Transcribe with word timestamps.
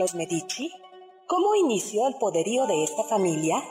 los 0.00 0.14
Medici? 0.14 0.72
¿Cómo 1.26 1.54
inició 1.54 2.08
el 2.08 2.14
poderío 2.14 2.66
de 2.66 2.82
esta 2.82 3.04
familia? 3.04 3.62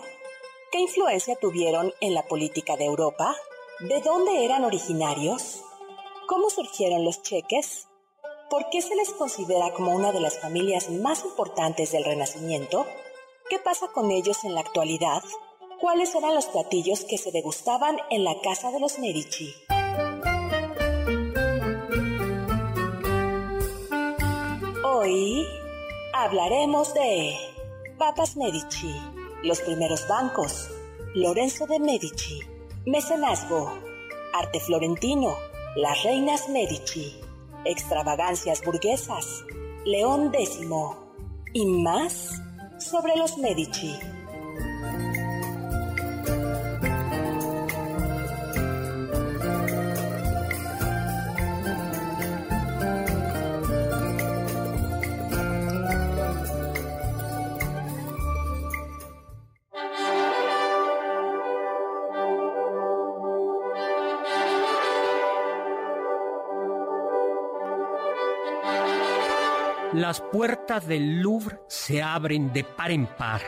¿Qué 0.72 0.80
influencia 0.80 1.36
tuvieron 1.36 1.92
en 2.02 2.14
la 2.14 2.28
política 2.28 2.78
de 2.78 2.86
Europa? 2.86 3.36
¿De 3.80 4.00
dónde 4.02 4.46
eran 4.46 4.64
originarios? 4.64 5.64
¿Cómo 6.28 6.52
surgieron 6.52 7.04
los 7.04 7.24
cheques? 7.24 7.88
¿Por 8.50 8.70
qué 8.70 8.82
se 8.82 8.96
les 8.96 9.10
considera 9.10 9.74
como 9.74 9.96
una 9.96 10.12
de 10.12 10.22
las 10.22 10.40
familias 10.40 10.92
más 10.92 11.26
importantes 11.26 11.92
del 11.92 12.06
Renacimiento? 12.06 12.86
¿Qué 13.50 13.58
pasa 13.58 13.88
con 13.88 14.12
ellos 14.12 14.44
en 14.44 14.54
la 14.54 14.62
actualidad? 14.62 15.24
¿Cuáles 15.82 16.14
eran 16.14 16.36
los 16.36 16.46
platillos 16.46 17.06
que 17.06 17.18
se 17.18 17.32
degustaban 17.32 17.98
en 18.12 18.24
la 18.24 18.40
casa 18.42 18.72
de 18.72 18.80
los 18.80 19.00
Medici? 19.00 19.52
Hoy 24.84 25.48
hablaremos 26.24 26.94
de 26.94 27.34
Papas 27.98 28.36
Medici 28.36 28.94
los 29.42 29.62
primeros 29.62 30.06
bancos, 30.10 30.70
Lorenzo 31.16 31.66
de 31.66 31.80
Medici, 31.80 32.42
mecenazgo, 32.86 33.74
arte 34.34 34.60
florentino, 34.60 35.34
las 35.78 36.04
reinas 36.04 36.50
Medici, 36.50 37.18
extravagancias 37.64 38.62
burguesas, 38.66 39.46
León 39.86 40.32
X 40.34 40.60
y 41.54 41.66
más 41.66 42.42
sobre 42.80 43.16
los 43.16 43.38
Medici. 43.38 43.98
Las 70.00 70.22
puertas 70.22 70.88
del 70.88 71.20
Louvre 71.20 71.60
se 71.68 72.02
abren 72.02 72.54
de 72.54 72.64
par 72.64 72.90
en 72.90 73.06
par. 73.06 73.42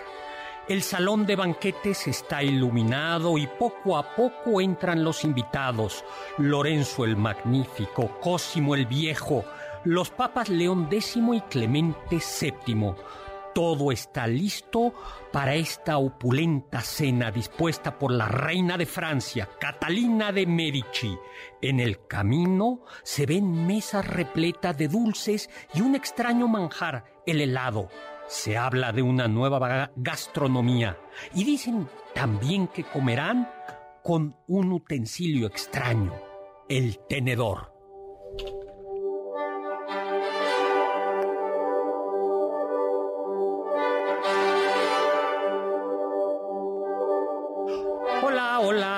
El 0.68 0.82
salón 0.82 1.26
de 1.26 1.38
banquetes 1.38 2.08
está 2.08 2.44
iluminado 2.44 3.38
y 3.38 3.48
poco 3.48 3.98
a 3.98 4.14
poco 4.18 4.60
entran 4.60 5.02
los 5.06 5.24
invitados. 5.24 6.04
Lorenzo 6.38 7.06
el 7.06 7.16
Magnífico, 7.16 8.20
Cosimo 8.20 8.76
el 8.76 8.86
Viejo, 8.86 9.46
los 9.86 10.10
papas 10.10 10.50
León 10.50 10.90
X 10.92 11.16
y 11.16 11.40
Clemente 11.50 12.20
VII, 12.20 12.96
todo 13.54 13.92
está 13.92 14.28
listo 14.28 14.94
para 15.32 15.56
esta 15.56 15.98
opulenta 15.98 16.82
cena 16.82 17.32
dispuesta 17.32 17.98
por 17.98 18.12
la 18.12 18.28
reina 18.28 18.78
de 18.78 18.86
Francia, 18.86 19.50
Catalina 19.60 20.32
de 20.32 20.46
Medici. 20.46 21.18
En 21.62 21.80
el 21.80 22.06
camino 22.08 22.86
se 23.04 23.26
ven 23.26 23.66
mesas 23.68 24.08
repletas 24.08 24.78
de 24.78 24.88
dulces 24.88 25.50
y 25.74 25.82
un 25.82 25.96
extraño 25.96 26.48
manjar, 26.48 27.06
el 27.26 27.42
helado. 27.42 27.90
Se 28.28 28.58
habla 28.58 28.92
de 28.92 29.02
una 29.02 29.28
nueva 29.28 29.92
gastronomía 29.96 30.98
y 31.34 31.44
dicen 31.44 31.90
también 32.14 32.68
que 32.68 32.84
comerán 32.84 33.50
con 34.04 34.36
un 34.48 34.72
utensilio 34.72 35.48
extraño, 35.48 36.14
el 36.70 37.00
tenedor. 37.08 37.71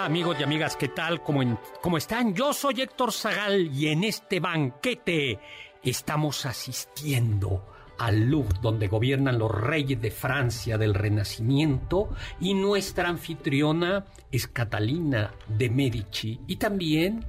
Amigos 0.03 0.35
y 0.37 0.43
amigas, 0.43 0.75
¿qué 0.75 0.89
tal? 0.89 1.23
¿Cómo, 1.23 1.57
¿Cómo, 1.81 1.97
están? 1.97 2.35
Yo 2.35 2.51
soy 2.51 2.81
Héctor 2.81 3.13
Zagal 3.13 3.73
y 3.73 3.87
en 3.87 4.03
este 4.03 4.41
banquete 4.41 5.39
estamos 5.81 6.45
asistiendo 6.45 7.65
al 7.99 8.29
Louvre 8.29 8.59
donde 8.61 8.89
gobiernan 8.89 9.39
los 9.39 9.49
reyes 9.49 10.01
de 10.01 10.11
Francia 10.11 10.77
del 10.77 10.93
Renacimiento 10.93 12.09
y 12.41 12.53
nuestra 12.53 13.07
anfitriona 13.07 14.03
es 14.29 14.45
Catalina 14.47 15.31
de 15.47 15.69
Medici 15.69 16.37
y 16.47 16.57
también 16.57 17.23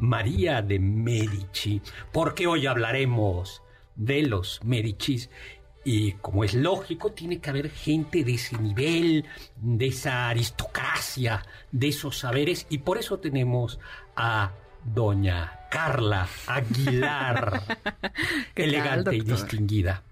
María 0.00 0.62
de 0.62 0.78
Medici, 0.78 1.82
porque 2.12 2.46
hoy 2.46 2.66
hablaremos 2.66 3.62
de 3.94 4.22
los 4.22 4.64
Medicis 4.64 5.28
y 5.88 6.14
como 6.14 6.42
es 6.42 6.52
lógico, 6.52 7.12
tiene 7.12 7.38
que 7.38 7.48
haber 7.48 7.70
gente 7.70 8.24
de 8.24 8.34
ese 8.34 8.58
nivel, 8.58 9.24
de 9.54 9.86
esa 9.86 10.28
aristocracia, 10.28 11.46
de 11.70 11.86
esos 11.86 12.18
saberes. 12.18 12.66
Y 12.68 12.78
por 12.78 12.98
eso 12.98 13.20
tenemos 13.20 13.78
a 14.16 14.50
doña 14.84 15.60
Carla 15.70 16.28
Aguilar, 16.48 17.62
elegante 18.56 19.14
y 19.14 19.20
distinguida. 19.20 20.02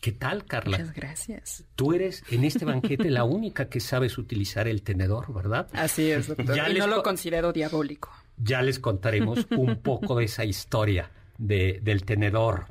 ¿Qué 0.00 0.12
tal, 0.12 0.44
Carla? 0.44 0.78
Muchas 0.78 0.94
gracias. 0.94 1.64
Tú 1.74 1.94
eres 1.94 2.22
en 2.30 2.44
este 2.44 2.64
banquete 2.64 3.10
la 3.10 3.24
única 3.24 3.68
que 3.68 3.80
sabes 3.80 4.18
utilizar 4.18 4.68
el 4.68 4.82
tenedor, 4.82 5.34
¿verdad? 5.34 5.66
Así 5.72 6.12
es, 6.12 6.28
doctor. 6.28 6.56
y 6.70 6.74
no 6.74 6.86
lo 6.86 7.02
considero 7.02 7.52
diabólico. 7.52 8.12
Ya 8.36 8.62
les 8.62 8.78
contaremos 8.78 9.48
un 9.50 9.80
poco 9.82 10.14
de 10.14 10.26
esa 10.26 10.44
historia 10.44 11.10
de, 11.38 11.80
del 11.82 12.04
tenedor. 12.04 12.66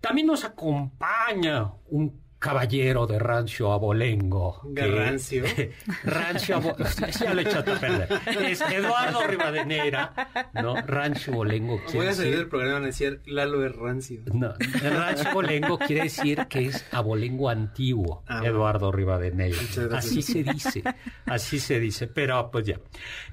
También 0.00 0.26
nos 0.26 0.44
acompaña 0.44 1.72
un 1.90 2.28
caballero 2.38 3.06
de 3.06 3.18
Rancho 3.18 3.72
Abolengo. 3.72 4.62
Rancio. 4.74 5.44
rancio 6.04 6.56
Abolengo. 6.56 6.84
ya 7.20 7.34
lo 7.34 7.40
he 7.40 7.42
echado 7.42 7.74
a 7.74 7.78
perder. 7.78 8.08
Es 8.44 8.60
Eduardo 8.60 9.26
Rivadeneira, 9.26 10.12
¿no? 10.54 10.76
Rancho 10.76 11.32
Abolengo. 11.32 11.80
Voy 11.92 12.06
a 12.06 12.12
salir 12.12 12.36
del 12.36 12.48
programa 12.48 12.78
a 12.78 12.86
decir 12.86 13.20
Lalo 13.26 13.64
es 13.66 13.74
rancio. 13.74 14.20
No, 14.32 14.54
Rancho 14.82 15.28
Abolengo 15.28 15.78
quiere 15.78 16.04
decir 16.04 16.46
que 16.48 16.66
es 16.66 16.84
abolengo 16.92 17.48
antiguo, 17.48 18.22
ah, 18.28 18.42
Eduardo 18.44 18.92
Rivadeneira. 18.92 19.58
Así 19.92 20.22
se 20.22 20.44
dice, 20.44 20.82
así 21.26 21.58
se 21.58 21.80
dice, 21.80 22.06
pero 22.06 22.50
pues 22.50 22.66
ya. 22.66 22.80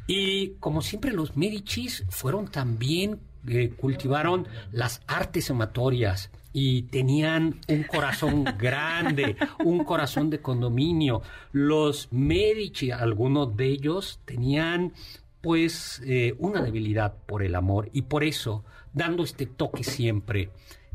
Y 0.08 0.56
como 0.60 0.82
siempre 0.82 1.12
los 1.12 1.38
Medicis 1.38 2.06
fueron 2.10 2.48
también, 2.48 3.20
eh, 3.48 3.70
cultivaron 3.76 4.48
las 4.72 5.02
artes 5.08 5.52
amatorias, 5.52 6.32
y 6.58 6.84
tenían 6.84 7.60
un 7.68 7.84
corazón 7.84 8.46
grande, 8.58 9.36
un 9.66 9.84
corazón 9.84 10.30
de 10.30 10.40
condominio. 10.40 11.22
Los 11.52 12.08
Medici, 12.14 12.92
algunos 12.92 13.58
de 13.58 13.66
ellos, 13.66 14.22
tenían 14.24 14.94
pues 15.42 16.02
eh, 16.06 16.34
una 16.40 16.62
debilidad 16.62 17.14
por 17.26 17.44
el 17.44 17.56
amor 17.56 17.90
y 17.92 18.04
por 18.04 18.24
eso, 18.24 18.64
dando 18.94 19.26
este 19.26 19.48
toque 19.48 19.84
siempre 19.84 20.50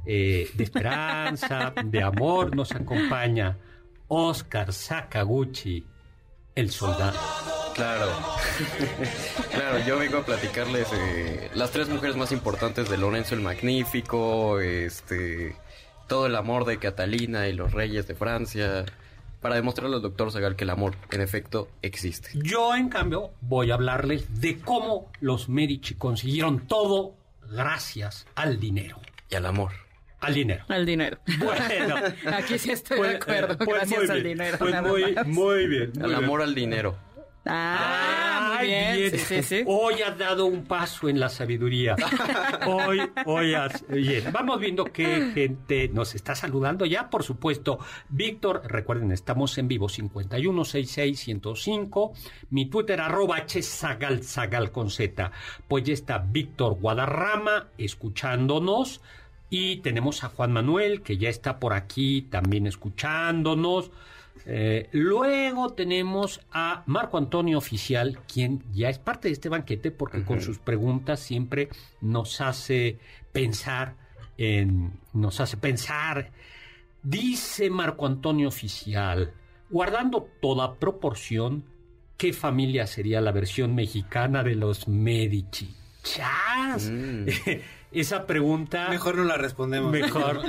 eh, 0.07 0.49
de 0.55 0.65
esperanza, 0.65 1.75
de 1.85 2.03
amor, 2.03 2.57
nos 2.57 2.73
acompaña 2.73 3.59
Oscar 4.09 4.73
Sakaguchi, 4.73 5.85
el 6.55 6.71
soldado. 6.71 7.19
Claro, 7.75 8.13
claro, 9.51 9.79
yo 9.87 9.99
vengo 9.99 10.19
a 10.19 10.25
platicarles 10.25 10.89
eh, 10.93 11.51
las 11.55 11.71
tres 11.71 11.89
mujeres 11.89 12.17
más 12.17 12.33
importantes 12.33 12.91
de 12.91 12.99
Lorenzo 12.99 13.35
el 13.35 13.41
Magnífico, 13.41 14.61
este, 14.61 15.57
todo 16.09 16.27
el 16.27 16.37
amor 16.37 16.65
de 16.65 16.79
Catalina 16.79 17.49
y 17.49 17.53
los 17.53 17.73
reyes 17.73 18.07
de 18.07 18.15
Francia, 18.15 18.85
para 19.41 19.55
demostrarle 19.55 19.97
al 19.97 20.03
doctor 20.03 20.31
Zagal 20.31 20.57
que 20.57 20.65
el 20.65 20.71
amor, 20.71 20.97
en 21.11 21.21
efecto, 21.21 21.69
existe. 21.83 22.31
Yo, 22.35 22.75
en 22.75 22.89
cambio, 22.89 23.31
voy 23.41 23.71
a 23.71 23.75
hablarles 23.75 24.41
de 24.41 24.59
cómo 24.61 25.11
los 25.21 25.49
Medici 25.49 25.95
consiguieron 25.95 26.67
todo 26.67 27.15
gracias 27.51 28.27
al 28.35 28.61
dinero. 28.61 29.01
Y 29.31 29.37
al 29.37 29.47
amor. 29.47 29.73
Al 30.21 30.35
dinero. 30.35 30.65
Al 30.69 30.85
dinero. 30.85 31.19
Bueno. 31.39 31.95
Aquí 32.37 32.59
sí 32.59 32.73
estoy 32.73 32.99
de 32.99 33.03
pues, 33.03 33.17
acuerdo. 33.17 33.55
Eh, 33.55 33.65
pues 33.65 33.79
gracias 33.79 34.11
al 34.11 34.23
dinero. 34.23 34.59
Pues 34.59 34.83
muy, 34.83 35.17
muy 35.27 35.67
bien. 35.67 35.93
al 36.03 36.15
amor 36.15 36.43
al 36.43 36.55
dinero. 36.55 36.95
Ah, 37.47 38.57
muy 38.59 38.67
bien. 38.67 39.19
Sí, 39.19 39.43
sí, 39.43 39.63
Hoy 39.67 40.03
has 40.03 40.19
dado 40.19 40.45
un 40.45 40.65
paso 40.65 41.09
en 41.09 41.19
la 41.19 41.31
sabiduría. 41.31 41.97
Hoy, 42.67 43.01
hoy 43.25 43.55
has... 43.55 43.83
Bien, 43.89 44.25
vamos 44.31 44.61
viendo 44.61 44.85
qué 44.85 45.31
gente 45.33 45.89
nos 45.89 46.15
está 46.15 46.35
saludando 46.35 46.85
ya, 46.85 47.09
por 47.09 47.23
supuesto. 47.23 47.79
Víctor, 48.11 48.61
recuerden, 48.67 49.11
estamos 49.13 49.57
en 49.57 49.69
vivo 49.69 49.89
5166-105. 49.89 52.13
Mi 52.51 52.67
Twitter, 52.67 53.01
arroba 53.01 53.39
hsagal, 53.47 54.23
sagal 54.23 54.71
con 54.71 54.91
Z. 54.91 55.33
Pues 55.67 55.85
ya 55.85 55.95
está 55.95 56.19
Víctor 56.19 56.75
Guadarrama 56.75 57.69
escuchándonos. 57.79 59.01
Y 59.51 59.79
tenemos 59.79 60.23
a 60.23 60.29
Juan 60.29 60.53
Manuel, 60.53 61.03
que 61.03 61.19
ya 61.19 61.29
está 61.29 61.59
por 61.59 61.73
aquí 61.73 62.23
también 62.23 62.69
escuchándonos. 62.69 63.91
Eh, 64.47 64.89
luego 64.93 65.71
tenemos 65.71 66.41
a 66.53 66.85
Marco 66.87 67.19
Antonio 67.19 67.59
Oficial, 67.59 68.21
quien 68.33 68.63
ya 68.73 68.89
es 68.89 68.99
parte 68.99 69.29
de 69.29 69.35
este 69.35 69.49
banquete 69.49 69.91
porque 69.91 70.25
con 70.25 70.41
sus 70.41 70.59
preguntas 70.59 71.21
siempre 71.21 71.69
nos 72.01 72.41
hace 72.41 72.99
pensar 73.33 73.97
en, 74.39 74.93
nos 75.13 75.41
hace 75.41 75.57
pensar. 75.57 76.31
Dice 77.03 77.71
Marco 77.71 78.07
Antonio 78.07 78.49
Oficial, 78.49 79.33
guardando 79.69 80.29
toda 80.41 80.75
proporción, 80.75 81.65
¿qué 82.17 82.33
familia 82.33 82.87
sería 82.87 83.21
la 83.21 83.33
versión 83.33 83.75
mexicana 83.75 84.43
de 84.43 84.55
los 84.55 84.87
Medici? 84.87 85.75
¡Chas! 86.03 86.89
Mm. 86.91 87.27
esa 87.93 88.27
pregunta. 88.27 88.89
Mejor 88.89 89.17
no 89.17 89.25
la 89.25 89.37
respondemos. 89.37 89.91
Mejor. 89.91 90.41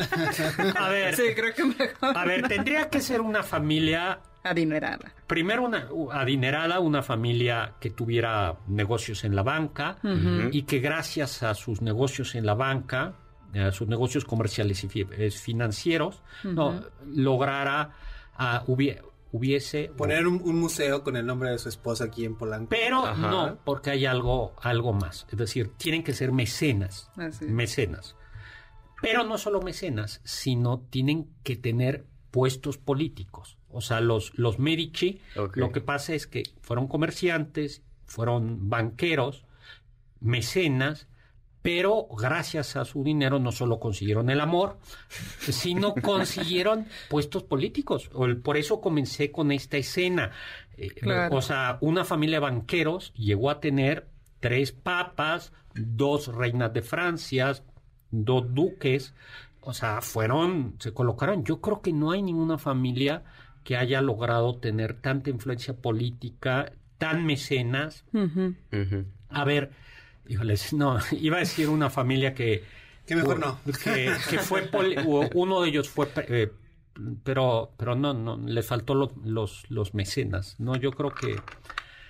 A 0.76 0.90
ver. 0.90 1.16
Sí, 1.16 1.24
creo 1.36 1.54
que 1.54 1.64
mejor. 1.64 2.18
A 2.18 2.26
ver, 2.26 2.48
tendría 2.48 2.90
que 2.90 3.02
ser 3.02 3.22
una 3.22 3.44
familia. 3.44 4.20
Adinerada. 4.44 5.14
Primero, 5.28 5.64
una 5.64 5.88
adinerada, 6.12 6.80
una 6.80 7.04
familia 7.04 7.74
que 7.80 7.92
tuviera 7.92 8.58
negocios 8.68 9.24
en 9.24 9.36
la 9.36 9.44
banca 9.44 9.98
y 10.52 10.64
que 10.64 10.80
gracias 10.80 11.44
a 11.44 11.54
sus 11.54 11.82
negocios 11.82 12.36
en 12.36 12.46
la 12.46 12.56
banca, 12.56 13.14
a 13.54 13.72
sus 13.72 13.88
negocios 13.88 14.26
comerciales 14.26 14.84
y 14.84 15.30
financieros, 15.30 16.24
no, 16.44 16.82
lograra, 17.14 17.92
uh, 18.40 18.76
hubiese... 19.32 19.92
Poner 19.98 20.28
un, 20.28 20.60
museo 20.60 21.04
con 21.04 21.16
el 21.16 21.26
nombre 21.26 21.52
de 21.52 21.58
su 21.58 21.70
esposa 21.70 22.06
aquí 22.06 22.26
en 22.26 22.36
Polanco. 22.36 22.70
Pero 22.70 23.16
no, 23.16 23.60
porque 23.64 23.92
hay 23.92 24.06
algo, 24.06 24.54
algo 24.62 24.94
más. 24.94 25.26
Es 25.32 25.38
decir, 25.38 25.72
tienen 25.78 26.04
que 26.04 26.14
ser 26.14 26.32
mecenas. 26.32 27.12
Mecenas. 27.42 28.16
Pero 29.02 29.24
no 29.24 29.38
solo 29.38 29.62
mecenas, 29.62 30.22
sino 30.24 30.80
tienen 30.80 31.28
que 31.44 31.56
tener 31.56 32.06
puestos 32.30 32.78
políticos. 32.78 33.58
O 33.70 33.82
sea, 33.82 34.02
los, 34.02 34.38
los 34.38 34.60
Medici, 34.60 35.22
lo 35.54 35.72
que 35.72 35.82
pasa 35.82 36.14
es 36.14 36.28
que 36.28 36.44
fueron 36.62 36.88
comerciantes, 36.88 37.84
fueron 38.06 38.70
banqueros, 38.70 39.46
mecenas, 40.20 41.08
pero 41.62 42.08
gracias 42.18 42.76
a 42.76 42.86
su 42.86 43.04
dinero 43.04 43.40
no 43.40 43.52
solo 43.52 43.80
consiguieron 43.80 44.30
el 44.30 44.42
amor, 44.42 44.78
sino 45.40 45.94
consiguieron 46.02 46.88
puestos 47.10 47.44
políticos. 47.44 48.10
Por 48.44 48.58
eso 48.58 48.82
comencé 48.82 49.32
con 49.32 49.52
esta 49.52 49.78
escena. 49.78 50.32
Eh, 50.78 50.94
o 51.30 51.42
sea, 51.42 51.78
una 51.82 52.04
familia 52.04 52.38
de 52.38 52.42
banqueros 52.42 53.14
llegó 53.14 53.50
a 53.50 53.60
tener 53.60 54.08
tres 54.40 54.72
papas, 54.72 55.54
dos 55.76 56.28
reinas 56.28 56.74
de 56.74 56.82
Francia, 56.82 57.54
dos 58.10 58.54
duques. 58.54 59.14
O 59.62 59.74
sea, 59.74 60.02
fueron, 60.02 60.76
se 60.80 60.94
colocaron. 60.94 61.44
Yo 61.44 61.62
creo 61.62 61.82
que 61.82 61.94
no 61.94 62.12
hay 62.12 62.24
ninguna 62.24 62.58
familia 62.58 63.24
que 63.64 63.78
haya 63.78 64.02
logrado 64.02 64.58
tener 64.58 64.96
tanta 64.96 65.30
influencia 65.30 65.76
política, 65.76 66.72
tan 66.98 67.26
mecenas. 67.26 68.04
A 69.30 69.46
ver, 69.46 69.72
Híjoles, 70.28 70.74
no, 70.74 70.98
iba 71.12 71.38
a 71.38 71.40
decir 71.40 71.70
una 71.70 71.90
familia 71.90 72.34
que... 72.34 72.64
Que 73.06 73.16
mejor 73.16 73.40
no. 73.40 73.60
Que, 73.84 74.12
fue... 74.40 74.70
uno 75.34 75.62
de 75.62 75.70
ellos 75.70 75.90
fue... 75.90 76.08
Eh, 76.28 76.52
pero 77.24 77.72
pero 77.78 77.96
no, 77.96 78.14
no, 78.14 78.38
les 78.38 78.66
faltó 78.66 78.94
los, 78.94 79.64
los, 79.70 79.94
mecenas. 79.94 80.56
No, 80.60 80.76
yo 80.76 80.92
creo 80.92 81.12
que, 81.12 81.36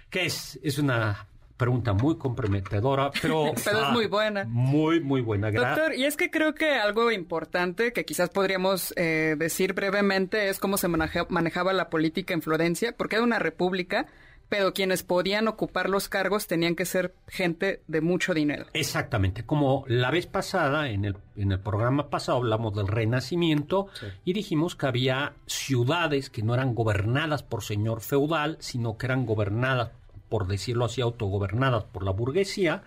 que 0.09 0.25
es, 0.25 0.59
es 0.63 0.79
una 0.79 1.27
pregunta 1.57 1.93
muy 1.93 2.17
comprometedora, 2.17 3.11
pero, 3.21 3.53
pero 3.63 3.85
es 3.85 3.91
muy 3.91 4.07
buena. 4.07 4.45
Muy, 4.45 4.99
muy 4.99 5.21
buena. 5.21 5.51
Doctor, 5.51 5.93
y 5.93 6.05
es 6.05 6.17
que 6.17 6.31
creo 6.31 6.55
que 6.55 6.73
algo 6.73 7.11
importante 7.11 7.93
que 7.93 8.05
quizás 8.05 8.29
podríamos 8.29 8.93
eh, 8.97 9.35
decir 9.37 9.73
brevemente 9.73 10.49
es 10.49 10.59
cómo 10.59 10.77
se 10.77 10.87
manejaba 10.87 11.73
la 11.73 11.89
política 11.89 12.33
en 12.33 12.41
Florencia, 12.41 12.95
porque 12.97 13.17
era 13.17 13.23
una 13.23 13.39
república 13.39 14.07
pero 14.51 14.73
quienes 14.73 15.01
podían 15.01 15.47
ocupar 15.47 15.89
los 15.89 16.09
cargos 16.09 16.45
tenían 16.45 16.75
que 16.75 16.83
ser 16.83 17.15
gente 17.29 17.83
de 17.87 18.01
mucho 18.01 18.33
dinero. 18.33 18.65
Exactamente, 18.73 19.45
como 19.45 19.85
la 19.87 20.11
vez 20.11 20.27
pasada, 20.27 20.89
en 20.89 21.05
el, 21.05 21.15
en 21.37 21.53
el 21.53 21.59
programa 21.61 22.09
pasado 22.09 22.39
hablamos 22.39 22.75
del 22.75 22.89
renacimiento 22.89 23.87
y 24.25 24.33
dijimos 24.33 24.75
que 24.75 24.87
había 24.87 25.35
ciudades 25.45 26.29
que 26.29 26.43
no 26.43 26.53
eran 26.53 26.75
gobernadas 26.75 27.43
por 27.43 27.63
señor 27.63 28.01
feudal, 28.01 28.57
sino 28.59 28.97
que 28.97 29.05
eran 29.05 29.25
gobernadas, 29.25 29.91
por 30.27 30.47
decirlo 30.47 30.83
así, 30.83 30.99
autogobernadas 30.99 31.85
por 31.85 32.03
la 32.03 32.11
burguesía, 32.11 32.83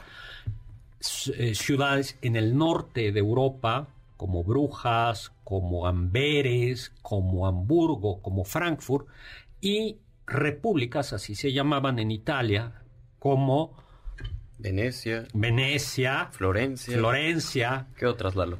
eh, 1.34 1.55
ciudades 1.55 2.19
en 2.20 2.37
el 2.37 2.58
norte 2.58 3.11
de 3.11 3.20
Europa, 3.20 3.88
como 4.19 4.44
Brujas, 4.44 5.32
como 5.44 5.87
Amberes, 5.87 6.93
como 7.00 7.46
Hamburgo, 7.46 8.20
como 8.20 8.44
Frankfurt, 8.44 9.06
y 9.62 9.96
repúblicas, 10.26 11.12
así 11.12 11.35
se 11.35 11.53
llamaban 11.53 11.99
en 11.99 12.11
Italia, 12.11 12.82
como 13.19 13.76
Venecia, 14.59 15.26
Venecia, 15.35 16.29
Florencia, 16.32 16.97
Florencia, 16.97 17.87
¿qué 17.97 18.06
otras, 18.06 18.37
Lalo? 18.37 18.59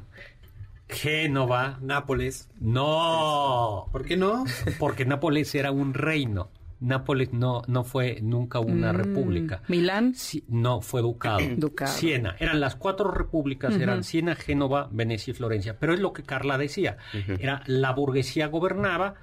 Génova, 0.87 1.79
Nápoles. 1.81 2.49
No. 2.59 3.87
¿Por 3.91 4.05
qué 4.05 4.17
no? 4.17 4.45
Porque 4.77 5.05
Nápoles 5.05 5.53
era 5.55 5.71
un 5.71 5.93
reino. 5.93 6.49
Nápoles 6.79 7.33
no, 7.33 7.63
no 7.67 7.83
fue 7.83 8.19
nunca 8.21 8.59
una 8.59 8.91
mm, 8.91 8.95
república. 8.95 9.61
¿Milán? 9.67 10.13
no, 10.47 10.81
fue 10.81 11.01
ducado. 11.01 11.39
ducado. 11.57 11.91
Siena. 11.91 12.35
Eran 12.39 12.59
las 12.59 12.75
cuatro 12.75 13.09
repúblicas, 13.09 13.75
eran 13.75 14.03
Siena, 14.03 14.35
Génova, 14.35 14.89
Venecia 14.91 15.31
y 15.31 15.33
Florencia. 15.33 15.79
Pero 15.79 15.93
es 15.93 15.99
lo 15.99 16.13
que 16.13 16.23
Carla 16.23 16.57
decía. 16.57 16.97
Era 17.39 17.63
la 17.65 17.91
burguesía 17.93 18.47
gobernaba, 18.47 19.15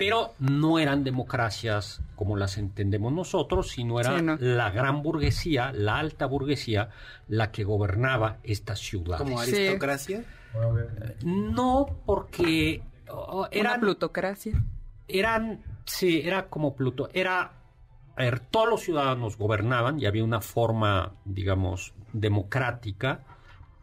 pero 0.00 0.32
no 0.38 0.78
eran 0.78 1.04
democracias 1.04 2.00
como 2.16 2.36
las 2.36 2.56
entendemos 2.56 3.12
nosotros, 3.12 3.68
sino 3.68 4.00
era 4.00 4.18
la 4.38 4.70
gran 4.70 5.02
burguesía, 5.02 5.72
la 5.72 5.98
alta 5.98 6.24
burguesía, 6.24 6.88
la 7.28 7.52
que 7.52 7.64
gobernaba 7.64 8.38
esta 8.42 8.76
ciudad. 8.76 9.18
¿Como 9.18 9.38
aristocracia? 9.38 10.24
No, 11.22 11.86
porque 12.06 12.82
era 13.50 13.78
plutocracia. 13.78 14.64
Eran, 15.06 15.62
sí, 15.84 16.22
era 16.24 16.48
como 16.48 16.74
Pluto. 16.74 17.10
Era, 17.12 17.52
a 18.16 18.22
ver, 18.22 18.40
todos 18.40 18.70
los 18.70 18.80
ciudadanos 18.80 19.36
gobernaban 19.36 20.00
y 20.00 20.06
había 20.06 20.24
una 20.24 20.40
forma, 20.40 21.12
digamos, 21.26 21.92
democrática, 22.14 23.20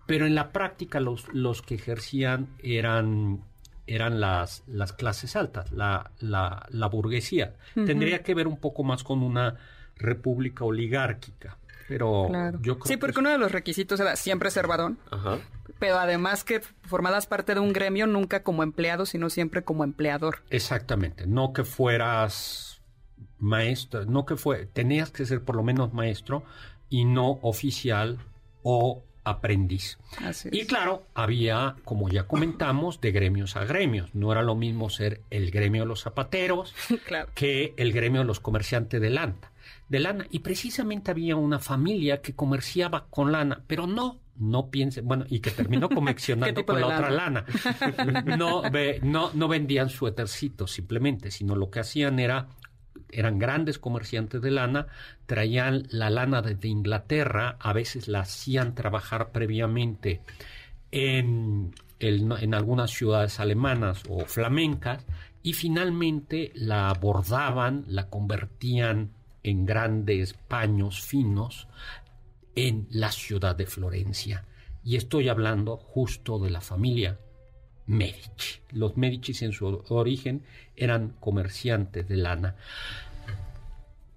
pero 0.08 0.26
en 0.26 0.34
la 0.34 0.52
práctica 0.52 1.00
los, 1.00 1.28
los 1.32 1.62
que 1.62 1.76
ejercían 1.76 2.48
eran 2.64 3.44
eran 3.88 4.20
las, 4.20 4.64
las 4.68 4.94
clases 4.94 5.36
altas, 5.36 5.72
la, 5.72 6.12
la, 6.20 6.88
burguesía. 6.88 7.56
Tendría 7.74 8.22
que 8.22 8.34
ver 8.34 8.48
un 8.48 8.58
poco 8.58 8.84
más 8.84 9.04
con 9.04 9.24
una 9.24 9.56
república 9.96 10.66
oligárquica. 10.66 11.58
Pero 11.88 12.30
yo 12.62 12.80
creo 12.80 12.86
Sí, 12.86 12.98
porque 12.98 13.20
uno 13.20 13.30
de 13.30 13.38
los 13.38 13.52
requisitos 13.52 14.00
era 14.00 14.16
siempre 14.18 14.52
ser 14.52 14.68
varón. 14.68 15.00
Pero 15.80 15.98
además 15.98 16.44
que 16.44 16.60
formadas 16.60 17.28
parte 17.28 17.54
de 17.54 17.60
un 17.62 17.72
gremio 17.72 18.08
nunca 18.08 18.44
como 18.44 18.64
empleado, 18.64 19.06
sino 19.06 19.30
siempre 19.30 19.64
como 19.64 19.84
empleador. 19.84 20.40
Exactamente. 20.50 21.28
No 21.28 21.54
que 21.54 21.64
fueras 21.64 22.82
maestro, 23.40 24.06
no 24.06 24.26
que 24.26 24.36
fue, 24.36 24.66
tenías 24.66 25.12
que 25.12 25.26
ser 25.26 25.44
por 25.44 25.56
lo 25.56 25.64
menos 25.64 25.94
maestro 25.94 26.44
y 26.90 27.06
no 27.06 27.40
oficial 27.42 28.18
o 28.64 29.04
aprendiz. 29.30 29.98
y 30.52 30.66
claro, 30.66 31.04
había, 31.14 31.76
como 31.84 32.10
ya 32.10 32.28
comentamos, 32.28 33.02
de 33.02 33.12
gremios 33.12 33.56
a 33.56 33.66
gremios. 33.66 34.14
No 34.16 34.32
era 34.32 34.42
lo 34.42 34.56
mismo 34.56 34.90
ser 34.90 35.22
el 35.30 35.52
gremio 35.52 35.84
de 35.84 35.88
los 35.88 36.04
zapateros 36.04 36.74
que 37.36 37.74
el 37.78 37.94
gremio 37.94 38.22
de 38.22 38.28
los 38.28 38.40
comerciantes 38.40 39.02
de 39.02 39.10
lana. 39.10 39.36
De 39.90 40.00
lana. 40.00 40.28
Y 40.32 40.40
precisamente 40.40 41.12
había 41.12 41.36
una 41.36 41.60
familia 41.60 42.22
que 42.22 42.34
comerciaba 42.34 43.08
con 43.10 43.32
lana, 43.32 43.64
pero 43.68 43.88
no, 43.88 44.20
no 44.38 44.70
piensen, 44.70 45.08
bueno, 45.08 45.26
y 45.30 45.40
que 45.40 45.52
terminó 45.52 45.90
comerciando 45.94 46.48
con 46.66 46.80
la 46.80 46.88
otra 46.88 47.10
lana. 47.10 47.46
No, 48.38 48.64
no, 49.02 49.32
no 49.34 49.48
vendían 49.48 49.90
suétercitos 49.90 50.72
simplemente, 50.72 51.32
sino 51.32 51.56
lo 51.56 51.70
que 51.70 51.80
hacían 51.80 52.20
era 52.20 52.48
eran 53.12 53.40
grandes 53.40 53.80
comerciantes 53.80 54.42
de 54.42 54.52
lana, 54.52 54.88
traían 55.26 55.88
la 55.90 56.10
lana 56.10 56.42
desde 56.42 56.68
Inglaterra, 56.68 57.58
a 57.60 57.74
veces 57.74 58.08
la 58.08 58.22
hacían 58.22 58.76
trabajar 58.76 59.32
previamente 59.32 60.22
en, 60.92 61.74
en 62.00 62.54
algunas 62.54 62.92
ciudades 62.92 63.40
alemanas 63.40 64.04
o 64.10 64.26
flamencas 64.26 65.06
y 65.44 65.54
finalmente 65.54 66.52
la 66.56 66.94
bordaban, 66.94 67.86
la 67.88 68.10
convertían 68.10 69.12
en 69.44 69.66
grandes 69.66 70.34
paños 70.34 71.02
finos 71.02 71.68
en 72.56 72.88
la 72.90 73.12
ciudad 73.12 73.56
de 73.56 73.66
Florencia. 73.66 74.46
Y 74.84 74.96
estoy 74.96 75.30
hablando 75.30 75.78
justo 75.78 76.40
de 76.40 76.50
la 76.50 76.62
familia 76.62 77.20
Medici. 77.88 78.60
Los 78.72 78.98
Medici 78.98 79.44
en 79.44 79.54
su 79.54 79.84
origen 79.90 80.44
eran 80.76 81.16
comerciantes 81.20 82.08
de 82.08 82.18
lana. 82.18 82.56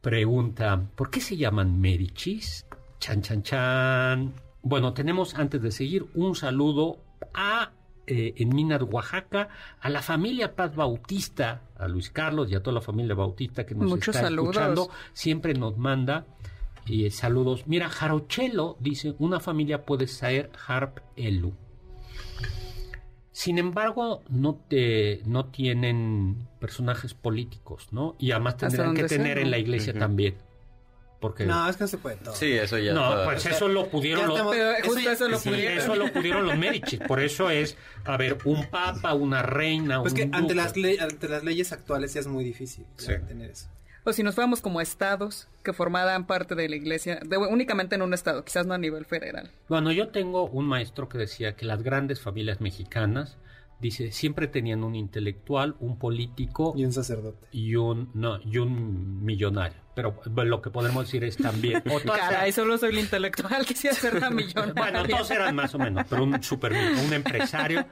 Pregunta, 0.00 0.82
¿por 0.94 1.10
qué 1.10 1.20
se 1.20 1.36
llaman 1.36 1.80
Medicis? 1.80 2.66
Chan, 2.98 3.22
chan, 3.22 3.42
chan. 3.42 4.34
Bueno, 4.62 4.92
tenemos 4.92 5.34
antes 5.34 5.62
de 5.62 5.70
seguir 5.70 6.06
un 6.14 6.34
saludo 6.34 6.98
a 7.32 7.72
eh, 8.06 8.34
en 8.36 8.48
Minas, 8.48 8.82
Oaxaca, 8.82 9.48
a 9.80 9.88
la 9.88 10.02
familia 10.02 10.56
Paz 10.56 10.74
Bautista, 10.74 11.62
a 11.78 11.86
Luis 11.86 12.10
Carlos 12.10 12.50
y 12.50 12.56
a 12.56 12.62
toda 12.62 12.74
la 12.74 12.80
familia 12.80 13.14
Bautista 13.14 13.64
que 13.64 13.74
nos 13.74 13.92
está 13.92 14.28
escuchando, 14.28 14.90
siempre 15.12 15.54
nos 15.54 15.78
manda 15.78 16.26
eh, 16.88 17.10
saludos. 17.10 17.66
Mira, 17.66 17.88
Jarochelo 17.88 18.76
dice, 18.80 19.14
una 19.18 19.38
familia 19.38 19.84
puede 19.84 20.06
ser 20.06 20.50
Harp 20.66 20.98
Elu. 21.16 21.54
Sin 23.32 23.58
embargo, 23.58 24.22
no, 24.28 24.56
te, 24.68 25.22
no 25.24 25.46
tienen 25.46 26.48
personajes 26.58 27.14
políticos, 27.14 27.88
¿no? 27.92 28.16
Y 28.18 28.32
además 28.32 28.56
tendrán 28.56 28.94
que 28.94 29.04
tener 29.04 29.38
en 29.38 29.50
la 29.50 29.58
iglesia 29.58 29.92
también. 29.92 30.34
Porque... 31.20 31.44
No, 31.44 31.68
es 31.68 31.76
que 31.76 31.84
no 31.84 31.88
se 31.88 31.98
puede 31.98 32.16
todo. 32.16 32.34
Sí, 32.34 32.50
eso 32.52 32.78
ya. 32.78 32.94
No, 32.94 33.24
pues 33.24 33.44
eso 33.44 33.68
lo 33.68 33.88
pudieron 33.88 34.26
los. 34.26 34.38
eso, 34.38 35.28
lo 35.28 35.38
pudieron. 35.38 35.78
eso 35.78 35.94
lo 35.94 36.12
pudieron 36.12 36.46
los 36.46 36.56
Medici. 36.56 36.96
Por 36.96 37.20
eso 37.20 37.50
es, 37.50 37.76
a 38.04 38.16
ver, 38.16 38.38
un 38.44 38.66
papa, 38.66 39.12
una 39.14 39.42
reina. 39.42 40.00
Pues 40.00 40.14
un 40.14 40.16
que 40.16 40.30
ante 40.32 40.54
las, 40.54 40.72
ante 41.00 41.28
las 41.28 41.44
leyes 41.44 41.72
actuales 41.72 42.14
ya 42.14 42.20
es 42.20 42.26
muy 42.26 42.42
difícil 42.42 42.86
tener 42.96 43.50
eso. 43.50 43.68
O 44.04 44.12
si 44.12 44.22
nos 44.22 44.34
fuéramos 44.34 44.60
como 44.62 44.80
estados 44.80 45.48
que 45.62 45.72
formaran 45.72 46.26
parte 46.26 46.54
de 46.54 46.68
la 46.68 46.76
iglesia, 46.76 47.20
únicamente 47.50 47.96
en 47.96 48.02
un 48.02 48.14
estado, 48.14 48.44
quizás 48.44 48.66
no 48.66 48.74
a 48.74 48.78
nivel 48.78 49.04
federal. 49.04 49.50
Bueno, 49.68 49.92
yo 49.92 50.08
tengo 50.08 50.46
un 50.46 50.66
maestro 50.66 51.08
que 51.08 51.18
decía 51.18 51.54
que 51.54 51.66
las 51.66 51.82
grandes 51.82 52.20
familias 52.20 52.60
mexicanas 52.60 53.36
dice, 53.80 54.12
siempre 54.12 54.46
tenían 54.46 54.84
un 54.84 54.94
intelectual, 54.94 55.76
un 55.80 55.98
político 55.98 56.72
y 56.76 56.84
un 56.84 56.92
sacerdote 56.92 57.46
y 57.50 57.76
un 57.76 58.10
no, 58.14 58.40
y 58.42 58.58
un 58.58 59.24
millonario. 59.24 59.78
Pero 60.00 60.44
lo 60.44 60.62
que 60.62 60.70
podemos 60.70 61.04
decir 61.04 61.24
es 61.24 61.36
también 61.36 61.82
Caray, 62.06 62.52
solo 62.52 62.78
soy 62.78 62.90
el 62.90 62.98
intelectual, 63.00 63.66
quisiera 63.66 63.94
ser 63.94 64.20
la 64.20 64.30
millonaria. 64.30 64.72
bueno, 64.74 65.04
todos 65.04 65.30
eran 65.30 65.54
más 65.54 65.74
o 65.74 65.78
menos, 65.78 66.06
pero 66.08 66.24
un 66.24 66.42
super 66.42 66.72
un 66.72 67.12
empresario 67.12 67.84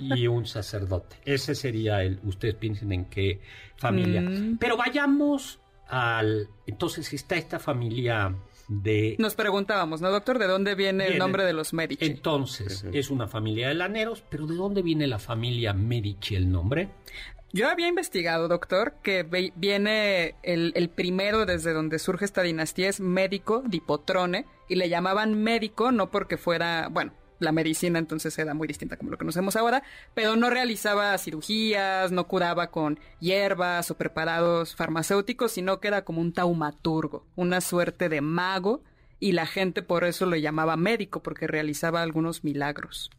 y 0.00 0.26
un 0.26 0.46
sacerdote. 0.46 1.16
Ese 1.24 1.54
sería 1.54 2.02
el 2.02 2.20
ustedes 2.24 2.54
piensen 2.54 2.92
en 2.92 3.06
qué 3.06 3.40
familia. 3.76 4.20
Mm. 4.20 4.58
Pero 4.58 4.76
vayamos 4.76 5.60
al 5.88 6.48
entonces 6.66 7.12
está 7.12 7.36
esta 7.36 7.58
familia 7.58 8.34
nos 9.18 9.34
preguntábamos, 9.34 10.00
¿no, 10.00 10.10
doctor? 10.10 10.38
¿De 10.38 10.46
dónde 10.46 10.74
viene, 10.74 11.06
el 11.06 11.18
nombre 11.18 11.44
de 11.44 11.52
los 11.52 11.74
Medici? 11.74 12.04
Entonces, 12.04 12.84
es 12.92 13.10
una 13.10 13.28
familia 13.28 13.68
de 13.68 13.74
laneros, 13.74 14.22
pero 14.28 14.46
¿de 14.46 14.54
dónde 14.54 14.82
viene 14.82 15.06
la 15.06 15.18
familia 15.18 15.74
Medici 15.74 16.34
el 16.34 16.50
nombre? 16.50 16.88
Yo 17.54 17.68
había 17.68 17.86
investigado, 17.86 18.48
doctor, 18.48 18.94
que 19.00 19.22
viene 19.54 20.34
el, 20.42 20.90
primero 20.92 21.46
desde 21.46 21.72
donde 21.72 22.00
surge 22.00 22.24
esta 22.24 22.42
dinastía, 22.42 22.88
es 22.88 22.98
médico, 22.98 23.62
Dipotrone, 23.64 24.44
y 24.68 24.74
le 24.74 24.88
llamaban 24.88 25.40
médico 25.40 25.92
no 25.92 26.10
porque 26.10 26.36
fuera, 26.36 26.88
bueno, 26.90 27.12
la 27.38 27.52
medicina 27.52 28.00
entonces 28.00 28.36
era 28.40 28.54
muy 28.54 28.66
distinta 28.66 28.96
como 28.96 29.12
lo 29.12 29.18
que 29.18 29.22
conocemos 29.22 29.54
ahora, 29.54 29.84
pero 30.14 30.34
no 30.34 30.50
realizaba 30.50 31.16
cirugías, 31.16 32.10
no 32.10 32.26
curaba 32.26 32.72
con 32.72 32.98
hierbas 33.20 33.88
o 33.88 33.96
preparados 33.96 34.74
farmacéuticos, 34.74 35.52
sino 35.52 35.78
que 35.78 35.86
era 35.86 36.04
como 36.04 36.20
un 36.20 36.32
taumaturgo, 36.32 37.24
una 37.36 37.60
suerte 37.60 38.08
de 38.08 38.20
mago, 38.20 38.82
y 39.20 39.30
la 39.30 39.46
gente 39.46 39.82
por 39.82 40.02
eso 40.02 40.26
lo 40.26 40.34
llamaba 40.34 40.76
médico, 40.76 41.22
porque 41.22 41.46
realizaba 41.46 42.02
algunos 42.02 42.42
milagros. 42.42 43.12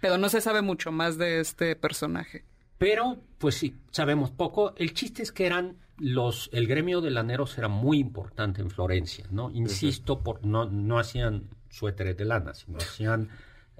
Pero 0.00 0.18
no 0.18 0.28
se 0.28 0.40
sabe 0.40 0.60
mucho 0.60 0.90
más 0.90 1.18
de 1.18 1.38
este 1.38 1.76
personaje. 1.76 2.44
Pero, 2.78 3.16
pues 3.38 3.56
sí, 3.56 3.76
sabemos 3.90 4.30
poco. 4.30 4.74
El 4.76 4.92
chiste 4.92 5.22
es 5.22 5.32
que 5.32 5.46
eran 5.46 5.78
los, 5.98 6.50
el 6.52 6.66
gremio 6.66 7.00
de 7.00 7.10
laneros 7.10 7.56
era 7.58 7.68
muy 7.68 7.98
importante 7.98 8.60
en 8.60 8.70
Florencia, 8.70 9.26
¿no? 9.30 9.50
Insisto, 9.50 10.20
por, 10.20 10.44
no, 10.44 10.66
no 10.66 10.98
hacían 10.98 11.48
suéteres 11.70 12.16
de 12.16 12.24
lana, 12.26 12.54
sino 12.54 12.78
hacían 12.78 13.30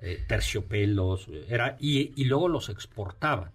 eh, 0.00 0.24
terciopelos, 0.26 1.28
era, 1.48 1.76
y, 1.78 2.24
luego 2.24 2.48
los 2.48 2.68
exportaban, 2.68 3.50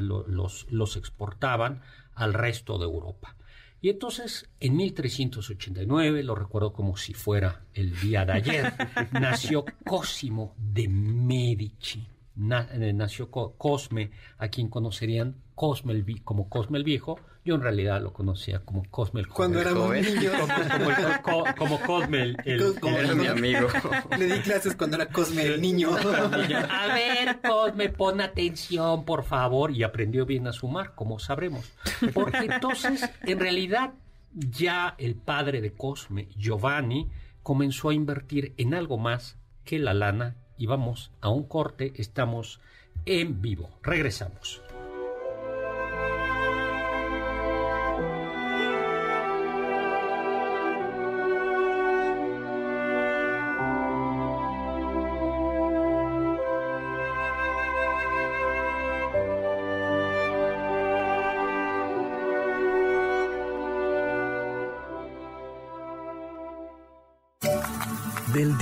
los, 0.00 0.70
los 0.70 0.96
exportaban 0.96 1.82
al 2.14 2.34
resto 2.34 2.78
de 2.78 2.84
Europa. 2.84 3.36
Y 3.80 3.88
entonces, 3.88 4.48
en 4.60 4.76
1389, 4.76 6.22
lo 6.22 6.36
recuerdo 6.36 6.72
como 6.72 6.96
si 6.96 7.14
fuera 7.14 7.62
el 7.74 7.98
día 7.98 8.24
de 8.24 8.32
ayer, 8.32 8.72
nació 9.12 9.64
Cosimo 9.84 10.54
de 10.56 10.86
Medici. 10.88 12.06
Eh, 12.34 12.92
nació 12.94 13.30
Cosme, 13.30 14.10
a 14.38 14.48
quien 14.48 14.68
conocerían 14.68 15.36
Cosme 15.54 15.92
el, 15.92 16.22
como 16.24 16.48
Cosme 16.48 16.78
el 16.78 16.84
Viejo, 16.84 17.18
yo 17.44 17.56
en 17.56 17.60
realidad 17.60 18.00
lo 18.00 18.12
conocía 18.12 18.60
como 18.60 18.84
Cosme 18.88 19.20
el 19.20 19.28
Cuando 19.28 19.60
era 19.60 19.74
muy 19.74 20.00
niño. 20.00 20.30
Como, 21.56 21.80
Cosme 21.80 22.22
el, 22.22 22.36
el, 22.44 23.16
mi 23.16 23.26
amigo. 23.26 23.68
Le 24.16 24.26
di 24.26 24.40
clases 24.40 24.76
cuando 24.76 24.96
era 24.96 25.08
Cosme 25.08 25.42
el 25.42 25.60
niño. 25.60 25.90
A 26.70 26.94
ver, 26.94 27.40
Cosme, 27.42 27.88
pon 27.88 28.20
atención, 28.20 29.04
por 29.04 29.24
favor. 29.24 29.72
Y 29.72 29.82
aprendió 29.82 30.24
bien 30.24 30.46
a 30.46 30.52
sumar, 30.52 30.94
como 30.94 31.18
sabremos. 31.18 31.72
Porque 32.14 32.38
entonces, 32.38 33.10
en 33.22 33.40
realidad, 33.40 33.94
ya 34.32 34.94
el 34.98 35.16
padre 35.16 35.60
de 35.60 35.72
Cosme, 35.72 36.28
Giovanni, 36.36 37.10
comenzó 37.42 37.90
a 37.90 37.94
invertir 37.94 38.54
en 38.56 38.74
algo 38.74 38.98
más 38.98 39.36
que 39.64 39.78
la 39.78 39.94
lana. 39.94 40.36
Y 40.62 40.66
vamos 40.66 41.10
a 41.20 41.28
un 41.28 41.42
corte, 41.42 41.92
estamos 41.96 42.60
en 43.04 43.42
vivo. 43.42 43.68
Regresamos. 43.82 44.62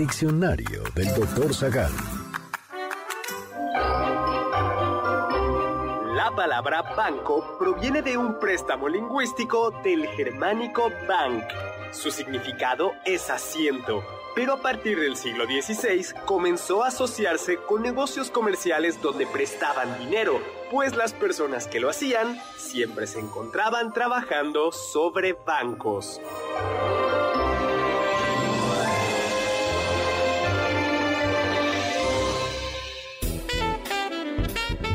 Diccionario 0.00 0.83
del 0.95 1.14
doctor 1.14 1.52
Zagal. 1.52 1.92
La 6.14 6.33
palabra 6.35 6.80
banco 6.97 7.59
proviene 7.59 8.00
de 8.00 8.16
un 8.16 8.38
préstamo 8.38 8.88
lingüístico 8.88 9.71
del 9.85 10.07
germánico 10.07 10.90
bank. 11.07 11.45
Su 11.92 12.11
significado 12.11 12.92
es 13.04 13.28
asiento, 13.28 14.02
pero 14.35 14.54
a 14.54 14.62
partir 14.62 14.99
del 14.99 15.16
siglo 15.16 15.45
XVI 15.45 16.14
comenzó 16.25 16.83
a 16.83 16.88
asociarse 16.88 17.59
con 17.59 17.83
negocios 17.83 18.30
comerciales 18.30 19.02
donde 19.02 19.26
prestaban 19.26 19.99
dinero, 19.99 20.40
pues 20.71 20.97
las 20.97 21.12
personas 21.12 21.66
que 21.66 21.78
lo 21.78 21.90
hacían 21.90 22.40
siempre 22.57 23.07
se 23.07 23.21
encontraban 23.21 23.92
trabajando 23.92 24.73
sobre 24.73 25.35
bancos. 25.35 26.23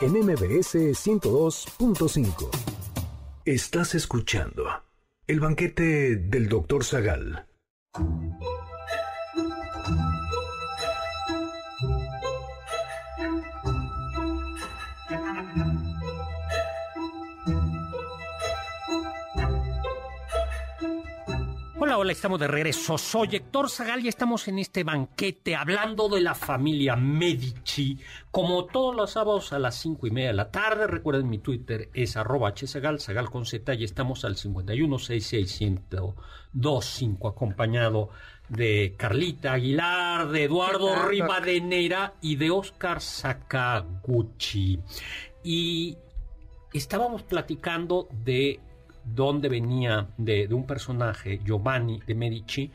en 0.00 0.12
MBS 0.12 0.74
102.5. 0.74 2.48
Estás 3.44 3.94
escuchando 3.94 4.64
el 5.26 5.40
banquete 5.40 6.16
del 6.16 6.48
Dr. 6.48 6.84
Zagal. 6.84 7.46
Hola, 21.82 21.96
hola, 21.96 22.12
estamos 22.12 22.38
de 22.38 22.46
regreso. 22.46 22.98
Soy 22.98 23.28
Héctor 23.32 23.70
Zagal 23.70 24.04
y 24.04 24.08
estamos 24.08 24.46
en 24.48 24.58
este 24.58 24.84
banquete 24.84 25.56
hablando 25.56 26.10
de 26.10 26.20
la 26.20 26.34
familia 26.34 26.94
Medici. 26.94 27.98
Como 28.30 28.66
todos 28.66 28.94
los 28.94 29.12
sábados 29.12 29.54
a 29.54 29.58
las 29.58 29.76
cinco 29.76 30.06
y 30.06 30.10
media 30.10 30.28
de 30.28 30.34
la 30.34 30.50
tarde, 30.50 30.86
recuerden 30.86 31.30
mi 31.30 31.38
Twitter 31.38 31.88
es 31.94 32.18
arroba 32.18 32.52
hzagal, 32.52 33.00
zagal 33.00 33.30
con 33.30 33.46
z 33.46 33.72
y 33.72 33.84
estamos 33.84 34.26
al 34.26 34.36
5166125 34.36 37.30
acompañado 37.30 38.10
de 38.50 38.94
Carlita 38.98 39.54
Aguilar, 39.54 40.28
de 40.28 40.44
Eduardo 40.44 41.08
Rivadeneira 41.08 42.12
y 42.20 42.36
de 42.36 42.50
Oscar 42.50 43.00
Sakaguchi. 43.00 44.80
Y 45.42 45.96
estábamos 46.74 47.22
platicando 47.22 48.06
de 48.22 48.60
dónde 49.04 49.48
venía 49.48 50.08
de, 50.16 50.46
un 50.52 50.66
personaje, 50.66 51.40
Giovanni 51.44 52.00
de 52.06 52.14
Medici, 52.14 52.70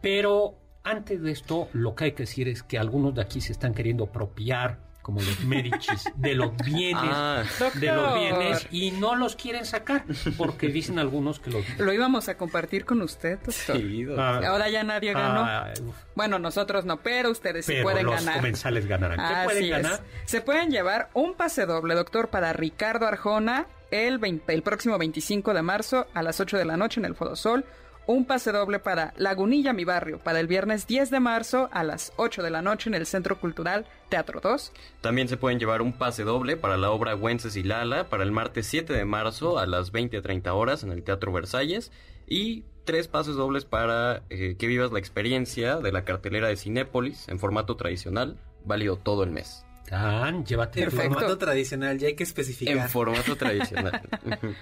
pero 0.00 0.54
antes 0.82 1.20
de 1.22 1.30
esto 1.30 1.68
lo 1.72 1.94
que 1.94 2.04
hay 2.04 2.12
que 2.12 2.22
decir 2.22 2.48
es 2.48 2.62
que 2.62 2.78
algunos 2.78 3.14
de 3.14 3.22
aquí 3.22 3.40
se 3.40 3.52
están 3.52 3.74
queriendo 3.74 4.04
apropiar 4.04 4.87
como 5.08 5.22
los 5.22 5.40
Medicis, 5.40 6.04
de 6.16 6.34
los 6.34 6.54
bienes, 6.58 7.02
ah. 7.02 7.42
de 7.72 7.86
los 7.86 8.14
bienes, 8.14 8.66
y 8.70 8.90
no 8.90 9.16
los 9.16 9.36
quieren 9.36 9.64
sacar, 9.64 10.04
porque 10.36 10.68
dicen 10.68 10.98
algunos 10.98 11.40
que 11.40 11.48
los... 11.48 11.64
Lo 11.78 11.94
íbamos 11.94 12.28
a 12.28 12.36
compartir 12.36 12.84
con 12.84 13.00
usted, 13.00 13.38
doctor. 13.38 13.80
Ah. 14.18 14.42
Ahora 14.48 14.68
ya 14.68 14.84
nadie 14.84 15.14
ganó. 15.14 15.44
Ah, 15.46 15.72
bueno, 16.14 16.38
nosotros 16.38 16.84
no, 16.84 16.98
pero 16.98 17.30
ustedes 17.30 17.64
sí 17.64 17.76
pueden 17.82 18.04
los 18.04 18.16
ganar. 18.16 18.36
comensales 18.36 18.84
ganarán. 18.84 19.16
¿Qué 19.16 19.44
pueden 19.44 19.70
ganar? 19.70 20.00
Se 20.26 20.42
pueden 20.42 20.70
llevar 20.70 21.08
un 21.14 21.32
pase 21.32 21.64
doble, 21.64 21.94
doctor, 21.94 22.28
para 22.28 22.52
Ricardo 22.52 23.06
Arjona 23.06 23.66
el, 23.90 24.42
el 24.46 24.62
próximo 24.62 24.98
25 24.98 25.54
de 25.54 25.62
marzo 25.62 26.06
a 26.12 26.22
las 26.22 26.38
8 26.38 26.58
de 26.58 26.66
la 26.66 26.76
noche 26.76 27.00
en 27.00 27.06
el 27.06 27.14
Fodosol 27.14 27.64
un 28.08 28.24
pase 28.24 28.52
doble 28.52 28.78
para 28.78 29.12
Lagunilla, 29.18 29.74
mi 29.74 29.84
barrio, 29.84 30.18
para 30.18 30.40
el 30.40 30.46
viernes 30.46 30.86
10 30.86 31.10
de 31.10 31.20
marzo 31.20 31.68
a 31.72 31.84
las 31.84 32.14
8 32.16 32.42
de 32.42 32.48
la 32.48 32.62
noche 32.62 32.88
en 32.88 32.94
el 32.94 33.04
Centro 33.04 33.38
Cultural 33.38 33.84
Teatro 34.08 34.40
2. 34.40 34.72
También 35.02 35.28
se 35.28 35.36
pueden 35.36 35.58
llevar 35.58 35.82
un 35.82 35.92
pase 35.92 36.24
doble 36.24 36.56
para 36.56 36.78
la 36.78 36.90
obra 36.90 37.12
Güences 37.12 37.54
y 37.56 37.62
Lala 37.62 38.08
para 38.08 38.24
el 38.24 38.32
martes 38.32 38.66
7 38.66 38.94
de 38.94 39.04
marzo 39.04 39.58
a 39.58 39.66
las 39.66 39.92
20.30 39.92 40.48
horas 40.54 40.84
en 40.84 40.92
el 40.92 41.02
Teatro 41.02 41.32
Versalles 41.32 41.92
y 42.26 42.64
tres 42.84 43.08
pases 43.08 43.34
dobles 43.34 43.66
para 43.66 44.22
eh, 44.30 44.56
que 44.58 44.66
vivas 44.66 44.90
la 44.90 44.98
experiencia 44.98 45.76
de 45.76 45.92
la 45.92 46.06
cartelera 46.06 46.48
de 46.48 46.56
Cinépolis 46.56 47.28
en 47.28 47.38
formato 47.38 47.76
tradicional, 47.76 48.38
válido 48.64 48.96
todo 48.96 49.22
el 49.22 49.32
mes. 49.32 49.66
Tan, 49.86 50.46
llévate. 50.46 50.82
En 50.82 50.90
formato 50.90 51.36
tradicional, 51.36 51.98
ya 51.98 52.08
hay 52.08 52.14
que 52.14 52.24
especificar. 52.24 52.74
En 52.74 52.88
formato 52.88 53.36
tradicional. 53.38 54.00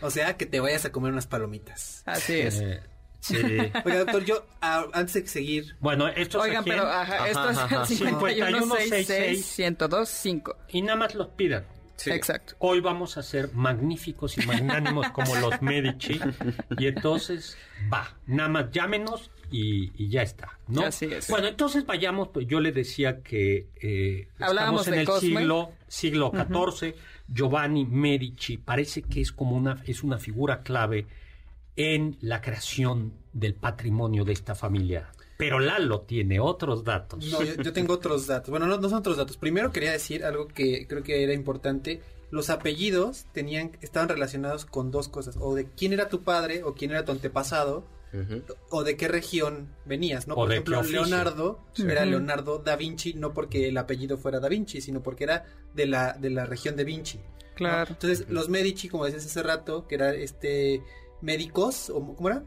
o 0.00 0.10
sea, 0.10 0.36
que 0.36 0.46
te 0.46 0.58
vayas 0.58 0.84
a 0.84 0.90
comer 0.90 1.12
unas 1.12 1.28
palomitas. 1.28 2.02
Así 2.06 2.40
es. 2.40 2.60
Eh, 2.60 2.80
Sí. 3.26 3.36
Oiga, 3.84 3.98
doctor, 4.04 4.24
yo 4.24 4.46
ah, 4.60 4.86
antes 4.92 5.14
de 5.14 5.26
seguir. 5.26 5.76
Bueno, 5.80 6.06
esto 6.08 6.38
es 6.38 6.44
Oigan, 6.44 6.64
pero 6.64 6.86
ajá, 6.86 7.28
esto 7.28 7.50
es 7.50 7.58
el 7.72 7.86
5166 7.98 9.60
Y 10.68 10.82
nada 10.82 10.96
más 10.96 11.14
los 11.14 11.28
pidan. 11.28 11.64
Sí. 11.96 12.10
Exacto. 12.10 12.54
Hoy 12.58 12.80
vamos 12.80 13.16
a 13.16 13.22
ser 13.22 13.52
magníficos 13.54 14.36
y 14.38 14.46
magnánimos 14.46 15.10
como 15.10 15.34
los 15.36 15.60
Medici. 15.62 16.20
Y 16.78 16.86
entonces, 16.86 17.56
va, 17.92 18.14
nada 18.26 18.50
más 18.50 18.70
llámenos 18.70 19.30
y, 19.50 20.08
ya 20.08 20.22
está, 20.22 20.58
¿no? 20.68 20.82
Así 20.82 21.06
es. 21.06 21.28
Bueno, 21.28 21.48
entonces 21.48 21.86
vayamos, 21.86 22.28
pues 22.28 22.46
yo 22.46 22.60
le 22.60 22.70
decía 22.70 23.22
que 23.22 23.68
eh, 23.80 24.28
estamos 24.38 24.86
en 24.88 24.94
el 24.94 25.08
siglo, 25.08 25.72
siglo 25.88 26.32
XIV. 26.32 26.94
Giovanni 27.28 27.84
Medici 27.86 28.56
parece 28.56 29.02
que 29.02 29.20
es 29.20 29.32
como 29.32 29.56
una, 29.56 29.82
es 29.86 30.04
una 30.04 30.18
figura 30.18 30.62
clave 30.62 31.06
en 31.76 32.16
la 32.20 32.40
creación 32.40 33.12
del 33.32 33.54
patrimonio 33.54 34.24
de 34.24 34.32
esta 34.32 34.54
familia. 34.54 35.10
Pero 35.36 35.60
Lalo 35.60 36.00
tiene 36.00 36.40
otros 36.40 36.84
datos. 36.84 37.24
No, 37.26 37.42
yo, 37.42 37.72
tengo 37.72 37.94
otros 37.94 38.26
datos. 38.26 38.50
Bueno, 38.50 38.66
no, 38.66 38.80
son 38.88 38.94
otros 38.94 39.18
datos. 39.18 39.36
Primero 39.36 39.70
quería 39.70 39.92
decir 39.92 40.24
algo 40.24 40.48
que 40.48 40.86
creo 40.88 41.02
que 41.02 41.22
era 41.22 41.34
importante. 41.34 42.00
Los 42.30 42.48
apellidos 42.48 43.26
tenían, 43.32 43.72
estaban 43.82 44.08
relacionados 44.08 44.64
con 44.64 44.90
dos 44.90 45.08
cosas. 45.08 45.36
O 45.38 45.54
de 45.54 45.66
quién 45.66 45.92
era 45.92 46.08
tu 46.08 46.22
padre 46.22 46.64
o 46.64 46.74
quién 46.74 46.90
era 46.90 47.04
tu 47.04 47.12
antepasado. 47.12 47.84
O 48.70 48.82
de 48.82 48.96
qué 48.96 49.08
región 49.08 49.68
venías, 49.84 50.26
¿no? 50.26 50.36
Por 50.36 50.50
ejemplo, 50.50 50.82
Leonardo 50.82 51.60
era 51.76 52.06
Leonardo 52.06 52.58
da 52.58 52.74
Vinci, 52.74 53.12
no 53.12 53.34
porque 53.34 53.68
el 53.68 53.76
apellido 53.76 54.16
fuera 54.16 54.40
da 54.40 54.48
Vinci, 54.48 54.80
sino 54.80 55.02
porque 55.02 55.24
era 55.24 55.44
de 55.74 55.84
la, 55.84 56.14
de 56.14 56.30
la 56.30 56.46
región 56.46 56.76
de 56.76 56.84
Vinci. 56.84 57.20
Claro. 57.56 57.90
Entonces, 57.90 58.30
los 58.30 58.48
Medici, 58.48 58.88
como 58.88 59.04
decías 59.04 59.26
hace 59.26 59.42
rato, 59.42 59.86
que 59.86 59.96
era 59.96 60.14
este 60.14 60.82
médicos, 61.20 61.90
o 61.90 62.14
¿cómo 62.14 62.28
era? 62.28 62.42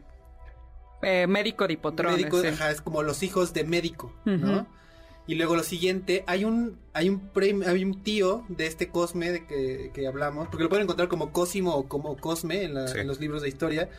Eh, 1.02 1.28
médico 1.28 1.66
de 1.68 1.74
hipotrones. 1.74 2.34
es 2.34 2.82
como 2.82 3.04
los 3.04 3.24
hijos 3.24 3.54
de 3.54 3.64
médico, 3.64 4.14
¿no? 4.26 4.68
Y 5.28 5.36
luego 5.36 5.56
lo 5.56 5.62
siguiente, 5.62 6.24
hay 6.26 6.44
un, 6.44 6.80
hay 6.92 7.08
un 7.08 7.22
hay 7.68 7.86
un 7.86 8.02
tío 8.02 8.46
de 8.50 8.66
este 8.66 8.90
Cosme 8.90 9.32
de 9.32 9.92
que, 9.94 10.08
hablamos, 10.08 10.48
porque 10.48 10.64
lo 10.64 10.70
pueden 10.70 10.86
encontrar 10.86 11.08
como 11.08 11.32
Cosimo 11.32 11.76
o 11.76 11.88
como 11.88 12.18
Cosme 12.18 12.64
en, 12.64 12.74
los 13.08 13.20
libros 13.20 13.44
de 13.44 13.50
historia, 13.50 13.90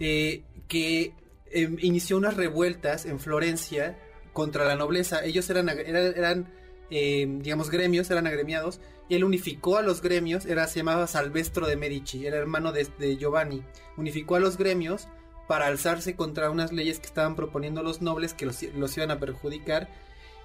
eh, 0.00 0.42
que 0.68 1.12
em, 1.50 1.76
inició 1.80 2.16
unas 2.16 2.38
revueltas 2.38 3.04
en 3.04 3.20
Florencia 3.20 3.98
contra 4.32 4.64
la 4.64 4.74
nobleza. 4.74 5.22
Ellos 5.24 5.48
eran, 5.50 5.68
eran, 5.68 6.48
em, 6.94 7.40
digamos, 7.40 7.70
gremios, 7.70 8.10
eran 8.10 8.26
agremiados, 8.26 8.78
y 9.08 9.14
él 9.14 9.24
unificó 9.24 9.78
a 9.78 9.82
los 9.82 10.02
gremios, 10.02 10.44
era, 10.44 10.66
se 10.66 10.80
llamaba 10.80 11.06
Salvestro 11.06 11.66
de 11.66 11.74
Medici, 11.76 12.26
era 12.26 12.36
hermano 12.36 12.70
de, 12.70 13.16
Giovanni, 13.16 13.62
unificó 13.96 14.36
a 14.36 14.40
los 14.40 14.58
gremios 14.58 15.08
para 15.48 15.68
alzarse 15.68 16.16
contra 16.16 16.50
unas 16.50 16.70
leyes 16.70 16.98
que 17.00 17.06
estaban 17.06 17.34
proponiendo 17.34 17.82
los 17.82 18.02
nobles 18.02 18.34
que 18.34 18.44
los, 18.44 18.62
iban 18.62 19.10
a 19.10 19.18
perjudicar. 19.18 19.88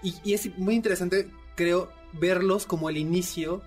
Y, 0.02 0.34
es 0.34 0.58
muy 0.58 0.76
interesante, 0.76 1.28
creo, 1.56 1.92
verlos 2.14 2.66
como 2.66 2.90
el 2.90 2.96
inicio, 2.96 3.62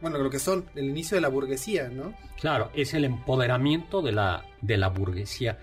bueno, 0.00 0.16
lo 0.16 0.30
que 0.30 0.38
son, 0.38 0.64
el 0.74 0.86
inicio 0.86 1.16
de 1.16 1.20
la 1.20 1.28
burguesía, 1.28 1.88
¿no? 1.88 2.14
Claro, 2.40 2.70
es 2.72 2.94
el 2.94 3.04
empoderamiento 3.04 4.00
de 4.00 4.12
la, 4.12 4.46
de 4.62 4.78
la 4.78 4.88
burguesía. 4.88 5.58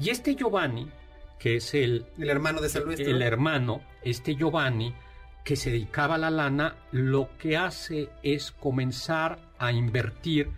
Y 0.00 0.08
este 0.08 0.36
Giovanni, 0.36 0.90
que 1.38 1.56
es 1.56 1.74
el... 1.74 2.06
El 2.16 2.30
hermano 2.30 2.62
de 2.62 2.70
Salvestro. 2.70 3.06
El 3.06 3.20
hermano, 3.20 3.82
este 4.02 4.34
Giovanni, 4.36 4.94
que 5.44 5.56
se 5.56 5.70
dedicaba 5.70 6.14
a 6.14 6.18
la 6.18 6.30
lana, 6.30 6.76
lo 6.90 7.28
que 7.38 7.56
hace 7.56 8.08
es 8.22 8.50
comenzar 8.50 9.38
a 9.58 9.72
invertir 9.72 10.50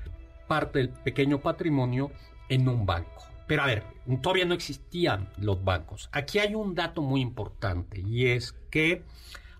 parte 0.47 0.79
del 0.79 0.91
pequeño 0.91 1.41
patrimonio 1.41 2.13
en 2.49 2.69
un 2.69 2.87
banco. 2.87 3.25
Pero 3.49 3.63
a 3.63 3.67
ver, 3.67 3.85
todavía 4.23 4.45
no 4.45 4.55
existían 4.55 5.29
los 5.39 5.63
bancos. 5.63 6.09
Aquí 6.13 6.39
hay 6.39 6.55
un 6.55 6.75
dato 6.75 7.03
muy 7.03 7.21
importante 7.21 8.01
y 8.01 8.27
es 8.27 8.53
que 8.71 9.05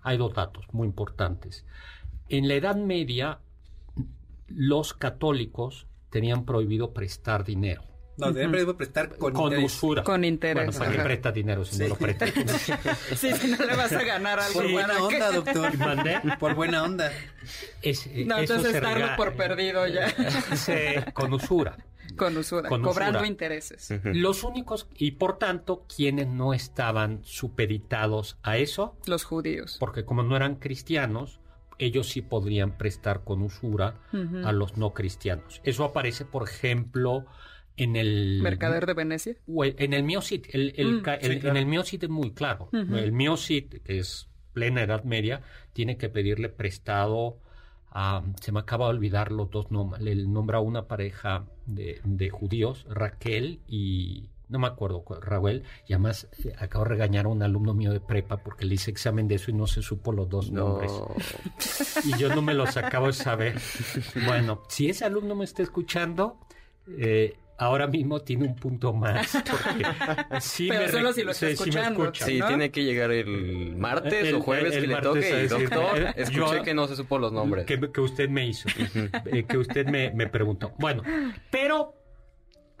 hay 0.01 0.17
dos 0.17 0.33
datos 0.33 0.65
muy 0.71 0.87
importantes. 0.87 1.65
En 2.29 2.47
la 2.47 2.55
Edad 2.55 2.77
Media, 2.77 3.39
los 4.47 4.93
católicos 4.93 5.87
tenían 6.09 6.45
prohibido 6.45 6.93
prestar 6.93 7.43
dinero. 7.43 7.83
No, 8.17 8.31
deben 8.31 8.75
prestar 8.75 9.15
con, 9.15 9.31
con 9.31 9.55
usura. 9.57 10.03
Con 10.03 10.23
interés. 10.23 10.65
Bueno, 10.65 10.79
¿para 10.79 10.91
qué 10.91 11.03
presta 11.03 11.31
dinero 11.31 11.63
si 11.63 11.77
no 11.77 11.89
lo 11.89 11.95
presta? 11.95 12.25
sí, 13.15 13.31
si 13.33 13.47
no 13.47 13.63
le 13.63 13.75
vas 13.75 13.91
a 13.93 14.03
ganar 14.03 14.39
algo. 14.39 14.59
Por 14.59 14.71
buena 14.71 15.03
onda, 15.03 15.31
doctor. 15.31 15.71
Por 16.39 16.55
buena 16.55 16.83
onda. 16.83 17.11
no, 18.25 18.37
entonces 18.39 18.81
darlo 18.81 19.15
por 19.15 19.35
perdido 19.35 19.87
ya. 19.87 20.13
con 21.13 21.33
usura. 21.33 21.77
Con 22.15 22.35
usura, 22.35 22.69
cobrando 22.69 23.23
intereses. 23.25 23.93
Los 24.03 24.43
únicos, 24.43 24.87
y 24.97 25.11
por 25.11 25.37
tanto, 25.37 25.85
quienes 25.93 26.27
no 26.27 26.53
estaban 26.53 27.19
supeditados 27.23 28.39
a 28.41 28.57
eso. 28.57 28.95
Los 29.05 29.23
judíos. 29.25 29.77
Porque 29.79 30.05
como 30.05 30.23
no 30.23 30.35
eran 30.35 30.55
cristianos, 30.55 31.39
ellos 31.77 32.07
sí 32.09 32.21
podrían 32.21 32.77
prestar 32.77 33.23
con 33.23 33.43
usura 33.43 33.99
a 34.43 34.51
los 34.51 34.77
no 34.77 34.93
cristianos. 34.93 35.61
Eso 35.63 35.83
aparece, 35.83 36.25
por 36.25 36.47
ejemplo, 36.47 37.25
en 37.77 37.95
el... 37.95 38.39
¿Mercader 38.41 38.85
de 38.85 38.93
Venecia? 38.93 39.35
En 39.47 39.93
el 39.93 40.03
Miocid. 40.03 40.45
El, 40.51 40.73
el, 40.75 41.01
mm, 41.01 41.03
En 41.21 41.57
el 41.57 41.65
Miocid 41.65 42.03
es 42.03 42.09
muy 42.09 42.31
claro. 42.31 42.69
El 42.73 43.11
Miocid, 43.11 43.81
que 43.83 43.99
es 43.99 44.27
plena 44.53 44.81
Edad 44.81 45.03
Media, 45.03 45.41
tiene 45.73 45.97
que 45.97 46.09
pedirle 46.09 46.49
prestado 46.49 47.37
a... 47.91 48.23
Se 48.41 48.51
me 48.51 48.59
acaba 48.59 48.87
de 48.87 48.95
olvidar 48.95 49.31
los 49.31 49.49
dos 49.51 49.71
nombres. 49.71 50.01
Le 50.01 50.15
nombra 50.15 50.57
a 50.57 50.61
una 50.61 50.87
pareja 50.87 51.45
de, 51.65 52.01
de 52.03 52.29
judíos, 52.29 52.85
Raquel 52.89 53.61
y 53.67 54.29
no 54.49 54.59
me 54.59 54.67
acuerdo, 54.67 55.03
Raúl, 55.21 55.63
y 55.87 55.93
además 55.93 56.29
eh, 56.43 56.53
acabo 56.57 56.85
de 56.85 56.91
regañar 56.91 57.25
a 57.25 57.29
un 57.29 57.43
alumno 57.43 57.73
mío 57.73 57.91
de 57.91 57.99
prepa 57.99 58.37
porque 58.37 58.65
le 58.65 58.75
hice 58.75 58.91
examen 58.91 59.27
de 59.27 59.35
eso 59.35 59.51
y 59.51 59.53
no 59.53 59.67
se 59.67 59.81
supo 59.81 60.13
los 60.13 60.29
dos 60.29 60.51
nombres. 60.51 60.91
Y 62.05 62.17
yo 62.17 62.33
no 62.33 62.41
me 62.41 62.53
los 62.53 62.77
acabo 62.77 63.07
de 63.07 63.13
saber. 63.13 63.57
Bueno, 64.25 64.63
si 64.67 64.89
ese 64.89 65.05
alumno 65.05 65.35
me 65.35 65.45
está 65.45 65.63
escuchando, 65.63 66.39
eh, 66.97 67.35
ahora 67.57 67.87
mismo 67.87 68.19
tiene 68.21 68.45
un 68.45 68.55
punto 68.55 68.93
más. 68.93 69.37
Sí 70.39 70.67
Pero 70.69 70.91
solo 70.91 71.13
si 71.13 71.23
lo 71.23 71.31
está 71.31 71.49
escuchando. 71.49 72.11
Sí, 72.13 72.39
tiene 72.47 72.71
que 72.71 72.83
llegar 72.83 73.11
el 73.11 73.75
martes 73.75 74.33
o 74.33 74.41
jueves 74.41 74.73
que 74.73 74.87
le 74.87 75.01
toque. 75.01 75.43
Y 75.43 75.47
doctor, 75.47 75.97
eh, 75.97 76.13
escuché 76.15 76.61
que 76.63 76.73
no 76.73 76.87
se 76.87 76.95
supo 76.95 77.17
los 77.17 77.31
nombres. 77.31 77.65
Que, 77.65 78.01
usted 78.01 78.29
me 78.29 78.47
hizo, 78.47 78.69
eh, 79.25 79.45
que 79.47 79.57
usted 79.57 79.87
me, 79.87 80.11
me 80.11 80.27
preguntó. 80.27 80.73
Bueno, 80.77 81.03
pero 81.49 81.95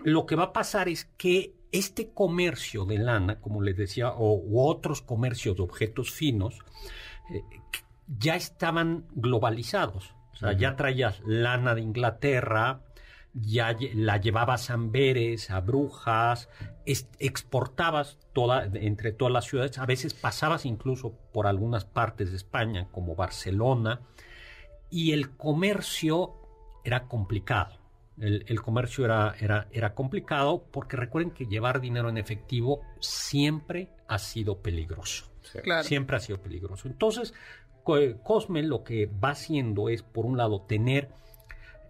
lo 0.03 0.25
que 0.25 0.35
va 0.35 0.45
a 0.45 0.53
pasar 0.53 0.89
es 0.89 1.05
que 1.17 1.53
este 1.71 2.11
comercio 2.13 2.85
de 2.85 2.97
lana, 2.97 3.39
como 3.39 3.61
les 3.61 3.77
decía, 3.77 4.11
o 4.11 4.35
u 4.35 4.61
otros 4.61 5.01
comercios 5.01 5.57
de 5.57 5.63
objetos 5.63 6.11
finos, 6.11 6.59
eh, 7.33 7.41
ya 8.07 8.35
estaban 8.35 9.05
globalizados. 9.11 10.13
O 10.33 10.35
sea, 10.37 10.53
ya 10.53 10.75
traías 10.75 11.19
lana 11.25 11.73
de 11.73 11.81
Inglaterra, 11.81 12.81
ya 13.41 13.75
la 13.93 14.17
llevabas 14.17 14.69
a 14.69 14.73
Amberes, 14.73 15.49
a 15.49 15.59
Brujas, 15.61 16.49
exportabas 16.85 18.17
toda, 18.33 18.65
entre 18.73 19.11
todas 19.11 19.33
las 19.33 19.45
ciudades, 19.45 19.77
a 19.77 19.85
veces 19.85 20.13
pasabas 20.13 20.65
incluso 20.65 21.13
por 21.33 21.47
algunas 21.47 21.85
partes 21.85 22.31
de 22.31 22.37
España, 22.37 22.87
como 22.91 23.15
Barcelona, 23.15 24.01
y 24.89 25.11
el 25.11 25.35
comercio 25.35 26.33
era 26.83 27.07
complicado. 27.07 27.77
El, 28.19 28.61
comercio 28.63 29.05
era, 29.05 29.35
era, 29.39 29.67
era 29.71 29.93
complicado 29.93 30.63
porque 30.71 30.97
recuerden 30.97 31.29
que 31.29 31.45
llevar 31.45 31.79
dinero 31.79 32.09
en 32.09 32.17
efectivo 32.17 32.81
siempre 32.99 33.89
ha 34.07 34.17
sido 34.17 34.63
peligroso. 34.63 35.31
Siempre 35.83 36.17
ha 36.17 36.19
sido 36.19 36.41
peligroso. 36.41 36.87
Entonces, 36.87 37.33
Cosme 38.23 38.63
lo 38.63 38.83
que 38.83 39.05
va 39.05 39.29
haciendo 39.29 39.87
es, 39.87 40.03
por 40.03 40.25
un 40.25 40.35
lado, 40.35 40.61
tener 40.63 41.07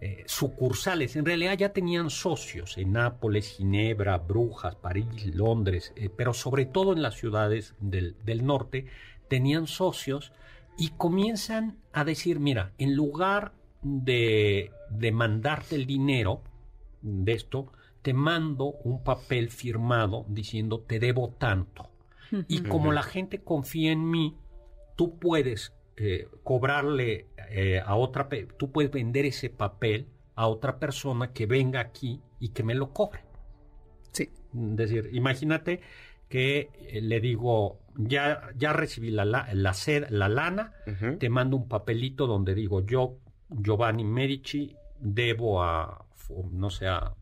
eh, 0.00 0.24
sucursales. 0.26 1.16
En 1.16 1.24
realidad 1.24 1.58
ya 1.58 1.72
tenían 1.72 2.10
socios 2.10 2.78
en 2.78 2.92
Nápoles, 2.92 3.56
Ginebra, 3.56 4.18
Brujas, 4.18 4.76
París, 4.76 5.34
Londres, 5.34 5.92
eh, 5.96 6.08
pero 6.08 6.32
sobre 6.34 6.66
todo 6.66 6.92
en 6.92 7.02
las 7.02 7.14
ciudades 7.14 7.74
del, 7.80 8.16
del 8.24 8.46
norte, 8.46 8.86
tenían 9.28 9.66
socios 9.66 10.32
y 10.78 10.90
comienzan 10.90 11.78
a 11.92 12.04
decir, 12.04 12.38
mira, 12.38 12.72
en 12.78 12.94
lugar 12.94 13.52
de, 13.82 14.70
de 14.90 15.12
mandarte 15.12 15.74
el 15.74 15.86
dinero 15.86 16.42
de 17.02 17.32
esto, 17.32 17.72
te 18.02 18.12
mando 18.14 18.66
un 18.84 19.02
papel 19.02 19.50
firmado 19.50 20.24
diciendo 20.28 20.80
te 20.80 20.98
debo 20.98 21.30
tanto. 21.30 21.90
Y 22.46 22.60
como 22.60 22.92
la 22.92 23.02
gente 23.02 23.40
confía 23.40 23.90
en 23.90 24.08
mí, 24.08 24.36
tú 24.96 25.18
puedes 25.18 25.72
eh, 26.00 26.28
cobrarle 26.42 27.26
eh, 27.50 27.80
a 27.84 27.96
otra, 27.96 28.28
tú 28.56 28.70
puedes 28.70 28.90
vender 28.90 29.26
ese 29.26 29.50
papel 29.50 30.06
a 30.34 30.46
otra 30.46 30.78
persona 30.78 31.32
que 31.32 31.46
venga 31.46 31.80
aquí 31.80 32.20
y 32.38 32.50
que 32.50 32.62
me 32.62 32.74
lo 32.74 32.92
cobre. 32.92 33.20
Sí. 34.12 34.30
Es 34.54 34.76
decir, 34.76 35.10
imagínate 35.12 35.80
que 36.28 36.70
eh, 36.74 37.00
le 37.00 37.20
digo, 37.20 37.80
ya, 37.96 38.50
ya 38.56 38.72
recibí 38.72 39.10
la, 39.10 39.24
la, 39.24 39.48
la, 39.52 40.28
lana, 40.28 40.72
te 41.18 41.28
mando 41.28 41.56
un 41.56 41.68
papelito 41.68 42.26
donde 42.26 42.54
digo, 42.54 42.84
yo 42.84 43.16
Giovanni 43.50 44.04
Medici, 44.04 44.76
debo 45.00 45.62
a, 45.62 46.04
no 46.52 46.70
sé, 46.70 46.86
a 46.86 47.14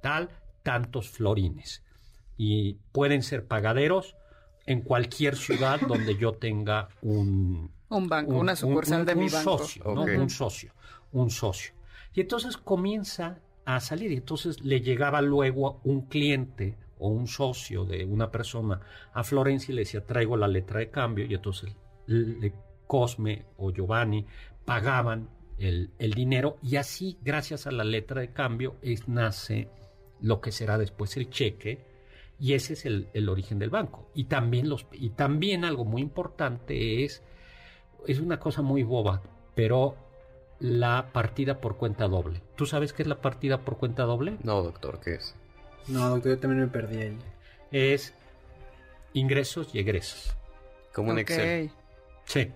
tal, 0.00 0.30
tantos 0.62 1.10
florines. 1.10 1.84
Y 2.36 2.74
pueden 2.92 3.22
ser 3.22 3.46
pagaderos 3.46 4.16
en 4.68 4.82
cualquier 4.82 5.34
ciudad 5.34 5.80
donde 5.80 6.16
yo 6.16 6.32
tenga 6.32 6.88
un... 7.00 7.70
Un 7.88 8.06
banco, 8.06 8.34
una 8.34 8.54
sucursal 8.54 9.06
de 9.06 9.14
mi 9.14 9.28
banco. 9.30 9.58
Socio, 9.58 9.82
Un 9.84 10.28
socio, 10.28 10.72
un 11.12 11.30
socio. 11.30 11.72
Y 12.12 12.20
entonces 12.20 12.58
comienza 12.58 13.38
a 13.64 13.80
salir. 13.80 14.12
Y 14.12 14.16
entonces 14.16 14.62
le 14.62 14.82
llegaba 14.82 15.22
luego 15.22 15.80
un 15.84 16.02
cliente 16.02 16.76
o 16.98 17.08
un 17.08 17.26
socio 17.26 17.86
de 17.86 18.04
una 18.04 18.30
persona 18.30 18.80
a 19.14 19.24
Florencia 19.24 19.72
y 19.72 19.76
le 19.76 19.82
decía, 19.82 20.04
traigo 20.04 20.36
la 20.36 20.48
letra 20.48 20.80
de 20.80 20.90
cambio. 20.90 21.24
Y 21.24 21.34
entonces 21.34 21.74
le, 22.06 22.52
Cosme 22.86 23.46
o 23.56 23.70
Giovanni 23.70 24.26
pagaban 24.66 25.30
el, 25.58 25.90
dinero 25.98 26.58
y 26.62 26.76
así, 26.76 27.18
gracias 27.22 27.66
a 27.66 27.70
la 27.70 27.84
letra 27.84 28.20
de 28.20 28.32
cambio, 28.32 28.76
es, 28.82 29.08
nace 29.08 29.68
lo 30.20 30.40
que 30.40 30.52
será 30.52 30.76
después 30.76 31.16
el 31.16 31.30
cheque 31.30 31.87
y 32.40 32.54
ese 32.54 32.74
es 32.74 32.86
el, 32.86 33.28
origen 33.28 33.58
del 33.58 33.70
banco. 33.70 34.08
Y 34.14 34.24
también, 34.24 34.68
los, 34.68 34.86
y 34.92 35.10
también 35.10 35.64
algo 35.64 35.84
muy 35.84 36.02
importante 36.02 37.04
es, 37.04 37.22
es 38.06 38.20
una 38.20 38.38
cosa 38.38 38.62
muy 38.62 38.82
boba, 38.82 39.22
pero 39.54 39.96
la 40.60 41.10
partida 41.12 41.60
por 41.60 41.76
cuenta 41.76 42.06
doble. 42.06 42.42
¿Tú 42.56 42.66
sabes 42.66 42.92
qué 42.92 43.02
es 43.02 43.08
la 43.08 43.20
partida 43.20 43.62
por 43.62 43.78
cuenta 43.78 44.04
doble? 44.04 44.36
No, 44.42 44.62
doctor, 44.62 45.00
¿qué 45.00 45.14
es? 45.14 45.34
No, 45.88 46.08
doctor, 46.08 46.32
yo 46.32 46.38
también 46.38 46.62
me 46.62 46.68
perdí 46.68 46.98
ahí. 46.98 47.18
Es 47.70 48.14
ingresos 49.12 49.74
y 49.74 49.80
egresos. 49.80 50.36
Como 50.92 51.10
un 51.10 51.18
Excel. 51.18 51.70
Sí. 52.24 52.52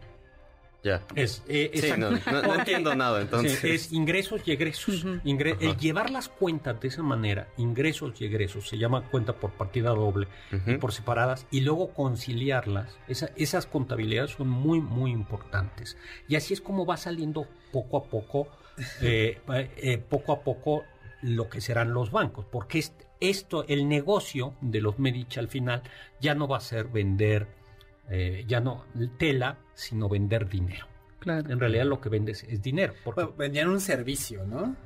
Ya. 0.83 1.01
Es, 1.15 1.45
eh, 1.49 1.95
no, 1.97 2.55
entiendo 2.55 2.95
nada 2.97 3.21
entonces. 3.21 3.63
Es 3.63 3.93
ingresos 3.93 4.43
y 4.47 4.53
egresos. 4.53 5.05
el 5.05 5.77
llevar 5.77 6.11
las 6.11 6.29
cuentas 6.29 6.81
de 6.81 6.89
esa 6.89 7.03
manera, 7.03 7.49
ingresos 7.57 8.21
y 8.21 8.25
egresos, 8.25 8.69
se 8.69 8.79
llama 8.79 9.09
cuenta 9.09 9.35
por 9.35 9.53
partida 9.53 9.91
doble 9.91 10.27
y 10.67 10.77
por 10.79 10.93
separadas, 10.93 11.47
y 11.51 11.61
luego 11.61 11.95
conciliarlas, 11.95 12.99
esas 13.09 13.67
contabilidades 13.67 14.33
son 14.33 14.49
muy, 14.49 14.81
muy 14.81 15.13
importantes. 15.13 15.97
Y 16.29 16.35
así 16.35 16.53
es 16.53 16.61
como 16.61 16.85
va 16.85 16.97
saliendo 16.97 17.47
poco 17.73 17.97
a 17.99 18.05
poco, 18.05 18.49
eh, 19.03 19.41
eh, 19.77 19.99
poco 19.99 20.33
a 20.33 20.41
poco 20.41 20.83
lo 21.23 21.49
que 21.49 21.61
serán 21.61 21.95
los 21.95 22.11
bancos, 22.11 22.45
porque 22.51 22.85
esto, 23.21 23.65
el 23.69 23.89
negocio 23.89 24.55
de 24.61 24.81
los 24.81 24.99
Medici 24.99 25.39
al 25.39 25.49
final 25.49 25.83
ya 26.21 26.35
no 26.35 26.49
va 26.49 26.57
a 26.57 26.61
ser 26.61 26.89
vender 26.89 27.62
eh, 28.11 28.45
ya 28.47 28.61
no 28.61 28.85
tela, 29.19 29.59
sino 29.75 30.09
vender 30.09 30.49
dinero. 30.49 30.87
Claro. 31.19 31.51
En 31.51 31.61
realidad 31.61 31.85
lo 31.85 32.01
que 32.01 32.09
vendes 32.09 32.45
es 32.45 32.61
dinero. 32.61 32.95
Porque... 33.05 33.29
vendían 33.37 33.69
un 33.69 33.81
servicio, 33.81 34.45
¿no? 34.45 34.77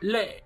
Le, 0.00 0.44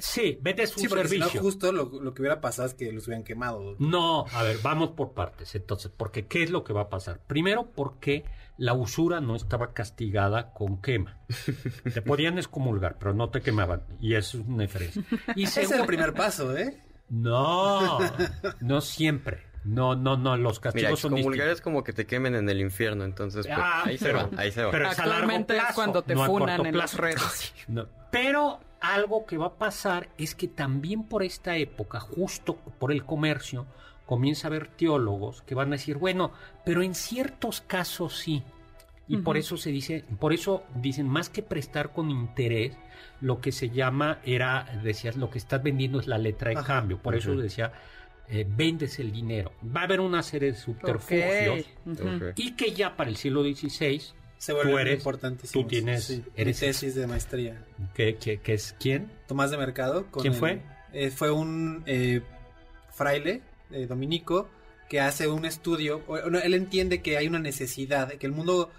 sí, 0.00 0.38
vendes 0.40 0.76
un 0.76 0.88
servicio. 0.88 1.28
Si 1.28 1.36
no, 1.36 1.42
justo 1.42 1.72
lo, 1.72 2.14
que 2.14 2.22
hubiera 2.22 2.40
pasado 2.40 2.68
es 2.68 2.74
que 2.74 2.92
los 2.92 3.06
hubieran 3.06 3.24
quemado. 3.24 3.76
No, 3.78 4.26
a 4.32 4.42
ver, 4.42 4.58
vamos 4.62 4.90
por 4.90 5.12
partes. 5.12 5.54
Entonces, 5.54 5.90
porque 5.96 6.26
¿qué 6.26 6.42
es 6.42 6.50
lo 6.50 6.64
que 6.64 6.72
va 6.72 6.82
a 6.82 6.88
pasar? 6.88 7.20
Primero, 7.26 7.70
porque 7.74 8.24
la 8.56 8.74
usura 8.74 9.20
no 9.20 9.36
estaba 9.36 9.72
castigada 9.72 10.52
con 10.52 10.80
quema. 10.80 11.18
Te 11.94 12.02
podían 12.02 12.38
excomulgar, 12.38 12.98
pero 12.98 13.14
no 13.14 13.30
te 13.30 13.40
quemaban. 13.40 13.82
Y 14.00 14.14
eso 14.14 14.38
es 14.38 14.46
una 14.46 14.62
diferencia. 14.62 15.02
Y 15.34 15.42
Ese 15.44 15.62
es 15.62 15.70
el 15.70 15.86
primer 15.86 16.14
paso, 16.14 16.56
¿eh? 16.56 16.78
No, 17.08 17.98
no 18.60 18.80
siempre. 18.80 19.49
No, 19.64 19.94
no, 19.94 20.16
no, 20.16 20.36
los 20.36 20.58
castigos 20.58 21.00
son 21.00 21.14
distintos. 21.14 21.46
es 21.46 21.60
como 21.60 21.84
que 21.84 21.92
te 21.92 22.06
quemen 22.06 22.34
en 22.34 22.48
el 22.48 22.60
infierno, 22.60 23.04
entonces 23.04 23.46
pues, 23.46 23.58
ah, 23.58 23.82
ahí 23.84 23.98
se 23.98 24.12
va, 24.12 24.30
ahí 24.36 24.50
se 24.52 24.64
va. 24.64 24.70
Pero 24.70 24.88
Actualmente 24.88 25.56
es, 25.56 25.74
cuando 25.74 26.02
te 26.02 26.16
funan 26.16 26.64
en 26.64 26.78
las 26.78 26.96
redes. 26.96 27.54
Pero 28.10 28.60
algo 28.80 29.26
que 29.26 29.36
va 29.36 29.46
a 29.46 29.54
pasar 29.54 30.08
es 30.16 30.34
que 30.34 30.48
también 30.48 31.04
por 31.04 31.22
esta 31.22 31.56
época, 31.56 32.00
justo 32.00 32.56
por 32.56 32.90
el 32.90 33.04
comercio, 33.04 33.66
comienza 34.06 34.48
a 34.48 34.50
haber 34.50 34.68
teólogos 34.68 35.42
que 35.42 35.54
van 35.54 35.68
a 35.68 35.72
decir, 35.72 35.96
bueno, 35.96 36.32
pero 36.64 36.82
en 36.82 36.96
ciertos 36.96 37.60
casos 37.60 38.18
sí. 38.18 38.42
Y 39.06 39.18
por 39.18 39.36
eso 39.36 39.56
se 39.56 39.70
dice, 39.70 40.04
por 40.18 40.32
eso 40.32 40.64
dicen, 40.74 41.08
más 41.08 41.28
que 41.28 41.42
prestar 41.42 41.92
con 41.92 42.10
interés, 42.10 42.76
lo 43.20 43.40
que 43.40 43.52
se 43.52 43.70
llama 43.70 44.18
era, 44.24 44.66
decías, 44.82 45.16
lo 45.16 45.30
que 45.30 45.38
estás 45.38 45.62
vendiendo 45.62 46.00
es 46.00 46.06
la 46.06 46.16
letra 46.16 46.50
de 46.50 46.62
cambio. 46.64 46.98
Por 46.98 47.14
eso 47.14 47.34
decía, 47.34 47.72
eh, 48.30 48.46
vendes 48.48 48.98
el 48.98 49.12
dinero. 49.12 49.52
Va 49.64 49.82
a 49.82 49.84
haber 49.84 50.00
una 50.00 50.22
serie 50.22 50.52
de 50.52 50.58
subterfugios 50.58 51.66
y 52.36 52.52
que 52.52 52.72
ya 52.72 52.96
para 52.96 53.10
el 53.10 53.16
siglo 53.16 53.42
XVI 53.42 54.00
se 54.38 54.52
vuelve 54.52 54.70
tú 54.70 54.78
eres, 54.78 54.98
importantísimo. 54.98 55.62
Tú 55.62 55.68
tienes 55.68 56.22
eres 56.36 56.60
tesis 56.60 56.94
de 56.94 57.06
maestría. 57.06 57.66
¿Qué, 57.94 58.16
es 58.44 58.76
quién? 58.78 59.10
Tomás 59.26 59.50
de 59.50 59.58
Mercado. 59.58 60.06
¿Quién 60.20 60.34
fue? 60.34 60.62
Eh, 60.92 61.10
fue 61.10 61.30
un 61.30 61.82
eh, 61.86 62.22
fraile 62.90 63.42
dominico 63.88 64.48
que 64.88 65.00
hace 65.00 65.28
un 65.28 65.44
estudio. 65.44 66.02
él 66.42 66.54
entiende 66.54 67.02
que 67.02 67.16
hay 67.16 67.28
una 67.28 67.38
necesidad, 67.38 68.12
que 68.14 68.26
el 68.26 68.32
mundo 68.32 68.70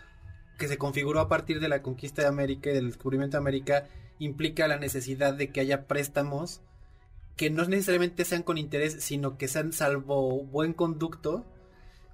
que 0.58 0.68
se 0.68 0.78
configuró 0.78 1.20
a 1.20 1.28
partir 1.28 1.60
de 1.60 1.70
la 1.70 1.82
conquista 1.82 2.22
de 2.22 2.28
América 2.28 2.70
y 2.70 2.74
del 2.74 2.88
descubrimiento 2.88 3.38
de 3.38 3.42
América 3.42 3.88
implica 4.20 4.68
la 4.68 4.78
necesidad 4.78 5.34
de 5.34 5.52
que 5.52 5.62
haya 5.62 5.88
préstamos 5.88 6.62
que 7.36 7.50
no 7.50 7.66
necesariamente 7.66 8.26
sean 8.26 8.44
con 8.44 8.58
interés, 8.58 8.98
sino 9.00 9.38
que 9.38 9.48
sean 9.48 9.74
salvo 9.74 10.44
buen 10.44 10.74
conducto, 10.74 11.46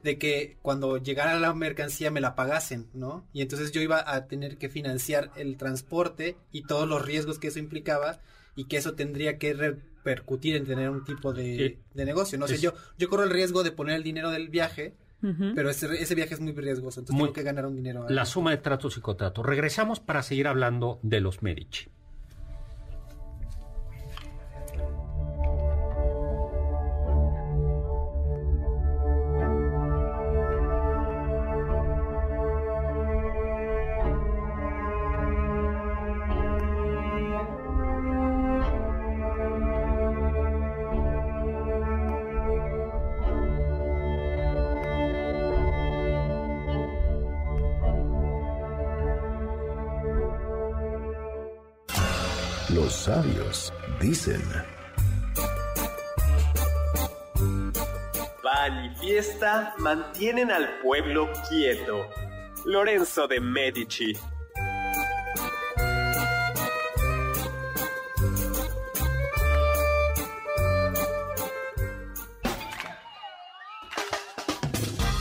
de 0.04 0.18
que 0.18 0.58
cuando 0.62 0.98
llegara 0.98 1.40
la 1.40 1.54
mercancía 1.54 2.12
me 2.12 2.22
la 2.22 2.36
pagasen, 2.36 2.88
¿no? 2.94 3.28
Y 3.34 3.42
entonces 3.42 3.72
yo 3.72 3.82
iba 3.82 4.04
a 4.10 4.28
tener 4.28 4.58
que 4.58 4.70
financiar 4.70 5.32
el 5.36 5.58
transporte 5.58 6.38
y 6.52 6.64
todos 6.64 6.88
los 6.88 7.06
riesgos 7.06 7.40
que 7.40 7.48
eso 7.48 7.60
implicaba 7.60 8.22
y 8.56 8.66
que 8.66 8.78
eso 8.78 8.94
tendría 8.94 9.38
que 9.38 9.54
repercutir 9.54 10.56
en 10.56 10.66
tener 10.66 10.90
un 10.90 11.04
tipo 11.04 11.34
de, 11.34 11.80
negocio, 11.94 12.38
¿no? 12.38 12.48
sé, 12.48 12.58
yo, 12.58 12.74
yo 12.98 13.10
corro 13.10 13.24
el 13.24 13.30
riesgo 13.30 13.64
de 13.64 13.72
poner 13.72 13.96
el 13.96 14.04
dinero 14.04 14.32
del 14.32 14.50
viaje, 14.50 14.96
Pero 15.20 15.70
ese, 15.70 15.88
ese, 16.02 16.16
viaje 16.16 16.36
es 16.36 16.40
muy 16.40 16.54
riesgoso, 16.54 17.00
entonces 17.00 17.20
tengo 17.20 17.34
que 17.34 17.44
ganar 17.44 17.66
un 17.66 17.76
dinero. 17.76 18.06
La 18.08 18.26
suma 18.26 18.52
de 18.52 18.58
tratos 18.58 18.98
y 18.98 19.02
contratos. 19.02 19.46
Regresamos 19.46 20.00
para 20.00 20.22
seguir 20.22 20.48
hablando 20.48 21.00
de 21.02 21.22
los 21.22 21.42
Medici. 21.42 21.88
Dicen. 54.28 54.44
Van 58.44 58.86
y 58.86 58.96
fiesta 58.96 59.74
mantienen 59.78 60.52
al 60.52 60.80
pueblo 60.82 61.30
quieto. 61.50 62.08
Lorenzo 62.66 63.28
de 63.28 63.40
Medici. 63.40 64.14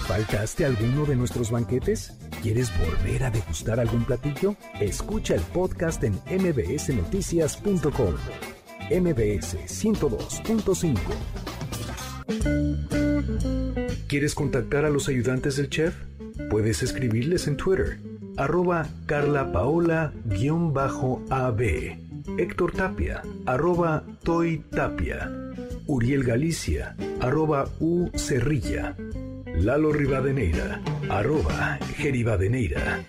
¿Faltaste 0.06 0.64
alguno 0.64 1.04
de 1.04 1.14
nuestros 1.14 1.50
banquetes? 1.50 2.16
¿Quieres 2.42 2.72
volver 2.78 3.24
a 3.24 3.30
degustar 3.30 3.80
algún 3.80 4.04
platillo? 4.04 4.56
Escucha 4.80 5.34
el 5.34 5.42
podcast 5.42 6.02
en 6.04 6.14
mbsnoticias.com. 6.30 8.14
MBS 8.90 9.56
102.5. 9.66 10.98
¿Quieres 14.06 14.34
contactar 14.36 14.84
a 14.84 14.90
los 14.90 15.08
ayudantes 15.08 15.56
del 15.56 15.68
chef? 15.68 15.96
Puedes 16.50 16.84
escribirles 16.84 17.48
en 17.48 17.56
Twitter, 17.56 17.98
arroba 18.36 18.86
carlapaola-ab, 19.06 20.12
Héctor 22.38 22.72
Tapia, 22.72 23.22
arroba 23.46 24.04
Toy 24.22 24.62
Tapia, 24.70 25.32
Uriel 25.86 26.22
Galicia, 26.22 26.94
arroba 27.20 27.68
U 27.80 28.10
Cerrilla, 28.14 28.94
Lalo 29.56 29.92
Rivadeneira, 29.92 30.80
arroba 31.08 31.78
Geribadeneira. 31.96 33.04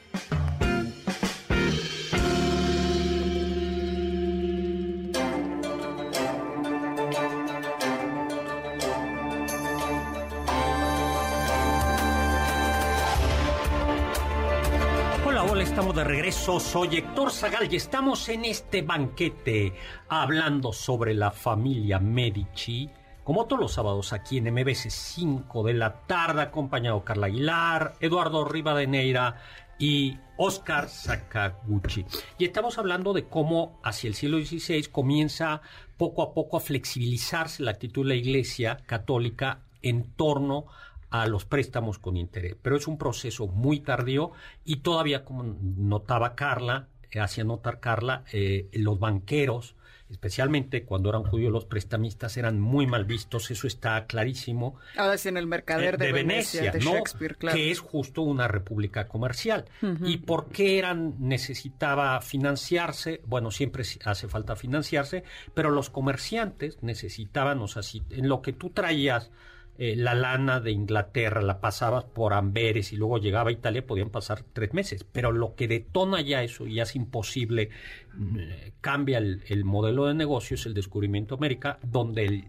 Regreso. 16.07 16.59
Soy 16.61 16.95
Héctor 16.95 17.31
Zagal 17.31 17.71
y 17.71 17.75
estamos 17.75 18.29
en 18.29 18.45
este 18.45 18.81
banquete 18.81 19.73
hablando 20.07 20.71
sobre 20.71 21.13
la 21.13 21.31
familia 21.31 21.99
Medici. 21.99 22.89
Como 23.25 23.45
todos 23.45 23.61
los 23.61 23.73
sábados 23.73 24.13
aquí 24.13 24.37
en 24.37 24.53
MBC 24.53 24.89
5 24.89 25.63
de 25.63 25.73
la 25.73 26.05
tarde, 26.07 26.43
acompañado 26.43 27.03
Carla 27.03 27.27
Aguilar, 27.27 27.95
Eduardo 27.99 28.45
Rivadeneira 28.45 29.41
y 29.79 30.17
Oscar 30.37 30.87
Sakaguchi. 30.87 32.05
Y 32.37 32.45
estamos 32.45 32.77
hablando 32.77 33.11
de 33.11 33.25
cómo 33.25 33.77
hacia 33.83 34.07
el 34.07 34.15
siglo 34.15 34.37
XVI 34.39 34.85
comienza 34.85 35.61
poco 35.97 36.21
a 36.21 36.33
poco 36.33 36.55
a 36.55 36.61
flexibilizarse 36.61 37.63
la 37.63 37.71
actitud 37.71 38.03
de 38.03 38.09
la 38.09 38.15
Iglesia 38.15 38.77
católica 38.85 39.59
en 39.81 40.13
torno 40.13 40.67
a 40.69 40.86
los 41.27 41.45
préstamos 41.45 41.99
con 41.99 42.17
interés. 42.17 42.55
Pero 42.61 42.75
es 42.75 42.87
un 42.87 42.97
proceso 42.97 43.47
muy 43.47 43.79
tardío 43.79 44.31
y 44.65 44.77
todavía, 44.77 45.23
como 45.23 45.43
notaba 45.43 46.35
Carla, 46.35 46.87
eh, 47.11 47.19
hacía 47.19 47.43
notar 47.43 47.79
Carla, 47.79 48.23
eh, 48.33 48.69
los 48.73 48.99
banqueros, 48.99 49.75
especialmente 50.09 50.83
cuando 50.83 51.09
eran 51.09 51.23
judíos 51.23 51.51
los 51.51 51.65
prestamistas, 51.65 52.37
eran 52.37 52.59
muy 52.59 52.87
mal 52.87 53.05
vistos, 53.05 53.51
eso 53.51 53.67
está 53.67 54.05
clarísimo. 54.05 54.75
Ahora 54.97 55.17
sí 55.17 55.29
en 55.29 55.37
el 55.37 55.47
mercader 55.47 55.95
Eh, 55.95 55.97
de, 55.97 56.11
Venecia, 56.13 56.71
de 56.71 56.79
¿no? 56.79 56.93
Shakespeare, 56.93 57.35
claro. 57.35 57.57
que 57.57 57.71
es 57.71 57.79
justo 57.79 58.21
una 58.21 58.47
república 58.47 59.07
comercial. 59.07 59.65
¿Y 60.03 60.17
por 60.17 60.49
qué 60.49 60.79
eran 60.79 61.15
necesitaba 61.19 62.19
financiarse? 62.21 63.21
Bueno, 63.25 63.51
siempre 63.51 63.83
hace 64.05 64.27
falta 64.27 64.55
financiarse, 64.55 65.23
pero 65.53 65.71
los 65.71 65.89
comerciantes 65.89 66.81
necesitaban, 66.81 67.59
o 67.59 67.67
sea, 67.67 67.83
si 67.83 68.03
en 68.09 68.29
lo 68.29 68.41
que 68.41 68.53
tú 68.53 68.69
traías 68.69 69.29
eh, 69.77 69.95
la 69.95 70.15
lana 70.15 70.59
de 70.59 70.71
Inglaterra, 70.71 71.41
la 71.41 71.59
pasabas 71.61 72.03
por 72.03 72.33
Amberes 72.33 72.93
y 72.93 72.97
luego 72.97 73.17
llegaba 73.17 73.49
a 73.49 73.53
Italia, 73.53 73.85
podían 73.85 74.09
pasar 74.09 74.43
tres 74.53 74.73
meses. 74.73 75.03
Pero 75.03 75.31
lo 75.31 75.55
que 75.55 75.67
detona 75.67 76.21
ya 76.21 76.41
eso 76.43 76.65
y 76.67 76.79
hace 76.79 76.97
imposible, 76.97 77.69
mm, 78.15 78.39
eh, 78.39 78.73
cambia 78.81 79.17
el, 79.19 79.43
el 79.47 79.65
modelo 79.65 80.05
de 80.05 80.13
negocio, 80.13 80.55
es 80.55 80.65
el 80.65 80.73
descubrimiento 80.73 81.35
de 81.35 81.39
América, 81.39 81.79
donde 81.83 82.25
el, 82.25 82.45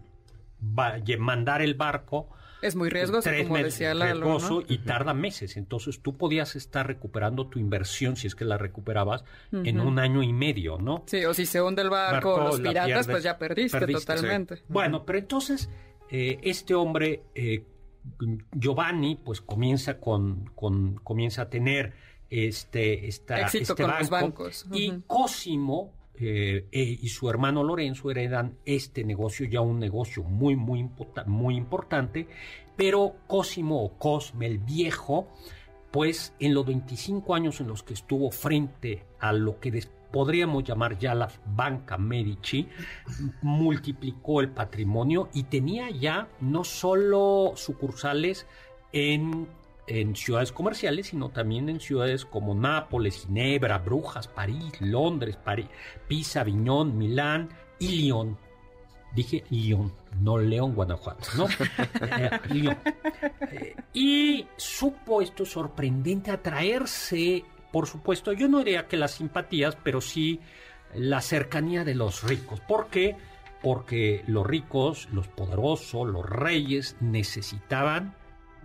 va- 0.61 0.97
mandar 1.19 1.61
el 1.61 1.75
barco 1.75 2.29
Es 2.61 2.75
muy 2.75 2.89
riesgoso, 2.89 3.29
tres 3.29 3.43
como 3.43 3.53
meses, 3.55 3.73
decía 3.79 3.93
riesgoso 3.93 4.59
¿no? 4.61 4.65
y 4.67 4.79
tarda 4.79 5.13
meses. 5.13 5.55
Entonces 5.55 6.01
tú 6.01 6.17
podías 6.17 6.55
estar 6.57 6.85
recuperando 6.87 7.47
tu 7.47 7.57
inversión, 7.59 8.15
si 8.17 8.27
es 8.27 8.35
que 8.35 8.43
la 8.43 8.57
recuperabas, 8.57 9.23
en 9.51 9.79
un 9.79 9.99
año 9.99 10.23
y 10.23 10.33
medio, 10.33 10.77
¿no? 10.77 11.03
Sí, 11.05 11.23
o 11.25 11.33
si 11.33 11.45
se 11.45 11.61
hunde 11.61 11.81
el 11.83 11.89
barco, 11.89 12.37
los 12.39 12.59
la 12.59 12.69
piratas, 12.71 12.87
pierdes, 12.87 13.07
pues 13.07 13.23
ya 13.23 13.37
perdiste, 13.37 13.87
totalmente. 13.87 14.57
sí. 14.57 14.63
Bueno, 14.67 15.05
pero 15.05 15.19
entonces 15.19 15.69
eh, 16.11 16.39
este 16.43 16.73
hombre, 16.75 17.23
eh, 17.35 17.63
Giovanni, 18.53 19.15
pues 19.15 19.41
comienza 19.41 19.99
con, 19.99 20.49
con 20.55 20.95
comienza 21.03 21.43
a 21.43 21.49
tener 21.49 21.93
este, 22.29 23.07
esta, 23.07 23.41
Éxito 23.41 23.73
este 23.73 23.83
con 23.83 23.91
banco 23.91 23.99
los 24.01 24.09
bancos. 24.09 24.65
y. 24.71 24.91
Cosimo 25.07 25.93
eh, 26.15 26.67
eh, 26.71 26.97
y 27.01 27.07
su 27.09 27.29
hermano 27.29 27.63
Lorenzo 27.63 28.11
heredan 28.11 28.57
este 28.65 29.03
negocio, 29.03 29.45
ya 29.47 29.61
un 29.61 29.79
negocio 29.79 30.23
muy, 30.23 30.55
muy, 30.55 30.87
muy 31.27 31.55
importante, 31.55 32.27
pero 32.75 33.15
Cosimo 33.27 33.83
o 33.83 33.97
Cosme 33.97 34.45
el 34.47 34.57
Viejo, 34.59 35.29
pues 35.91 36.33
en 36.39 36.53
los 36.53 36.65
25 36.65 37.33
años 37.35 37.61
en 37.61 37.67
los 37.67 37.83
que 37.83 37.93
estuvo 37.93 38.31
frente 38.31 39.05
a 39.19 39.31
lo 39.33 39.59
que 39.59 39.71
des- 39.71 39.91
podríamos 40.11 40.63
llamar 40.63 40.97
ya 40.97 41.13
la 41.15 41.29
banca 41.45 41.97
Medici, 41.97 42.67
multiplicó 43.41 44.41
el 44.41 44.49
patrimonio 44.49 45.29
y 45.33 45.43
tenía 45.43 45.89
ya 45.89 46.27
no 46.41 46.63
solo 46.63 47.53
sucursales 47.55 48.47
en, 48.91 49.47
en 49.87 50.15
ciudades 50.15 50.51
comerciales, 50.51 51.07
sino 51.07 51.29
también 51.29 51.69
en 51.69 51.79
ciudades 51.79 52.25
como 52.25 52.55
Nápoles, 52.55 53.25
Ginebra, 53.25 53.77
Brujas, 53.79 54.27
París, 54.27 54.73
Londres, 54.79 55.37
París, 55.37 55.67
Pisa, 56.07 56.41
Aviñón, 56.41 56.97
Milán 56.97 57.49
y 57.79 58.03
Lyon. 58.03 58.37
Dije 59.13 59.43
Lyon, 59.49 59.91
no 60.21 60.37
León, 60.37 60.75
Guanajuato, 60.75 61.29
¿no? 61.35 61.47
Eh, 62.01 62.29
Lyon. 62.49 62.77
Eh, 63.51 63.75
y 63.93 64.45
supo 64.55 65.21
esto 65.21 65.45
sorprendente 65.45 66.29
atraerse, 66.29 67.43
por 67.71 67.87
supuesto, 67.87 68.33
yo 68.33 68.47
no 68.47 68.59
diría 68.59 68.87
que 68.87 68.97
las 68.97 69.11
simpatías, 69.11 69.75
pero 69.83 70.01
sí 70.01 70.39
la 70.95 71.21
cercanía 71.21 71.83
de 71.83 71.95
los 71.95 72.23
ricos. 72.23 72.59
¿Por 72.61 72.87
qué? 72.87 73.15
Porque 73.61 74.23
los 74.27 74.45
ricos, 74.47 75.07
los 75.11 75.27
poderosos, 75.27 76.07
los 76.07 76.25
reyes 76.27 76.95
necesitaban 76.99 78.15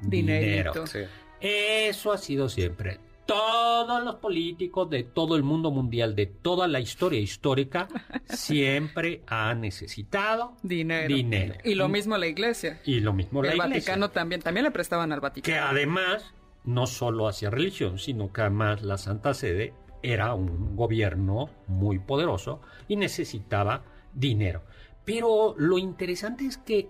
Dinerito. 0.00 0.84
dinero. 0.84 0.86
Sí. 0.86 1.00
Eso 1.40 2.12
ha 2.12 2.18
sido 2.18 2.48
siempre. 2.48 3.00
Todos 3.26 4.04
los 4.04 4.16
políticos 4.16 4.90
de 4.90 5.02
todo 5.02 5.34
el 5.36 5.42
mundo 5.42 5.70
mundial, 5.70 6.14
de 6.14 6.26
toda 6.26 6.68
la 6.68 6.78
historia 6.80 7.18
histórica, 7.20 7.88
siempre 8.28 9.22
han 9.26 9.62
necesitado 9.62 10.56
Dinero. 10.62 11.08
dinero. 11.14 11.54
Y 11.64 11.74
lo 11.74 11.88
mismo 11.88 12.16
la 12.18 12.26
iglesia. 12.26 12.80
Y 12.84 13.00
lo 13.00 13.12
mismo 13.14 13.42
la 13.42 13.50
el 13.52 13.56
iglesia. 13.56 13.74
Vaticano 13.78 14.10
también, 14.10 14.42
también 14.42 14.64
le 14.64 14.70
prestaban 14.70 15.10
al 15.12 15.18
Que 15.20 15.22
Vaticano. 15.22 15.66
además 15.68 16.34
no 16.64 16.86
solo 16.86 17.28
hacía 17.28 17.50
religión, 17.50 17.98
sino 17.98 18.32
que 18.32 18.42
además 18.42 18.82
la 18.82 18.98
Santa 18.98 19.34
Sede 19.34 19.74
era 20.02 20.34
un 20.34 20.76
gobierno 20.76 21.50
muy 21.66 21.98
poderoso 21.98 22.60
y 22.88 22.96
necesitaba 22.96 23.82
dinero. 24.12 24.62
Pero 25.04 25.54
lo 25.56 25.78
interesante 25.78 26.46
es 26.46 26.58
que 26.58 26.88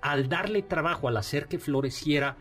al 0.00 0.28
darle 0.28 0.62
trabajo, 0.62 1.08
al 1.08 1.16
hacer 1.16 1.46
que 1.46 1.58
floreciera 1.58 2.36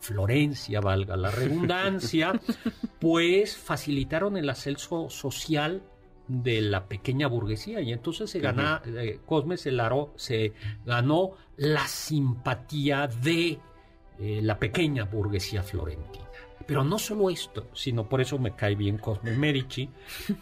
Florencia, 0.00 0.80
valga 0.80 1.16
la 1.16 1.30
redundancia, 1.30 2.40
pues 3.00 3.56
facilitaron 3.56 4.36
el 4.36 4.48
ascenso 4.48 5.10
social 5.10 5.82
de 6.28 6.60
la 6.60 6.86
pequeña 6.86 7.26
burguesía 7.26 7.80
y 7.80 7.92
entonces 7.92 8.30
se 8.30 8.38
gana 8.38 8.82
eh, 8.84 9.18
Cosme 9.24 9.56
Celaro 9.56 10.12
se 10.14 10.52
ganó 10.84 11.32
la 11.56 11.86
simpatía 11.86 13.06
de 13.06 13.58
eh, 14.18 14.40
la 14.42 14.58
pequeña 14.58 15.04
burguesía 15.04 15.62
florentina. 15.62 16.27
Pero 16.68 16.84
no 16.84 16.98
solo 16.98 17.30
esto, 17.30 17.66
sino 17.72 18.08
por 18.08 18.20
eso 18.20 18.38
me 18.38 18.54
cae 18.54 18.76
bien 18.76 18.98
Cosme 18.98 19.32
Medici, 19.32 19.88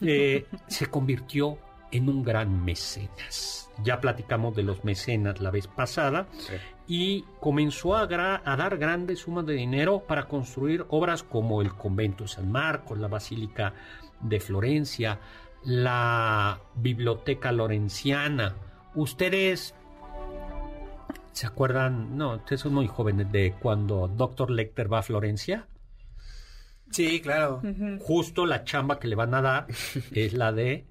eh, 0.03 0.45
se 0.67 0.87
convirtió 0.89 1.57
en 1.93 2.09
un 2.11 2.23
gran 2.23 2.63
mecenas. 2.65 3.71
Ya 3.85 4.01
platicamos 4.01 4.55
de 4.57 4.63
los 4.65 4.85
mecenas 4.85 5.41
la 5.41 5.51
vez 5.51 5.69
pasada 5.69 6.27
Sí. 6.37 6.55
y 6.89 7.25
comenzó 7.41 7.95
a, 7.97 8.09
gra- 8.09 8.43
a 8.45 8.57
dar 8.57 8.77
grandes 8.77 9.21
sumas 9.21 9.47
de 9.47 9.55
dinero 9.55 10.01
para 10.01 10.27
construir 10.27 10.85
obras 10.89 11.23
como 11.23 11.63
el 11.63 11.73
convento 11.75 12.25
de 12.25 12.29
San 12.29 12.51
Marcos, 12.51 12.99
la 12.99 13.09
Basílica 13.09 13.73
de 14.21 14.41
Florencia, 14.41 15.21
la 15.63 16.59
Biblioteca 16.75 17.53
Lorenciana. 17.53 18.55
Ustedes 18.97 19.75
se 21.33 21.47
acuerdan, 21.47 22.17
no, 22.17 22.37
ustedes 22.37 22.63
son 22.63 22.75
muy 22.75 22.87
jóvenes 22.89 23.31
de 23.31 23.53
cuando 23.61 24.09
Dr. 24.09 24.51
Lecter 24.51 24.93
va 24.93 25.01
a 25.01 25.03
Florencia. 25.03 25.67
Sí, 26.91 27.21
claro. 27.21 27.61
Justo 28.01 28.47
la 28.47 28.65
chamba 28.65 28.99
que 28.99 29.09
le 29.09 29.15
van 29.17 29.35
a 29.35 29.43
dar 29.43 29.67
es 30.13 30.33
la 30.33 30.53
de 30.53 30.85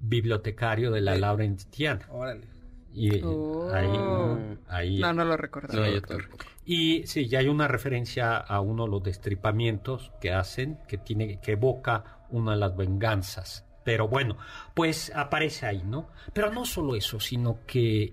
bibliotecario 0.00 0.90
de 0.90 1.00
la 1.00 1.14
Eh, 1.14 1.18
Laurentiana. 1.20 2.06
Órale. 2.10 2.46
Y 2.94 3.22
Oh. 3.22 3.70
ahí, 3.72 4.58
ahí- 4.68 4.98
No, 5.00 5.12
no 5.14 5.24
lo 5.24 5.36
recuerdo. 5.36 5.78
No, 5.78 5.86
yo 5.88 6.02
tampoco. 6.02 6.44
Y 6.64 7.06
sí, 7.06 7.26
ya 7.28 7.38
hay 7.40 7.48
una 7.48 7.66
referencia 7.66 8.36
a 8.36 8.60
uno 8.60 8.84
de 8.84 8.90
los 8.90 9.02
destripamientos 9.02 10.12
que 10.20 10.32
hacen, 10.32 10.78
que 10.86 10.98
tiene, 10.98 11.40
que 11.40 11.52
evoca 11.52 12.20
una 12.30 12.52
de 12.52 12.58
las 12.58 12.76
venganzas. 12.76 13.64
Pero 13.84 14.08
bueno, 14.08 14.36
pues 14.74 15.10
aparece 15.14 15.66
ahí, 15.66 15.82
¿no? 15.84 16.08
Pero 16.32 16.52
no 16.52 16.64
solo 16.64 16.94
eso, 16.94 17.18
sino 17.18 17.60
que 17.66 18.12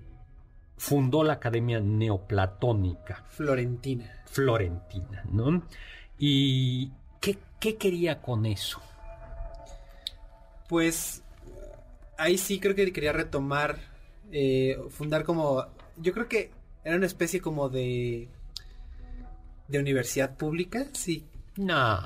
fundó 0.77 1.23
la 1.23 1.33
Academia 1.33 1.79
Neoplatónica 1.79 3.23
Florentina. 3.27 4.09
Florentina, 4.25 5.23
¿no? 5.31 5.63
¿Y 6.19 6.91
qué, 7.21 7.37
qué 7.59 7.77
quería 7.77 8.21
con 8.21 8.45
eso? 8.45 8.81
Pues 10.67 11.23
ahí 12.17 12.37
sí 12.37 12.59
creo 12.59 12.75
que 12.75 12.91
quería 12.91 13.13
retomar, 13.13 13.79
eh, 14.31 14.77
fundar 14.89 15.23
como, 15.23 15.65
yo 15.97 16.13
creo 16.13 16.27
que 16.27 16.51
era 16.83 16.97
una 16.97 17.05
especie 17.05 17.41
como 17.41 17.69
de, 17.69 18.27
de 19.67 19.79
universidad 19.79 20.35
pública, 20.35 20.85
sí. 20.93 21.25
No, 21.55 22.01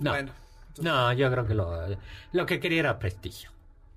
no, 0.00 0.10
Bueno, 0.10 0.32
no, 0.80 1.12
yo 1.12 1.30
creo 1.30 1.46
que 1.46 1.54
lo, 1.54 1.96
lo 2.32 2.46
que 2.46 2.60
quería 2.60 2.80
era 2.80 2.98
prestigio. 2.98 3.51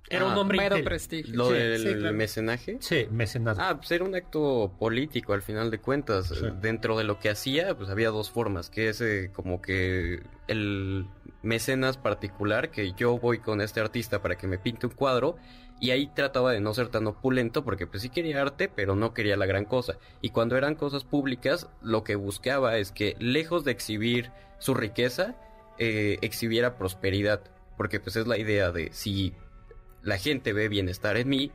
Era 0.08 0.24
un 0.26 0.32
Ah, 0.32 0.38
hombre 0.40 0.58
Mero 0.58 0.76
prestigio. 0.84 1.34
Lo 1.34 1.48
Sí, 1.48 1.54
del 1.54 1.82
sí, 1.82 1.94
claro. 1.94 2.14
mecenaje. 2.16 2.76
Sí, 2.80 3.06
mecenazgo. 3.10 3.62
Ah, 3.62 3.76
pues 3.76 3.90
era 3.90 4.04
un 4.04 4.14
acto 4.14 4.72
político 4.78 5.32
al 5.32 5.42
final 5.42 5.70
de 5.70 5.78
cuentas. 5.80 6.28
Sí. 6.28 6.46
Dentro 6.60 6.96
de 6.96 7.04
lo 7.04 7.18
que 7.18 7.28
hacía, 7.30 7.76
pues 7.76 7.90
había 7.90 8.10
dos 8.10 8.30
formas, 8.30 8.70
que 8.70 8.88
es 8.88 9.00
eh, 9.00 9.30
como 9.32 9.60
que 9.60 10.22
el 10.48 11.06
mecenas 11.42 11.96
particular, 11.98 12.70
que 12.70 12.92
yo 12.92 13.18
voy 13.18 13.38
con 13.38 13.60
este 13.60 13.80
artista 13.80 14.22
para 14.22 14.36
que 14.36 14.46
me 14.46 14.58
pinte 14.58 14.86
un 14.86 14.92
cuadro, 14.92 15.36
y 15.78 15.90
ahí 15.90 16.06
trataba 16.14 16.52
de 16.52 16.60
no 16.60 16.72
ser 16.72 16.88
tan 16.88 17.06
opulento, 17.06 17.62
porque 17.64 17.86
pues 17.86 18.02
sí 18.02 18.08
quería 18.08 18.40
arte, 18.40 18.68
pero 18.68 18.96
no 18.96 19.12
quería 19.12 19.36
la 19.36 19.44
gran 19.46 19.64
cosa. 19.66 19.98
Y 20.22 20.30
cuando 20.30 20.56
eran 20.56 20.74
cosas 20.74 21.04
públicas, 21.04 21.68
lo 21.82 22.02
que 22.02 22.14
buscaba 22.16 22.78
es 22.78 22.92
que, 22.92 23.14
lejos 23.18 23.64
de 23.64 23.72
exhibir 23.72 24.30
su 24.58 24.72
riqueza, 24.74 25.36
eh, 25.78 26.16
exhibiera 26.22 26.78
prosperidad, 26.78 27.42
porque 27.76 28.00
pues 28.00 28.16
es 28.16 28.26
la 28.26 28.38
idea 28.38 28.72
de 28.72 28.88
si 28.92 29.34
la 30.02 30.18
gente 30.18 30.52
ve 30.52 30.68
bienestar 30.68 31.16
en 31.16 31.28
mí, 31.28 31.50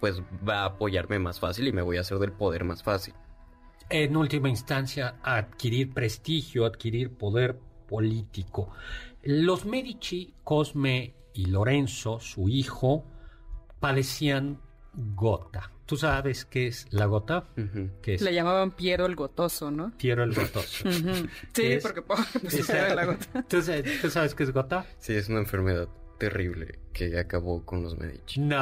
pues 0.00 0.20
va 0.48 0.62
a 0.62 0.64
apoyarme 0.66 1.18
más 1.18 1.40
fácil 1.40 1.68
y 1.68 1.72
me 1.72 1.82
voy 1.82 1.96
a 1.98 2.00
hacer 2.00 2.18
del 2.18 2.32
poder 2.32 2.64
más 2.64 2.82
fácil. 2.82 3.14
en 3.90 4.16
última 4.16 4.48
instancia 4.48 5.16
adquirir 5.22 5.92
prestigio, 5.92 6.64
adquirir 6.64 7.10
poder 7.12 7.58
político. 7.88 8.70
Los 9.22 9.64
Medici, 9.66 10.32
Cosme 10.44 11.14
y 11.34 11.46
Lorenzo, 11.46 12.20
su 12.20 12.48
hijo, 12.48 13.04
padecían 13.80 14.60
gota. 14.94 15.72
¿Tú 15.86 15.96
sabes 15.96 16.44
qué 16.44 16.68
es 16.68 16.86
la 16.90 17.06
gota? 17.06 17.48
¿Qué 18.00 18.14
es? 18.14 18.22
Le 18.22 18.32
llamaban 18.32 18.70
Piero 18.72 19.06
el 19.06 19.16
Gotoso, 19.16 19.70
¿no? 19.72 19.92
Piero 19.96 20.22
el 20.22 20.32
gotoso. 20.34 20.88
Sí, 21.52 21.78
porque 21.82 22.02
pues, 22.02 22.20
sí, 22.48 22.62
era 22.70 22.94
la 22.94 23.06
gota. 23.06 23.42
¿Tú, 23.48 23.60
sa- 23.60 23.82
tú 24.00 24.08
sabes 24.08 24.34
qué 24.36 24.44
es 24.44 24.52
gota? 24.52 24.86
Sí, 24.98 25.14
es 25.16 25.28
una 25.28 25.40
enfermedad 25.40 25.88
terrible 26.20 26.78
que 26.92 27.18
acabó 27.18 27.64
con 27.64 27.82
los 27.82 27.98
Medici. 27.98 28.38
No. 28.40 28.56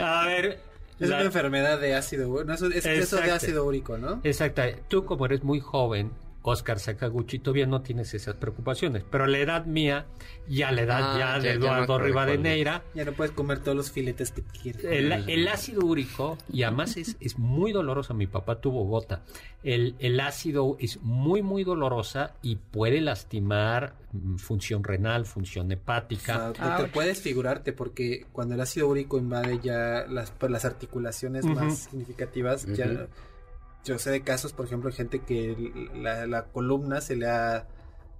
A 0.00 0.26
ver. 0.26 0.60
es 1.00 1.08
la- 1.08 1.16
una 1.16 1.24
enfermedad 1.24 1.80
de 1.80 1.94
ácido, 1.94 2.44
no, 2.44 2.52
es 2.54 2.62
es 2.62 2.76
exceso 2.76 3.16
de 3.16 3.22
Exacto. 3.22 3.34
ácido 3.46 3.64
úrico, 3.66 3.98
¿no? 3.98 4.20
Exacto. 4.22 4.62
Tú 4.88 5.04
como 5.04 5.26
eres 5.26 5.42
muy 5.42 5.60
joven, 5.60 6.12
Oscar 6.42 6.78
Sakaguchi, 6.78 7.38
todavía 7.38 7.66
no 7.66 7.82
tienes 7.82 8.14
esas 8.14 8.34
preocupaciones. 8.36 9.04
Pero 9.10 9.24
a 9.24 9.26
la 9.28 9.38
edad 9.38 9.66
mía 9.66 10.06
y 10.48 10.62
a 10.62 10.72
la 10.72 10.82
edad 10.82 11.00
Ah, 11.02 11.18
ya 11.18 11.18
ya- 11.18 11.38
de 11.38 11.42
ya 11.48 11.52
Eduardo 11.54 11.82
acordé 11.94 12.06
Rivadeneira, 12.06 12.82
Ya 12.94 13.04
no 13.04 13.12
puedes 13.12 13.32
comer 13.32 13.58
todos 13.60 13.76
los 13.76 13.90
filetes 13.90 14.30
que 14.32 14.42
quieres. 14.42 14.82
el, 14.84 15.12
el 15.12 15.48
ácido 15.48 15.84
úrico, 15.84 16.38
y 16.52 16.62
además 16.62 16.96
es, 16.96 17.16
es 17.20 17.38
muy 17.38 17.72
doloroso, 17.72 18.14
mi 18.14 18.26
papá 18.26 18.60
tuvo 18.60 18.84
gota, 18.84 19.22
el, 19.62 19.94
el 19.98 20.18
ácido 20.20 20.76
es 20.80 21.00
muy, 21.02 21.42
muy 21.42 21.64
dolorosa 21.64 22.32
y 22.40 22.56
puede 22.56 23.00
lastimar 23.02 23.94
mm, 24.12 24.36
función 24.36 24.82
renal, 24.82 25.26
función 25.26 25.66
O 25.66 25.68
sea, 25.68 25.76
hepática. 25.76 26.52
te- 26.54 26.84
te 26.84 26.88
puedes 26.90 27.20
figurarte 27.20 27.72
porque 27.74 28.26
cuando 28.32 28.54
el 28.54 28.60
ácido 28.62 28.88
úrico 28.88 29.18
invade 29.18 29.60
ya 29.62 30.06
las, 30.08 30.32
las 30.48 30.64
articulaciones 30.64 31.44
más 31.44 31.80
significativas, 31.80 32.64
ya 32.74 32.86
Ujú. 32.86 33.06
Yo 33.84 33.98
sé 33.98 34.10
de 34.10 34.22
casos, 34.22 34.52
por 34.52 34.66
ejemplo, 34.66 34.90
gente 34.92 35.20
que 35.20 35.56
la, 35.94 36.26
la 36.26 36.44
columna 36.44 37.00
se 37.00 37.16
le 37.16 37.26
ha 37.28 37.66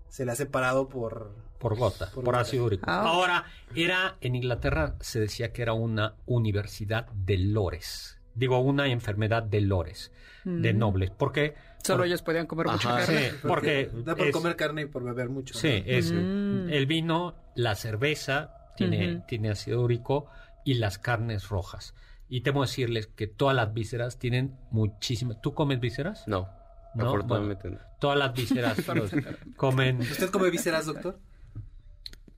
se 0.08 0.24
le 0.24 0.32
ha 0.32 0.34
separado 0.34 0.88
por 0.88 1.34
Por 1.58 1.76
gota, 1.76 2.06
Por 2.06 2.24
por, 2.24 2.34
gota. 2.34 2.40
ácido 2.40 2.64
úrico. 2.64 2.90
Ouch. 2.90 2.96
Ahora, 3.06 3.44
era 3.74 4.16
en 4.20 4.34
Inglaterra 4.34 4.96
se 5.00 5.20
decía 5.20 5.52
que 5.52 5.62
era 5.62 5.72
una 5.74 6.14
universidad 6.26 7.06
de 7.12 7.38
lores. 7.38 8.18
Digo, 8.34 8.58
una 8.60 8.86
enfermedad 8.88 9.42
de 9.42 9.60
lores, 9.60 10.10
de 10.44 10.72
Mm. 10.72 10.78
nobles. 10.78 11.10
Porque 11.10 11.54
Solo 11.84 11.98
por- 11.98 12.06
ellos 12.06 12.22
podían 12.22 12.46
comer 12.46 12.66
mucha 12.68 12.96
carne. 12.96 13.30
Sí, 13.30 13.36
porque 13.46 13.90
da 14.04 14.16
por 14.16 14.26
es- 14.28 14.32
comer 14.32 14.56
carne 14.56 14.82
y 14.82 14.86
por 14.86 15.04
beber 15.04 15.28
mucho. 15.28 15.54
¿no? 15.54 15.60
Sí, 15.60 15.82
es 15.86 16.10
Mm. 16.12 16.70
el 16.70 16.86
vino, 16.86 17.34
la 17.54 17.74
cerveza 17.74 18.54
tiene, 18.76 19.22
tiene 19.28 19.50
ácido 19.50 19.82
úrico 19.82 20.26
y 20.64 20.74
las 20.74 20.98
carnes 20.98 21.48
rojas. 21.50 21.94
Y 22.30 22.42
temo 22.42 22.62
decirles 22.62 23.08
que 23.08 23.26
todas 23.26 23.54
las 23.56 23.74
vísceras 23.74 24.18
tienen 24.18 24.56
muchísimas. 24.70 25.42
¿Tú 25.42 25.52
comes 25.52 25.80
vísceras? 25.80 26.26
No, 26.28 26.48
No, 26.94 27.08
afortunadamente 27.08 27.68
no. 27.70 27.78
Todas 27.98 28.16
las 28.16 28.32
vísceras 28.32 28.86
los 28.94 29.10
comen 29.56 30.00
¿Usted 30.00 30.30
come 30.30 30.48
vísceras, 30.48 30.86
doctor? 30.86 31.18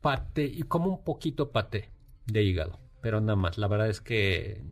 pate 0.00 0.44
y 0.44 0.62
como 0.62 0.88
un 0.90 1.04
poquito 1.04 1.52
pate 1.52 1.90
de 2.26 2.42
hígado, 2.42 2.80
pero 3.00 3.20
nada 3.20 3.36
más. 3.36 3.56
La 3.58 3.68
verdad 3.68 3.88
es 3.88 4.00
que 4.00 4.64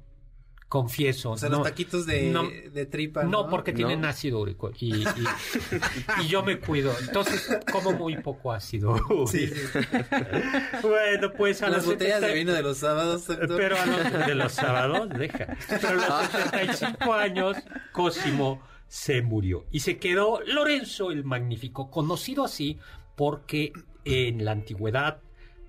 confieso. 0.71 1.33
O 1.33 1.37
sea, 1.37 1.49
no, 1.51 1.57
los 1.59 1.67
taquitos 1.67 2.07
de, 2.07 2.31
no, 2.31 2.45
de 2.49 2.87
tripa. 2.87 3.25
no, 3.25 3.43
No, 3.43 3.49
porque 3.51 3.73
No. 3.73 3.77
tienen 3.79 4.05
ácido 4.07 4.41
úrico 4.41 4.71
y, 4.79 4.95
y, 5.03 5.05
y 6.23 6.29
yo 6.29 6.43
me 6.45 6.59
cuido. 6.61 6.95
Entonces 7.01 7.59
como 7.73 7.93
muy 7.93 8.17
poco 8.23 8.53
ácido. 8.53 8.97
Sí, 9.27 9.49
sí. 9.49 9.53
Bueno, 10.83 11.33
pues 11.37 11.61
a 11.63 11.69
Las 11.69 11.79
los 11.85 11.95
botellas 11.95 12.21
de 12.21 12.29
70 12.29 12.35
vino 12.39 12.53
de 12.53 12.63
los 12.63 12.79
sábados, 12.79 13.27
doctor. 13.27 13.57
Pero 13.57 13.77
a 13.79 13.85
los, 13.87 14.27
de 14.27 14.35
los 14.35 14.53
sábados, 14.65 15.09
deja. 15.11 15.57
Pero 15.69 15.89
a 15.89 15.93
los 16.23 16.29
75 16.31 17.13
años, 17.15 17.57
Cosimo 17.93 18.63
se 18.87 19.23
murió. 19.23 19.67
Y 19.71 19.81
se 19.81 19.99
quedó 19.99 20.41
Lorenzo 20.47 21.11
el 21.11 21.25
Magnífico, 21.25 21.91
conocido 21.91 22.45
así 22.45 22.79
porque 23.17 23.73
en 24.05 24.45
la 24.45 24.53
antigüedad 24.53 25.21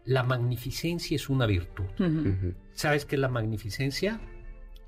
la 0.05 0.23
magnificencia 0.23 1.15
es 1.15 1.27
una 1.29 1.45
virtud. 1.47 1.85
¿Sabes 2.73 3.05
qué 3.05 3.15
es 3.15 3.19
la 3.21 3.29
magnificencia? 3.29 4.19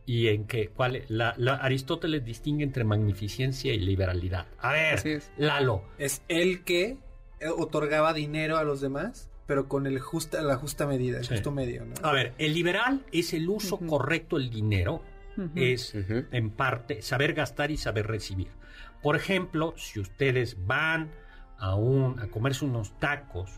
Y 0.06 0.28
en 0.28 0.46
qué, 0.48 0.68
cuál, 0.70 1.04
la, 1.08 1.34
la- 1.38 1.56
Aristóteles 1.56 2.26
distingue 2.26 2.64
entre 2.64 2.84
magnificencia 2.84 3.74
y 3.74 3.80
liberalidad. 3.80 4.48
A 4.60 4.72
ver, 4.74 4.96
Así 4.96 5.10
es. 5.12 5.32
Lalo, 5.38 5.84
Es 5.98 6.22
el 6.28 6.64
que 6.64 6.98
eh, 7.40 7.48
otorgaba 7.48 8.14
dinero 8.14 8.58
a 8.58 8.64
los 8.64 8.82
demás, 8.82 9.30
pero 9.48 9.68
con 9.70 9.88
el 9.88 10.00
justa, 10.00 10.42
la 10.42 10.58
justa 10.58 10.86
medida, 10.88 11.20
el 11.20 11.24
Sí. 11.26 11.36
justo 11.36 11.52
medio, 11.52 11.86
¿no? 11.86 11.94
a 12.02 12.12
ver, 12.12 12.34
el 12.38 12.54
liberal 12.54 13.06
es 13.12 13.34
el 13.34 13.48
uso 13.50 13.78
correcto 13.78 14.38
del 14.38 14.50
dinero, 14.50 15.02
es 15.56 15.96
en 15.96 16.50
parte 16.52 17.02
saber 17.02 17.34
gastar 17.34 17.72
y 17.72 17.78
saber 17.78 18.06
recibir. 18.08 18.50
Por 19.02 19.16
ejemplo, 19.16 19.74
si 19.78 20.00
ustedes 20.00 20.58
van 20.68 21.12
a, 21.58 21.76
un, 21.76 22.20
a 22.20 22.28
comerse 22.28 22.66
unos 22.66 22.98
tacos 23.00 23.50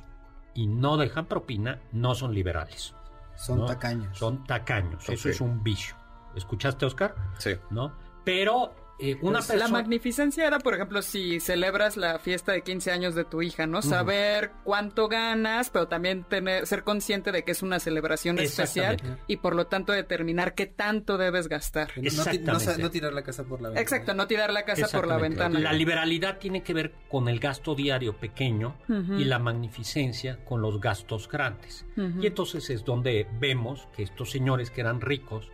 y 0.54 0.68
no 0.68 0.96
dejan 0.98 1.26
propina, 1.26 1.80
no 1.92 2.16
son 2.16 2.34
liberales. 2.34 2.96
Son 3.36 3.60
¿no? 3.60 3.66
tacaños. 3.66 4.18
Son 4.18 4.44
tacaños. 4.46 5.08
Eso 5.10 5.28
es 5.30 5.42
un 5.42 5.62
vicio. 5.64 5.96
¿Escuchaste, 6.36 6.86
Oscar? 6.86 7.16
Sí. 7.38 7.52
¿No? 7.70 7.94
Pero 8.24 8.74
eh, 8.98 9.18
una 9.22 9.40
Pues, 9.40 9.48
persona... 9.48 9.66
La 9.68 9.68
magnificencia 9.74 10.48
era, 10.48 10.58
por 10.60 10.74
ejemplo, 10.74 11.02
si 11.02 11.40
celebras 11.42 11.98
la 11.98 12.18
fiesta 12.18 12.54
de 12.54 12.62
15 12.62 12.92
años 12.92 13.14
de 13.14 13.26
tu 13.26 13.42
hija, 13.42 13.68
¿no? 13.68 13.82
Saber 13.82 14.52
cuánto 14.64 15.10
ganas, 15.10 15.70
pero 15.70 15.88
también 15.90 16.24
tener, 16.24 16.66
ser 16.66 16.84
consciente 16.86 17.32
de 17.34 17.44
que 17.44 17.52
es 17.52 17.62
una 17.62 17.80
celebración 17.80 18.40
especial 18.40 18.98
y 19.28 19.38
por 19.38 19.54
lo 19.54 19.68
tanto 19.68 19.92
determinar 19.92 20.56
qué 20.56 20.66
tanto 20.66 21.18
debes 21.18 21.50
gastar. 21.50 21.90
No, 21.98 22.04
no 22.04 22.08
Exactamente. 22.08 22.82
no 22.82 22.90
tirar 22.90 23.14
la 23.14 23.24
casa 23.24 23.44
por 23.44 23.62
la 23.62 23.68
ventana. 23.70 23.82
Exacto, 23.82 24.14
no 24.14 24.28
tirar 24.28 24.54
la 24.54 24.64
casa 24.64 24.88
por 24.88 25.08
la 25.08 25.18
ventana. 25.18 25.60
La 25.60 25.74
liberalidad 25.74 26.38
tiene 26.40 26.64
que 26.64 26.74
ver 26.74 26.94
con 27.10 27.28
el 27.28 27.40
gasto 27.42 27.76
diario 27.76 28.16
pequeño 28.16 28.78
y 28.88 29.26
la 29.26 29.40
magnificencia 29.40 30.44
con 30.46 30.62
los 30.62 30.80
gastos 30.80 31.28
grandes. 31.30 31.86
Y 31.98 32.26
entonces 32.28 32.70
es 32.70 32.86
donde 32.86 33.28
vemos 33.40 33.88
que 33.96 34.04
estos 34.04 34.32
señores 34.32 34.72
que 34.72 34.80
eran 34.82 35.02
ricos 35.02 35.52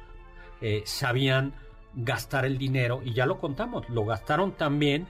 eh, 0.62 0.84
sabían 0.86 1.53
gastar 1.93 2.45
el 2.45 2.57
dinero 2.57 3.01
y 3.03 3.14
ya 3.14 3.26
lo 3.26 3.38
contamos, 3.39 3.89
lo 3.89 4.05
gastaron 4.05 4.53
también 4.53 5.07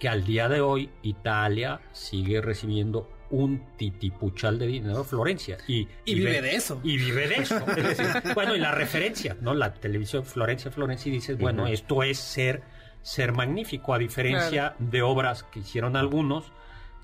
que 0.00 0.08
al 0.08 0.24
día 0.24 0.48
de 0.48 0.60
hoy 0.60 0.90
Italia 1.02 1.80
sigue 1.92 2.40
recibiendo 2.40 3.08
un 3.30 3.62
titipuchal 3.76 4.58
de 4.58 4.66
dinero 4.66 5.04
Florencia. 5.04 5.58
Y, 5.66 5.88
Y 6.04 6.14
vive 6.16 6.32
ve- 6.32 6.42
de 6.42 6.56
eso. 6.56 6.80
y 6.84 6.96
vive 6.98 7.28
de 7.28 7.34
eso. 7.36 7.58
Es 7.76 7.98
decir, 7.98 8.06
bueno 8.34 8.54
y 8.54 8.58
la 8.58 8.72
referencia 8.72 9.36
no 9.40 9.54
la 9.54 9.72
televisión 9.74 10.24
Florencia 10.24 10.70
Florencia 10.70 11.08
y 11.10 11.12
dices 11.14 11.38
bueno 11.38 11.66
esto 11.66 12.02
es 12.02 12.18
ser 12.18 12.62
ser 13.02 13.32
magnífico 13.32 13.94
a 13.94 13.98
diferencia 13.98 14.74
de 14.78 15.02
obras 15.02 15.42
que 15.44 15.60
hicieron 15.60 15.96
algunos 15.96 16.52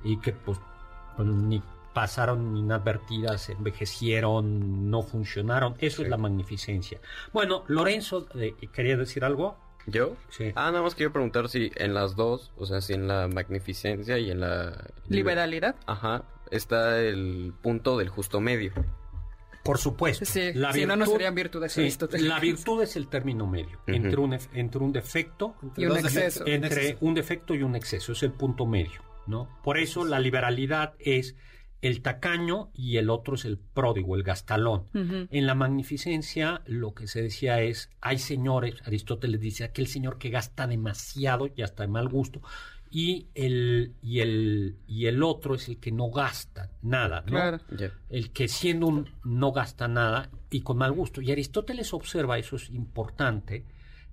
y 0.05 0.19
que 0.21 0.33
pues, 0.33 0.59
pues, 1.17 1.27
ni 1.29 1.63
pasaron 1.93 2.57
inadvertidas, 2.57 3.49
envejecieron, 3.51 4.91
no 4.91 5.03
funcionaron. 5.03 5.77
Eso 5.79 6.03
es 6.03 6.09
la 6.09 6.17
magnificencia. 6.17 7.01
Bueno, 7.33 7.65
Lorenzo, 7.69 8.27
eh, 8.35 8.55
¿quería 8.73 8.97
decir 8.97 9.25
algo? 9.25 9.57
¿Yo? 9.87 10.17
Sí. 10.29 10.53
Ah, 10.55 10.71
nada 10.71 10.83
más 10.83 10.95
quiero 10.95 11.13
preguntar 11.13 11.49
si 11.49 11.73
en 11.77 11.95
las 11.95 12.15
dos, 12.15 12.53
o 12.57 12.67
sea, 12.67 12.81
si 12.81 12.93
en 12.93 13.09
la 13.09 13.27
magnificencia 13.27 14.19
y 14.19 14.31
en 14.31 14.41
la... 14.41 14.85
Liberalidad. 15.09 15.77
Ajá, 15.87 16.25
está 16.51 17.01
el 17.01 17.55
punto 17.63 17.97
del 17.97 18.11
justo 18.11 18.41
medio. 18.41 18.73
Por 19.65 19.79
supuesto. 19.79 20.25
Sí, 20.25 20.53
la 20.55 20.73
si 20.73 20.87
no, 20.87 20.97
no 20.97 21.05
serían 21.07 21.35
virtudes. 21.35 21.77
la 22.13 22.41
virtud 22.41 22.83
es 22.83 22.97
el 22.97 23.09
término 23.09 23.47
medio 23.47 23.81
entre, 23.87 24.17
un, 24.17 24.39
entre 24.55 24.81
un 24.81 24.93
defecto 24.93 25.57
y 25.77 25.85
un 25.85 25.97
exceso. 25.99 26.47
Entre 26.47 26.97
un 27.01 27.15
defecto 27.15 27.55
y 27.55 27.63
un 27.63 27.77
exceso, 27.77 28.13
es 28.13 28.23
el 28.23 28.33
punto 28.33 28.65
medio, 28.65 29.03
¿no? 29.27 29.61
Por 29.63 29.79
eso 29.79 30.05
la 30.07 30.21
liberalidad 30.21 30.95
es 30.99 31.37
el 31.81 32.03
tacaño 32.03 32.71
y 32.75 32.97
el 32.97 33.09
otro 33.09 33.37
es 33.37 33.45
el 33.45 33.59
pródigo, 33.59 34.17
el 34.17 34.23
gastalón. 34.23 34.85
En 34.95 35.47
la 35.47 35.55
magnificencia 35.55 36.63
lo 36.67 36.95
que 36.95 37.07
se 37.07 37.23
decía 37.23 37.61
es, 37.61 37.91
hay 38.01 38.19
señores, 38.19 38.75
Aristóteles 38.85 39.41
dice, 39.41 39.65
aquel 39.65 39.87
señor 39.87 40.19
que 40.19 40.31
gasta 40.31 40.67
demasiado 40.67 41.49
y 41.55 41.63
hasta 41.63 41.85
de 41.85 41.89
mal 41.89 42.09
gusto, 42.09 42.43
y 42.91 43.29
el, 43.35 43.95
y 44.03 44.21
el, 44.21 44.79
y 44.87 45.07
el 45.07 45.23
otro 45.23 45.55
es 45.55 45.69
el 45.69 45.79
que 45.79 45.93
no 45.93 46.11
gasta 46.11 46.71
nada, 46.83 47.23
¿no? 47.27 47.61
El 48.09 48.31
que 48.33 48.49
siendo 48.49 48.87
un 48.87 49.11
no 49.25 49.53
gasta 49.53 49.89
nada 49.89 50.31
y 50.51 50.63
con 50.63 50.79
mal 50.79 50.93
gusto. 50.93 51.21
Y 51.21 51.31
Aristóteles 51.31 51.93
observa, 51.93 52.39
eso 52.39 52.57
es 52.57 52.71
importante, 52.71 53.67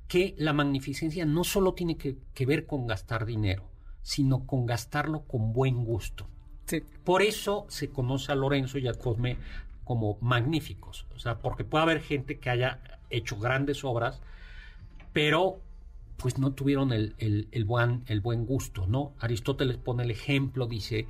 que 0.07 0.35
la 0.37 0.53
magnificencia 0.53 1.25
no 1.25 1.43
solo 1.43 1.73
tiene 1.73 1.97
que, 1.97 2.17
que 2.33 2.45
ver 2.45 2.65
con 2.67 2.85
gastar 2.85 3.25
dinero, 3.25 3.71
sino 4.01 4.45
con 4.45 4.65
gastarlo 4.65 5.23
con 5.23 5.53
buen 5.53 5.83
gusto. 5.83 6.29
Por 7.03 7.21
eso 7.21 7.65
se 7.69 7.89
conoce 7.89 8.31
a 8.31 8.35
Lorenzo 8.35 8.77
y 8.77 8.87
a 8.87 8.93
Cosme 8.93 9.37
como 9.83 10.17
magníficos. 10.21 11.05
O 11.15 11.19
sea, 11.19 11.39
porque 11.39 11.63
puede 11.63 11.83
haber 11.83 12.01
gente 12.01 12.39
que 12.39 12.49
haya 12.49 12.79
hecho 13.09 13.37
grandes 13.37 13.83
obras, 13.83 14.21
pero 15.13 15.61
pues 16.17 16.37
no 16.37 16.53
tuvieron 16.53 16.91
el, 16.91 17.15
el, 17.19 17.65
buen, 17.65 18.03
el 18.07 18.21
buen 18.21 18.45
gusto, 18.45 18.87
¿no? 18.87 19.13
Aristóteles 19.19 19.77
pone 19.77 20.03
el 20.03 20.11
ejemplo, 20.11 20.65
dice, 20.65 21.07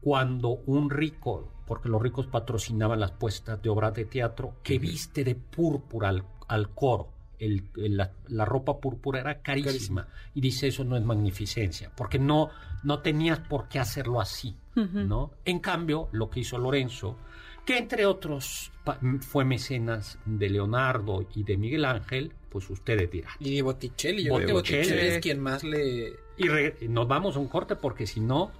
cuando 0.00 0.60
un 0.66 0.90
rico, 0.90 1.48
porque 1.66 1.88
los 1.88 2.00
ricos 2.00 2.26
patrocinaban 2.26 3.00
las 3.00 3.12
puestas 3.12 3.60
de 3.62 3.70
obras 3.70 3.94
de 3.94 4.04
teatro, 4.04 4.54
que 4.62 4.78
viste 4.78 5.24
de 5.24 5.34
púrpura 5.34 6.14
al, 6.46 6.70
coro, 6.70 7.08
el, 7.38 7.64
la, 7.76 8.44
ropa 8.44 8.78
púrpura 8.78 9.20
era 9.20 9.42
carísima. 9.42 10.08
Y 10.34 10.40
dice, 10.40 10.68
eso 10.68 10.84
no 10.84 10.96
es 10.96 11.04
magnificencia, 11.04 11.90
porque 11.94 12.18
no, 12.18 12.50
no 12.82 13.00
tenías 13.00 13.40
por 13.40 13.68
qué 13.68 13.78
hacerlo 13.78 14.20
así, 14.20 14.56
¿no? 14.74 15.32
En 15.44 15.60
cambio, 15.60 16.08
lo 16.12 16.30
que 16.30 16.40
hizo 16.40 16.58
Lorenzo, 16.58 17.16
que 17.64 17.78
entre 17.78 18.06
otros 18.06 18.72
fue 19.20 19.44
mecenas 19.44 20.18
de 20.24 20.50
Leonardo 20.50 21.26
y 21.34 21.44
de 21.44 21.56
Miguel 21.56 21.84
Ángel, 21.84 22.32
pues 22.50 22.68
ustedes 22.70 23.10
dirán. 23.10 23.32
Y 23.40 23.60
Botticelli, 23.60 24.24
yo 24.24 24.34
creo 24.34 24.46
que 24.46 24.52
Botticelli 24.52 25.06
es 25.06 25.18
quien 25.20 25.40
más 25.40 25.64
le... 25.64 26.12
Y 26.36 26.88
nos 26.88 27.08
vamos 27.08 27.36
a 27.36 27.38
un 27.38 27.48
corte 27.48 27.76
porque 27.76 28.06
si 28.06 28.20
no, 28.20 28.52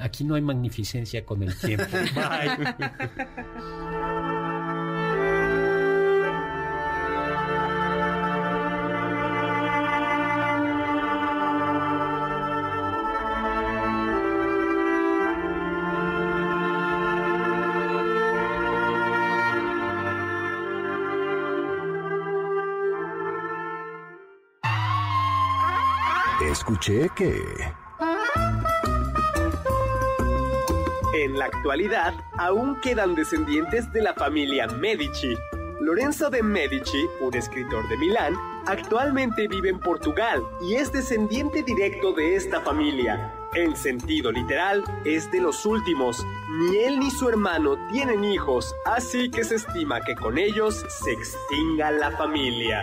aquí 0.00 0.24
no 0.24 0.34
hay 0.34 0.42
magnificencia 0.42 1.24
con 1.24 1.42
el 1.42 1.56
tiempo. 1.58 1.86
Bye. 2.14 2.74
escuché 26.66 27.08
que... 27.14 27.44
En 31.14 31.38
la 31.38 31.44
actualidad, 31.44 32.12
aún 32.38 32.80
quedan 32.80 33.14
descendientes 33.14 33.92
de 33.92 34.02
la 34.02 34.14
familia 34.14 34.66
Medici. 34.66 35.36
Lorenzo 35.80 36.28
de 36.28 36.42
Medici, 36.42 37.06
un 37.20 37.34
escritor 37.34 37.88
de 37.88 37.96
Milán, 37.98 38.34
actualmente 38.66 39.46
vive 39.46 39.68
en 39.68 39.78
Portugal 39.78 40.42
y 40.60 40.74
es 40.74 40.90
descendiente 40.92 41.62
directo 41.62 42.12
de 42.12 42.34
esta 42.34 42.60
familia. 42.60 43.32
En 43.54 43.76
sentido 43.76 44.32
literal, 44.32 44.82
es 45.04 45.30
de 45.30 45.40
los 45.40 45.64
últimos. 45.66 46.26
Ni 46.50 46.78
él 46.78 46.98
ni 46.98 47.12
su 47.12 47.28
hermano 47.28 47.76
tienen 47.92 48.24
hijos, 48.24 48.74
así 48.84 49.30
que 49.30 49.44
se 49.44 49.54
estima 49.54 50.00
que 50.00 50.16
con 50.16 50.36
ellos 50.36 50.84
se 50.88 51.12
extinga 51.12 51.92
la 51.92 52.10
familia 52.10 52.82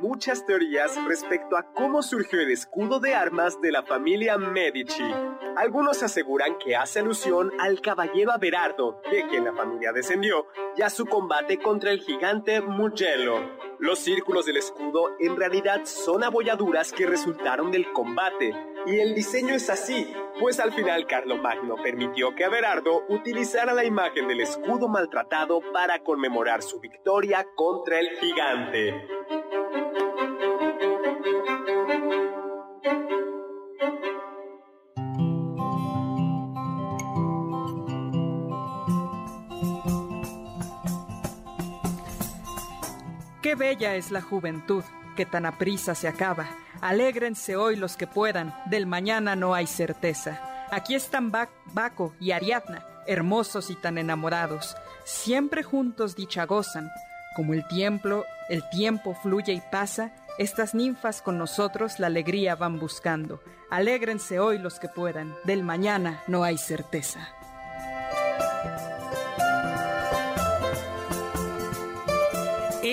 muchas 0.00 0.44
teorías 0.46 0.96
respecto 1.06 1.56
a 1.56 1.72
cómo 1.72 2.02
surgió 2.02 2.40
el 2.40 2.50
escudo 2.50 3.00
de 3.00 3.14
armas 3.14 3.60
de 3.60 3.70
la 3.70 3.82
familia 3.82 4.38
Medici. 4.38 5.04
Algunos 5.56 6.02
aseguran 6.02 6.58
que 6.58 6.74
hace 6.74 7.00
alusión 7.00 7.52
al 7.60 7.80
caballero 7.80 8.32
Averardo, 8.32 9.00
de 9.10 9.26
quien 9.28 9.44
la 9.44 9.52
familia 9.52 9.92
descendió, 9.92 10.46
y 10.76 10.82
a 10.82 10.90
su 10.90 11.06
combate 11.06 11.58
contra 11.58 11.90
el 11.90 12.00
gigante 12.00 12.60
Mugello. 12.60 13.36
Los 13.78 13.98
círculos 13.98 14.46
del 14.46 14.58
escudo 14.58 15.16
en 15.20 15.36
realidad 15.36 15.82
son 15.84 16.24
abolladuras 16.24 16.92
que 16.92 17.06
resultaron 17.06 17.70
del 17.70 17.92
combate, 17.92 18.54
y 18.86 18.98
el 18.98 19.14
diseño 19.14 19.54
es 19.54 19.68
así, 19.68 20.12
pues 20.38 20.58
al 20.58 20.72
final 20.72 21.06
Carlomagno 21.06 21.76
permitió 21.82 22.34
que 22.34 22.44
Averardo 22.44 23.04
utilizara 23.08 23.74
la 23.74 23.84
imagen 23.84 24.26
del 24.26 24.40
escudo 24.40 24.88
maltratado 24.88 25.60
para 25.72 26.02
conmemorar 26.02 26.62
su 26.62 26.80
victoria 26.80 27.46
contra 27.54 28.00
el 28.00 28.08
gigante. 28.18 29.06
Qué 43.50 43.56
bella 43.56 43.96
es 43.96 44.12
la 44.12 44.22
juventud, 44.22 44.84
que 45.16 45.26
tan 45.26 45.44
aprisa 45.44 45.96
se 45.96 46.06
acaba. 46.06 46.46
Alégrense 46.80 47.56
hoy 47.56 47.74
los 47.74 47.96
que 47.96 48.06
puedan, 48.06 48.54
del 48.66 48.86
mañana 48.86 49.34
no 49.34 49.54
hay 49.54 49.66
certeza. 49.66 50.40
Aquí 50.70 50.94
están 50.94 51.32
Baco 51.32 52.14
y 52.20 52.30
Ariadna, 52.30 52.86
hermosos 53.08 53.70
y 53.70 53.74
tan 53.74 53.98
enamorados. 53.98 54.76
Siempre 55.04 55.64
juntos 55.64 56.14
dicha 56.14 56.46
gozan. 56.46 56.92
Como 57.34 57.52
el 57.52 57.66
tiempo, 57.66 58.24
el 58.48 58.62
tiempo 58.70 59.16
fluye 59.20 59.52
y 59.52 59.60
pasa, 59.72 60.12
estas 60.38 60.72
ninfas 60.72 61.20
con 61.20 61.36
nosotros 61.36 61.98
la 61.98 62.06
alegría 62.06 62.54
van 62.54 62.78
buscando. 62.78 63.42
Alégrense 63.68 64.38
hoy 64.38 64.58
los 64.58 64.78
que 64.78 64.88
puedan, 64.88 65.34
del 65.42 65.64
mañana 65.64 66.22
no 66.28 66.44
hay 66.44 66.56
certeza. 66.56 67.34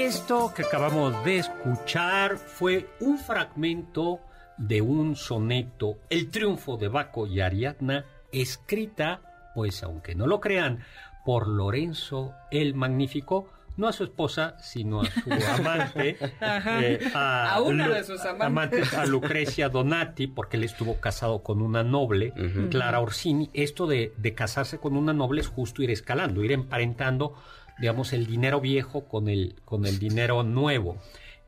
Esto 0.08 0.54
que 0.56 0.62
acabamos 0.62 1.22
de 1.26 1.40
escuchar 1.40 2.38
fue 2.38 2.88
un 3.02 3.18
fragmento 3.18 4.22
de 4.58 4.82
un 4.82 5.18
soneto, 5.18 5.98
El 6.10 6.32
triunfo 6.32 6.78
de 6.78 6.88
Baco 6.88 7.28
y 7.28 7.42
Ariadna, 7.42 8.06
escrita, 8.32 9.52
pues 9.54 9.84
aunque 9.84 10.16
no 10.16 10.26
lo 10.26 10.40
crean, 10.40 10.80
por 11.26 11.50
Lorenzo 11.50 12.34
el 12.52 12.74
Magnífico 12.74 13.50
no 13.76 13.90
a 13.90 13.92
su 13.92 14.06
esposa, 14.06 14.56
sino 14.62 15.02
a 15.02 15.06
su 15.06 15.30
amante, 15.60 16.18
eh, 16.42 17.12
a, 17.14 17.62
una 17.62 17.90
de 17.90 18.06
sus 18.06 18.22
amantes. 18.22 18.94
a 18.94 19.06
Lucrecia 19.06 19.68
Donati, 19.68 20.28
porque 20.28 20.56
él 20.56 20.64
estuvo 20.64 21.02
casado 21.02 21.44
con 21.44 21.62
una 21.62 21.84
noble, 21.84 22.34
Clara 22.72 23.02
Orsini. 23.02 23.50
Esto 23.54 23.88
de, 23.88 24.14
de, 24.18 24.34
casarse 24.34 24.80
con 24.80 24.96
una 24.96 25.12
noble 25.12 25.42
es 25.42 25.48
justo 25.48 25.84
ir 25.84 25.92
escalando, 25.92 26.44
ir 26.46 26.54
emparentando, 26.54 27.36
digamos, 27.80 28.14
el 28.14 28.26
dinero 28.26 28.62
viejo 28.62 29.06
con 29.06 29.30
el, 29.30 29.56
con 29.66 29.86
el 29.86 30.00
dinero 30.00 30.44
nuevo. 30.44 30.98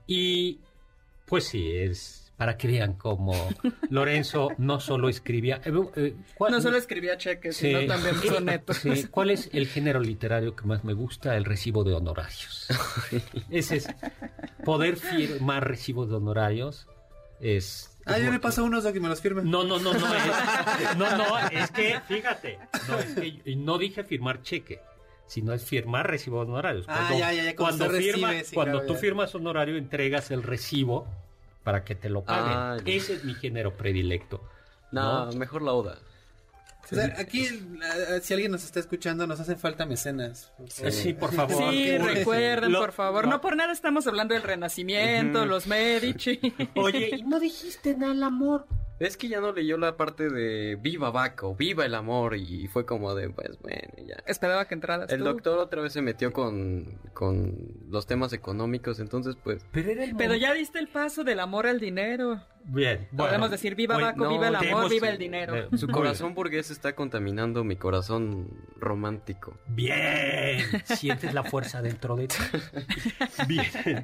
Y 0.07 0.59
pues 1.25 1.45
sí, 1.45 1.71
es 1.71 2.31
para 2.39 2.55
que 2.55 2.67
vean 2.67 2.93
cómo 2.93 3.33
Lorenzo 3.89 4.49
no 4.57 4.79
solo 4.79 5.09
escribía... 5.09 5.61
Eh, 5.65 5.73
eh, 5.97 6.15
no 6.49 6.61
solo 6.61 6.77
escribía 6.77 7.17
cheques, 7.17 7.57
sino 7.57 7.85
también 7.85 8.15
sonetos. 8.27 8.81
¿Cuál 9.11 9.31
es 9.31 9.49
el 9.51 9.67
género 9.67 9.99
literario 9.99 10.55
que 10.55 10.65
más 10.65 10.83
me 10.83 10.93
gusta? 10.93 11.35
El 11.35 11.43
recibo 11.43 11.83
de 11.83 11.93
honorarios. 11.93 12.67
Ese 13.49 13.77
es... 13.77 13.87
Poder 14.63 14.95
firmar 14.95 15.67
recibo 15.67 16.05
de 16.05 16.15
honorarios 16.15 16.87
es... 17.41 17.91
Ah, 18.05 18.17
ya 18.17 18.31
me 18.31 18.39
pasó 18.39 18.63
unos 18.63 18.85
a 18.85 18.93
que 18.93 18.99
me 18.99 19.09
los 19.09 19.21
firmen. 19.21 19.49
No, 19.51 19.63
no, 19.63 19.77
no, 19.77 19.93
no. 19.93 19.99
Es, 20.15 20.97
no, 20.97 21.15
no, 21.15 21.37
es 21.49 21.69
que, 21.69 21.99
fíjate, 22.07 22.57
no, 22.87 22.97
es 22.97 23.13
que 23.13 23.55
no 23.55 23.77
dije 23.77 24.03
firmar 24.03 24.41
cheque 24.41 24.79
sino 25.29 25.53
es 25.53 25.63
firmar 25.63 26.09
recibo 26.09 26.43
de 26.43 26.51
honorarios. 26.51 26.85
Ah, 26.89 27.05
cuando, 27.07 27.19
ya, 27.19 27.31
ya, 27.31 27.55
cuando, 27.55 27.89
firma, 27.91 28.31
cuando 28.51 28.81
tú 28.81 28.95
firmas 28.95 29.33
honorario, 29.35 29.77
entregas 29.77 30.31
el 30.31 30.41
recibo 30.41 31.07
para 31.63 31.83
que 31.85 31.93
te 31.93 32.09
lo 32.09 32.23
paguen. 32.23 32.53
Ah, 32.53 32.77
Ese 32.83 33.13
es 33.13 33.23
mi 33.23 33.35
género 33.35 33.77
predilecto. 33.77 34.41
No, 34.91 35.31
mejor 35.33 35.61
la 35.61 35.73
oda. 35.73 35.99
aquí, 37.15 37.45
si 38.23 38.33
alguien 38.33 38.51
nos 38.51 38.63
está 38.63 38.79
escuchando, 38.79 39.27
nos 39.27 39.39
hacen 39.39 39.59
falta 39.59 39.85
mecenas. 39.85 40.51
Sí, 40.67 41.13
por 41.13 41.31
favor. 41.31 41.71
Sí, 41.71 41.95
recuerden, 41.95 42.73
por 42.73 42.91
favor. 42.91 43.27
No. 43.27 43.39
por 43.39 43.55
nada 43.55 43.71
estamos 43.71 44.07
hablando 44.07 44.33
del 44.33 44.41
Renacimiento, 44.41 45.45
los 45.45 45.67
Medici. 45.67 46.39
Oye, 46.75 47.17
¿y 47.17 47.21
no 47.21 47.39
dijiste 47.39 47.95
nada 47.95 48.13
al 48.13 48.23
amor? 48.23 48.65
Es 48.99 49.15
que 49.15 49.29
ya 49.29 49.39
no 49.39 49.53
leyó 49.53 49.77
la 49.77 49.95
parte 49.95 50.29
de 50.29 50.75
Viva 50.75 51.09
Baco, 51.09 51.55
Viva 51.55 51.85
el 51.85 51.95
amor 51.95 52.35
y 52.35 52.67
fue 52.67 52.85
como 52.85 53.15
de, 53.15 53.29
pues 53.29 53.57
bueno, 53.61 53.93
ya. 54.05 54.17
Esperaba 54.27 54.65
que 54.65 54.73
entraras 54.73 55.09
El 55.11 55.23
doctor 55.23 55.57
otra 55.57 55.81
vez 55.81 55.93
se 55.93 56.01
metió 56.01 56.33
con, 56.33 56.99
con 57.13 57.55
los 57.89 58.05
temas 58.07 58.33
económicos, 58.33 58.99
entonces 58.99 59.37
pues... 59.41 59.65
Pero, 59.71 60.35
ya 60.35 60.53
diste 60.53 60.79
el 60.79 60.89
paso 60.89 61.23
del 61.23 61.39
amor 61.39 61.65
al 61.65 61.79
dinero. 61.79 62.41
Bien. 62.65 63.07
Podemos 63.15 63.49
decir 63.49 63.73
Viva 63.73 63.97
Baco, 63.97 64.29
Viva 64.29 64.49
el 64.49 64.55
amor, 64.55 64.89
Viva 64.89 65.07
el 65.07 65.17
dinero. 65.17 65.69
Su 65.77 65.87
corazón 65.87 66.35
burgués 66.35 66.69
está 66.69 66.93
contaminando 66.93 67.63
mi 67.63 67.77
corazón 67.77 68.49
romántico. 68.77 69.57
Bien. 69.67 70.59
Sientes 70.83 71.33
la 71.33 71.43
fuerza 71.43 71.81
dentro 71.81 72.17
de 72.17 72.27
ti. 72.27 72.35
Bien. 73.47 74.03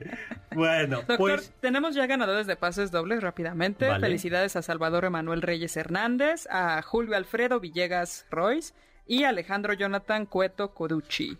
Bueno, 0.54 0.98
doctor, 0.98 1.18
pues... 1.18 1.54
tenemos 1.60 1.96
ya 1.96 2.08
ganadores 2.08 2.48
de 2.48 2.56
pases 2.56 2.91
dobles 2.91 3.22
rápidamente. 3.22 3.88
Felicidades 4.00 4.56
a 4.56 4.62
Salvador 4.62 4.85
Salvador 4.86 5.06
Emanuel 5.06 5.42
Reyes 5.42 5.78
Hernández, 5.78 6.46
a 6.48 6.80
Julio 6.84 7.16
Alfredo 7.16 7.60
Villegas 7.60 8.28
Royce 8.30 8.76
y 9.08 9.24
Alejandro 9.24 9.74
Jonathan 9.74 10.28
Cueto 10.28 10.76
Coducci. 10.76 11.40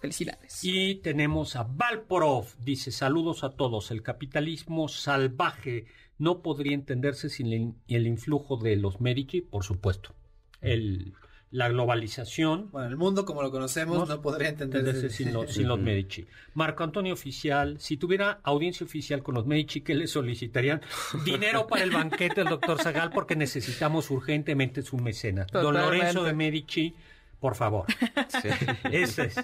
Felicidades. 0.00 0.60
Y 0.62 0.94
tenemos 1.02 1.56
a 1.56 1.64
Valporov, 1.64 2.46
dice 2.60 2.92
saludos 2.92 3.42
a 3.42 3.56
todos. 3.56 3.90
El 3.90 4.04
capitalismo 4.04 4.86
salvaje 4.86 5.86
no 6.18 6.40
podría 6.40 6.74
entenderse 6.74 7.30
sin 7.30 7.82
el 7.88 8.06
influjo 8.06 8.58
de 8.58 8.76
los 8.76 9.00
Medici, 9.00 9.40
por 9.40 9.64
supuesto. 9.64 10.14
El 10.60 11.14
la 11.50 11.68
globalización. 11.68 12.70
Bueno, 12.70 12.88
el 12.88 12.96
mundo 12.96 13.24
como 13.24 13.42
lo 13.42 13.50
conocemos 13.50 14.08
no, 14.08 14.20
podría 14.20 14.48
entenderse 14.48 15.08
sin, 15.10 15.32
los 15.32 15.78
Medici. 15.78 16.26
Marco 16.54 16.84
Antonio 16.84 17.14
Oficial, 17.14 17.78
si 17.78 17.96
tuviera 17.96 18.40
audiencia 18.42 18.84
oficial 18.84 19.22
con 19.22 19.36
los 19.36 19.46
Medici, 19.46 19.80
¿qué 19.80 19.94
le 19.94 20.06
solicitarían? 20.06 20.80
Dinero 21.24 21.66
para 21.66 21.84
el 21.84 21.90
banquete 21.90 22.42
del 22.42 22.48
doctor 22.48 22.82
Zagal 22.82 23.10
porque 23.10 23.36
necesitamos 23.36 24.10
urgentemente 24.10 24.82
su 24.82 24.96
mecenas. 24.96 25.46
Don 25.52 25.74
Lorenzo 25.74 26.24
de 26.24 26.32
Medici, 26.32 26.94
por 27.40 27.54
favor. 27.54 27.86
Sí. 28.28 28.48
Ese 28.90 29.24
es. 29.24 29.36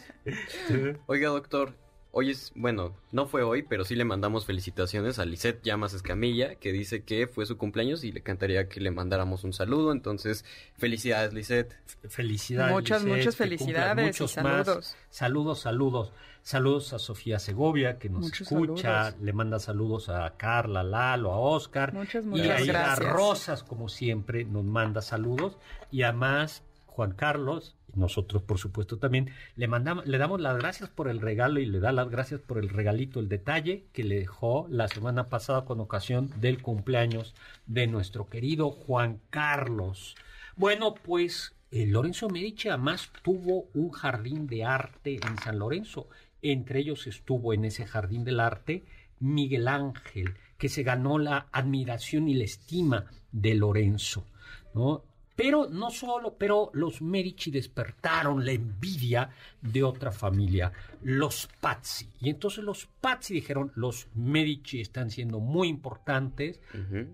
Oiga, 1.06 1.28
doctor, 1.28 1.74
Hoy 2.12 2.30
es, 2.30 2.50
bueno, 2.56 2.96
no 3.12 3.26
fue 3.26 3.44
hoy, 3.44 3.62
pero 3.62 3.84
sí 3.84 3.94
le 3.94 4.04
mandamos 4.04 4.44
felicitaciones 4.44 5.20
a 5.20 5.24
Lisette 5.24 5.62
Llamas 5.62 5.94
Escamilla, 5.94 6.56
que 6.56 6.72
dice 6.72 7.04
que 7.04 7.28
fue 7.28 7.46
su 7.46 7.56
cumpleaños 7.56 8.02
y 8.02 8.10
le 8.10 8.20
cantaría 8.20 8.68
que 8.68 8.80
le 8.80 8.90
mandáramos 8.90 9.44
un 9.44 9.52
saludo. 9.52 9.92
Entonces, 9.92 10.44
felicidades, 10.76 11.32
Lisette. 11.32 11.76
Felicidades. 12.08 12.72
Muchas, 12.72 13.04
muchas 13.04 13.36
felicidades 13.36 14.20
y 14.20 14.26
saludos. 14.26 14.96
Saludos, 15.08 15.60
saludos. 15.60 16.12
Saludos 16.42 16.92
a 16.94 16.98
Sofía 16.98 17.38
Segovia, 17.38 17.98
que 17.98 18.08
nos 18.08 18.40
escucha. 18.40 19.14
Le 19.20 19.32
manda 19.32 19.60
saludos 19.60 20.08
a 20.08 20.34
Carla, 20.36 20.82
Lalo, 20.82 21.32
a 21.32 21.38
Oscar. 21.38 21.92
Muchas, 21.92 22.24
muchas 22.24 22.66
y 22.66 22.70
a 22.70 22.96
Rosas, 22.96 23.62
como 23.62 23.88
siempre, 23.88 24.44
nos 24.44 24.64
manda 24.64 25.00
saludos. 25.00 25.58
Y 25.92 26.02
además, 26.02 26.64
Juan 26.90 27.12
Carlos, 27.12 27.76
nosotros 27.94 28.42
por 28.42 28.58
supuesto 28.58 28.98
también, 28.98 29.30
le, 29.56 29.68
mandamos, 29.68 30.06
le 30.06 30.18
damos 30.18 30.40
las 30.40 30.58
gracias 30.58 30.90
por 30.90 31.08
el 31.08 31.20
regalo 31.20 31.60
y 31.60 31.66
le 31.66 31.80
da 31.80 31.92
las 31.92 32.10
gracias 32.10 32.40
por 32.40 32.58
el 32.58 32.68
regalito, 32.68 33.20
el 33.20 33.28
detalle 33.28 33.84
que 33.92 34.04
le 34.04 34.18
dejó 34.18 34.66
la 34.68 34.88
semana 34.88 35.28
pasada 35.28 35.64
con 35.64 35.80
ocasión 35.80 36.30
del 36.40 36.62
cumpleaños 36.62 37.34
de 37.66 37.86
nuestro 37.86 38.28
querido 38.28 38.70
Juan 38.70 39.20
Carlos. 39.30 40.16
Bueno, 40.56 40.94
pues 40.94 41.54
eh, 41.70 41.86
Lorenzo 41.86 42.28
Medici 42.28 42.68
además 42.68 43.10
tuvo 43.22 43.68
un 43.74 43.90
jardín 43.90 44.46
de 44.46 44.64
arte 44.64 45.20
en 45.24 45.38
San 45.38 45.58
Lorenzo. 45.58 46.08
Entre 46.42 46.80
ellos 46.80 47.06
estuvo 47.06 47.54
en 47.54 47.64
ese 47.64 47.86
jardín 47.86 48.24
del 48.24 48.40
arte 48.40 48.84
Miguel 49.20 49.68
Ángel, 49.68 50.34
que 50.58 50.68
se 50.68 50.82
ganó 50.82 51.18
la 51.18 51.46
admiración 51.52 52.28
y 52.28 52.34
la 52.34 52.44
estima 52.44 53.06
de 53.30 53.54
Lorenzo. 53.54 54.26
¿no? 54.74 55.04
Pero 55.42 55.70
no 55.70 55.90
solo, 55.90 56.36
pero 56.36 56.70
los 56.74 57.00
Medici 57.00 57.50
despertaron 57.50 58.44
la 58.44 58.52
envidia 58.52 59.30
de 59.62 59.82
otra 59.82 60.12
familia, 60.12 60.70
los 61.02 61.48
Pazzi. 61.62 62.10
Y 62.20 62.28
entonces 62.28 62.62
los 62.62 62.84
Pazzi 63.00 63.32
dijeron, 63.32 63.72
los 63.74 64.08
Medici 64.14 64.82
están 64.82 65.10
siendo 65.10 65.40
muy 65.40 65.68
importantes, 65.68 66.60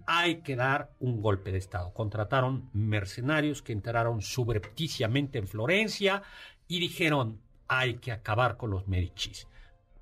hay 0.09 0.43
que 0.43 0.57
dar 0.57 0.91
un 0.99 1.23
golpe 1.23 1.53
de 1.53 1.59
Estado. 1.59 1.95
Contrataron 1.95 2.69
mercenarios 2.73 3.63
que 3.63 3.73
entraron 3.73 4.21
subrepticiamente 4.23 5.39
en 5.39 5.47
Florencia 5.47 6.25
y 6.67 6.81
dijeron, 6.81 7.41
hay 7.69 7.99
que 7.99 8.11
acabar 8.11 8.57
con 8.57 8.71
los 8.71 8.89
Medici. 8.89 9.31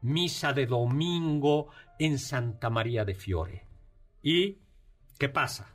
Misa 0.01 0.55
de 0.55 0.65
domingo 0.65 1.69
en 1.99 2.19
Santa 2.19 2.71
María 2.71 3.05
de 3.05 3.15
Fiore. 3.15 3.67
¿Y 4.23 4.57
qué 5.19 5.29
pasa? 5.29 5.74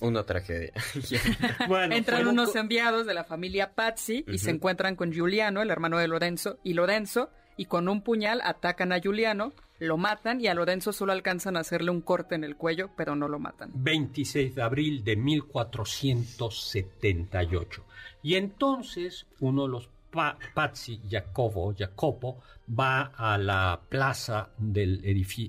Una 0.00 0.24
tragedia. 0.24 0.72
Entran 1.90 2.26
unos 2.26 2.56
enviados 2.56 3.06
de 3.06 3.14
la 3.14 3.22
familia 3.24 3.74
Pazzi 3.74 4.24
y 4.26 4.38
se 4.38 4.50
encuentran 4.50 4.96
con 4.96 5.12
Giuliano, 5.12 5.62
el 5.62 5.70
hermano 5.70 5.98
de 5.98 6.08
Lorenzo, 6.08 6.58
y 6.64 6.74
Lorenzo, 6.74 7.30
y 7.56 7.66
con 7.66 7.88
un 7.88 8.02
puñal 8.02 8.40
atacan 8.42 8.92
a 8.92 8.98
Giuliano, 8.98 9.52
lo 9.78 9.96
matan 9.96 10.40
y 10.40 10.46
a 10.46 10.54
Lorenzo 10.54 10.92
solo 10.92 11.12
alcanzan 11.12 11.56
a 11.56 11.60
hacerle 11.60 11.90
un 11.90 12.00
corte 12.00 12.36
en 12.36 12.44
el 12.44 12.56
cuello, 12.56 12.90
pero 12.96 13.14
no 13.16 13.28
lo 13.28 13.38
matan. 13.38 13.70
26 13.74 14.54
de 14.54 14.62
abril 14.62 15.04
de 15.04 15.16
1478. 15.16 17.84
Y 18.22 18.36
entonces 18.36 19.26
uno 19.40 19.64
de 19.64 19.70
los 19.70 19.90
Pazzi, 20.12 21.00
Jacobo, 21.08 21.74
Jacopo, 21.76 22.42
va 22.78 23.12
a 23.16 23.38
la 23.38 23.80
plaza 23.88 24.50
del 24.58 25.00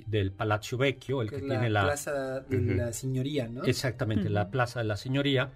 del 0.07 0.31
Palazzo 0.31 0.77
Vecchio, 0.77 1.21
el 1.21 1.29
que, 1.29 1.39
tiene 1.39 1.69
la, 1.69 1.83
plaza 1.83 2.39
de 2.41 2.75
la 2.75 2.93
señoría, 2.93 3.47
¿no? 3.47 3.63
Exactamente, 3.63 4.29
la 4.29 4.49
plaza 4.49 4.79
de 4.79 4.85
la 4.85 4.97
señoría. 4.97 5.51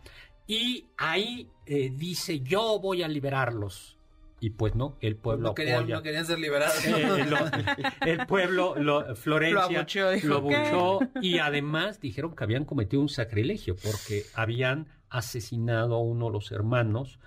Y 0.46 0.86
ahí 0.98 1.50
eh, 1.66 1.92
dice, 1.96 2.40
yo 2.42 2.80
voy 2.80 3.04
a 3.04 3.08
liberarlos. 3.08 3.98
Y 4.40 4.52
pues 4.52 4.76
no, 4.76 4.98
el 5.02 5.16
pueblo 5.16 5.50
no 5.50 5.56
querían, 5.56 5.90
No 5.90 6.04
querían 6.04 6.26
ser 6.26 6.38
liberados. 6.38 6.86
Eh, 6.86 7.84
el 8.02 8.28
pueblo, 8.28 8.76
Florencia, 9.16 9.86
lo 10.24 10.38
abuchó, 10.38 11.00
y 11.22 11.40
además 11.40 12.00
dijeron 12.00 12.36
que 12.36 12.44
habían 12.44 12.64
cometido 12.64 13.02
un 13.02 13.10
sacrilegio 13.10 13.76
porque 13.76 14.26
habían 14.36 14.88
asesinado 15.10 15.96
a 15.96 16.02
uno 16.02 16.28
de 16.28 16.34
los 16.34 16.52
hermanos 16.52 17.20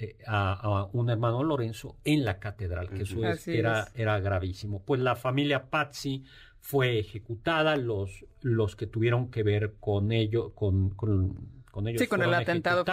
eh, 0.00 0.16
a, 0.26 0.88
un 0.92 1.10
hermano 1.10 1.42
Lorenzo 1.42 1.96
en 2.04 2.24
la 2.24 2.38
catedral, 2.38 2.88
que 2.88 3.02
eso 3.02 3.20
era, 3.46 3.88
era 3.94 4.18
gravísimo. 4.18 4.82
Pues 4.82 5.00
la 5.00 5.14
familia 5.14 5.68
Pazzi 5.68 6.24
fue 6.60 6.98
ejecutada, 6.98 7.76
los, 7.76 8.24
los 8.40 8.76
que 8.76 8.86
tuvieron 8.86 9.30
que 9.30 9.42
ver 9.42 9.74
con 9.78 10.12
ello, 10.12 10.54
con, 10.54 10.90
con, 10.90 11.86
ellos 11.86 12.00
sí, 12.00 12.06
con 12.06 12.22
el 12.22 12.32
atentado 12.32 12.84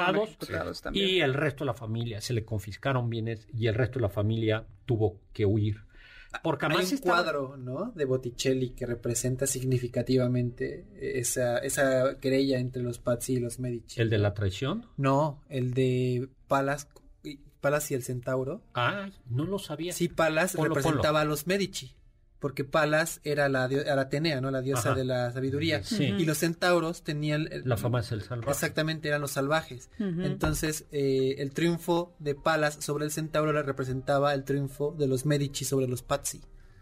y 0.92 1.20
el 1.20 1.34
resto 1.34 1.64
de 1.64 1.68
la 1.68 1.74
familia 1.74 2.22
se 2.22 2.34
le 2.34 2.44
confiscaron 2.44 3.10
bienes 3.10 3.48
y 3.54 3.68
el 3.68 3.76
resto 3.76 4.00
de 4.00 4.04
la 4.04 4.10
familia 4.10 4.66
tuvo 4.86 5.20
que 5.34 5.46
huir. 5.46 5.87
Porque 6.44 6.66
Hay 6.68 6.86
un 6.92 6.98
cuadro, 6.98 7.58
¿no? 7.58 7.92
De 7.96 8.06
Botticelli 8.06 8.72
que 8.72 8.86
representa 8.86 9.48
significativamente 9.48 10.86
esa, 11.00 11.60
esa 11.60 12.20
querella 12.20 12.60
entre 12.60 12.84
los 12.84 13.00
Pazzi 13.00 13.34
y 13.34 13.40
los 13.40 13.60
Medici. 13.60 14.02
¿El 14.02 14.10
de 14.10 14.18
la 14.18 14.34
traición? 14.34 14.86
No, 14.98 15.44
el 15.50 15.74
de 15.74 16.30
Palas 16.48 16.88
Palas 17.60 17.90
y 17.90 17.96
el 17.96 18.04
Centauro. 18.04 18.62
Ah, 18.76 19.10
no 19.30 19.44
lo 19.44 19.58
sabía. 19.58 19.92
Sí, 19.92 20.08
Palas 20.08 20.54
representaba 20.54 21.22
a 21.22 21.26
los 21.26 21.48
Medici 21.48 21.97
porque 22.40 22.64
Palas 22.64 23.20
era 23.24 23.50
la, 23.50 23.66
era 23.66 24.02
Atenea, 24.02 24.42
¿no? 24.42 24.52
La 24.52 24.62
diosa 24.62 24.94
de 24.94 25.06
la 25.06 25.32
sabiduría. 25.32 25.82
Y 26.00 26.26
los 26.26 26.38
centauros 26.38 27.04
tenían... 27.04 27.50
La 27.66 27.78
fama 27.78 28.02
es 28.02 28.12
el 28.12 28.22
salvaje. 28.22 28.52
Exactamente, 28.52 29.08
eran 29.08 29.22
los 29.22 29.32
salvajes. 29.32 29.90
Entonces, 30.00 30.86
eh, 30.92 31.36
el 31.40 31.52
triunfo 31.52 32.16
de 32.20 32.36
Palas 32.36 32.78
sobre 32.80 33.06
el 33.06 33.12
centauro 33.12 33.54
le 33.54 33.64
representaba 33.64 34.34
el 34.34 34.44
triunfo 34.44 34.96
de 34.98 35.08
los 35.08 35.26
Medici 35.26 35.66
sobre 35.66 35.88
los 35.88 36.04
Pazzi. 36.04 36.42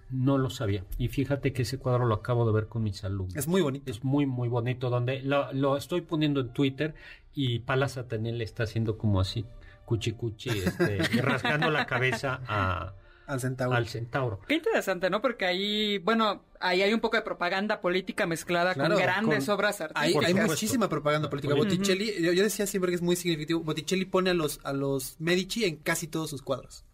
No 0.10 0.38
lo 0.38 0.50
sabía. 0.50 0.84
Y 0.98 1.08
fíjate 1.08 1.52
que 1.52 1.64
ese 1.64 1.80
cuadro 1.80 2.06
lo 2.06 2.16
acabo 2.16 2.46
de 2.46 2.54
ver 2.54 2.68
con 2.68 2.84
mis 2.84 3.04
alumnos. 3.04 3.36
Es 3.36 3.48
muy 3.48 3.62
bonito. 3.62 3.90
Es 3.90 4.04
muy, 4.04 4.26
muy 4.26 4.50
bonito. 4.50 4.90
Donde 4.90 5.22
lo, 5.22 5.78
estoy 5.78 6.02
poniendo 6.02 6.42
en 6.42 6.50
Twitter 6.50 6.94
y 7.34 7.60
Palas 7.60 7.98
Atenea 7.98 8.34
le 8.34 8.44
está 8.44 8.64
haciendo 8.64 8.98
como 8.98 9.20
así, 9.20 9.46
cuchi 9.86 10.12
cuchi, 10.12 10.50
este, 10.50 10.98
rascando 11.22 11.72
la 11.72 11.86
cabeza 11.86 12.40
a 12.48 12.94
al 13.28 13.40
centauro. 13.40 13.76
Al 13.76 13.88
centauro. 13.88 14.40
Qué 14.48 14.56
interesante, 14.56 15.10
¿no? 15.10 15.22
Porque 15.22 15.46
ahí, 15.46 15.98
bueno, 16.00 16.44
ahí 16.60 16.82
hay 16.82 16.94
un 16.94 17.00
poco 17.00 17.18
de 17.18 17.24
propaganda 17.24 17.82
política 17.82 18.26
mezclada 18.26 18.76
con 18.76 18.96
grandes 18.96 19.50
obras 19.50 19.82
artísticas. 19.82 20.26
Hay, 20.26 20.34
muchísima 20.34 20.90
propaganda 20.90 21.30
política. 21.30 21.56
Botticelli, 21.56 22.22
yo, 22.22 22.44
decía 22.44 22.68
siempre 22.68 22.92
que 22.92 22.96
es 22.96 23.02
muy 23.02 23.16
significativo. 23.16 23.62
Botticelli 23.62 24.06
pone 24.06 24.30
a 24.30 24.34
los, 24.34 24.60
a 24.64 24.74
los 24.74 25.16
Medici 25.20 25.66
en 25.66 25.78
casi 25.78 26.08
todos 26.08 26.30
sus 26.30 26.42
cuadros. 26.42 26.86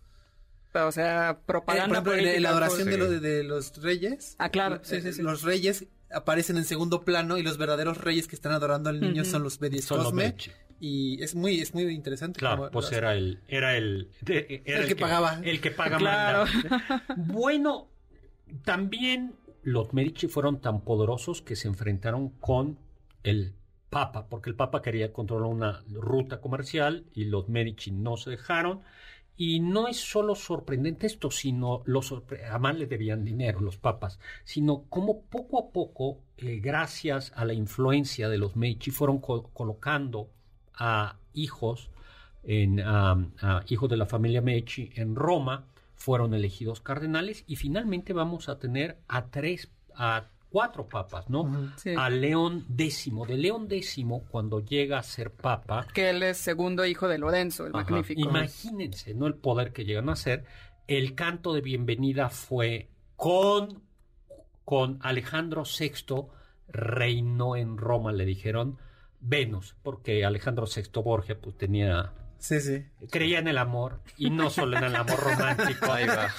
O 0.74 0.92
sea, 0.92 1.40
propaganda 1.46 2.00
eh, 2.00 2.02
por 2.02 2.14
ejemplo, 2.14 2.36
En 2.36 2.44
la 2.44 2.50
adoración 2.50 2.90
de, 2.90 2.98
los, 2.98 3.22
de, 3.22 3.44
los 3.44 3.82
reyes. 3.82 4.36
Ah, 4.40 4.50
claro. 4.50 4.80
Sí, 4.84 5.02
sí, 5.02 5.12
sí. 5.12 5.22
Los 5.22 5.44
reyes 5.44 5.86
aparecen 6.14 6.58
en 6.58 6.66
segundo 6.66 7.04
plano 7.04 7.38
y 7.38 7.44
los 7.44 7.58
verdaderos 7.58 7.98
reyes 7.98 8.28
que 8.28 8.36
están 8.36 8.54
adorando 8.54 8.90
al 8.90 9.00
niño 9.02 9.26
son 9.26 9.44
los 9.44 9.60
Medici. 9.60 9.88
Cosme 9.90 10.36
y 10.82 11.22
es 11.22 11.36
muy 11.36 11.62
es 11.62 11.76
muy 11.76 11.84
interesante 11.84 12.40
claro 12.40 12.70
pues 12.72 12.92
era 12.92 13.14
el 13.14 13.40
era 13.48 13.78
el 13.78 14.10
el, 14.26 14.88
que, 14.88 14.96
pagaba. 14.96 15.40
el 15.44 15.62
que 15.62 15.70
paga 15.70 15.98
claro. 15.98 16.46
bueno 17.18 17.88
también 18.66 19.36
los 19.64 19.94
Medici 19.94 20.28
fueron 20.28 20.60
tan 20.60 20.82
poderosos 20.82 21.44
que 21.44 21.56
se 21.56 21.68
enfrentaron 21.68 22.30
con 22.30 22.80
el 23.24 23.54
Papa 23.92 24.28
porque 24.28 24.50
el 24.50 24.56
Papa 24.56 24.82
quería 24.82 25.14
controlar 25.14 25.50
una 25.50 25.84
ruta 25.92 26.42
comercial 26.42 27.06
y 27.14 27.26
los 27.26 27.48
Medici 27.48 27.92
no 27.92 28.18
se 28.18 28.32
dejaron. 28.32 28.82
Y 29.38 29.60
no 29.60 29.88
es 29.88 29.98
solo 29.98 30.36
sorprendente 30.36 31.08
esto, 31.08 31.32
sino 31.32 31.82
los 31.86 32.14
además 32.48 32.78
le 32.78 32.86
debían 32.86 33.26
dinero 33.26 33.60
los 33.60 33.78
papas, 33.78 34.20
sino 34.44 34.84
como 34.84 35.24
poco 35.24 35.58
a 35.58 35.72
poco, 35.72 36.20
eh, 36.38 36.60
gracias 36.62 37.32
a 37.36 37.46
la 37.46 37.54
influencia 37.54 38.30
de 38.30 38.38
los 38.38 38.56
Medici, 38.56 38.92
fueron 38.92 39.20
colocando 39.20 40.30
a 40.82 41.16
hijos, 41.34 41.92
en, 42.44 42.80
a, 42.80 43.16
hijos 43.68 43.88
de 43.88 43.98
la 43.98 44.08
familia 44.08 44.42
Medici 44.42 44.90
en 44.96 45.16
Roma, 45.16 45.68
fueron 45.94 46.34
elegidos 46.34 46.82
cardenales 46.82 47.44
y 47.46 47.56
finalmente 47.56 48.14
vamos 48.14 48.50
a 48.50 48.58
tener 48.58 48.98
a 49.08 49.28
tres, 49.28 49.70
a 49.94 50.26
cuatro 50.50 50.88
papas, 50.88 51.30
¿no? 51.30 51.72
A 51.96 52.10
León 52.10 52.66
X. 52.76 53.12
De 53.28 53.38
León 53.38 53.68
X, 53.70 54.04
cuando 54.32 54.60
llega 54.60 54.98
a 54.98 55.04
ser 55.04 55.32
papa. 55.32 55.86
Que 55.94 56.10
él 56.10 56.24
es 56.24 56.38
segundo 56.38 56.84
hijo 56.84 57.08
de 57.08 57.20
Lorenzo, 57.20 57.68
el 57.68 57.74
magnífico. 57.74 58.20
Imagínense, 58.20 59.14
¿no? 59.14 59.28
El 59.28 59.36
poder 59.36 59.74
que 59.74 59.86
llegan 59.86 60.10
a 60.10 60.16
ser. 60.16 60.46
El 60.88 61.14
canto 61.14 61.54
de 61.54 61.62
bienvenida 61.62 62.30
fue 62.30 62.90
con, 63.16 63.84
con 64.66 64.98
Alejandro 65.04 65.62
VI, 65.62 66.26
reinó 66.70 67.56
en 67.56 67.78
Roma, 67.78 68.12
le 68.12 68.26
dijeron 68.26 68.80
Venus, 69.22 69.76
porque 69.82 70.26
Alejandro 70.26 70.66
VI 70.66 71.02
Borgia 71.02 71.40
pues 71.40 71.58
tenía 71.58 72.14
Sí, 72.42 72.60
sí. 72.60 72.84
Creía 73.12 73.38
en 73.38 73.48
el 73.48 73.60
amor, 73.60 74.02
y 74.18 74.32
no 74.32 74.50
solo 74.50 74.76
en 74.76 74.84
el 74.84 74.96
amor 74.96 75.20
romántico, 75.20 75.86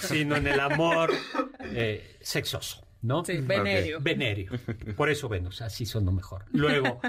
sino 0.00 0.34
en 0.34 0.48
el 0.48 0.58
amor 0.58 1.12
eh, 1.60 2.16
sexoso, 2.20 2.84
¿no? 3.02 3.24
Sí, 3.24 3.36
venerio. 3.36 4.00
Venerio. 4.00 4.50
Por 4.96 5.10
eso 5.10 5.28
Venus, 5.28 5.62
así 5.62 5.86
sonó 5.86 6.10
mejor. 6.10 6.46
Luego, 6.50 7.00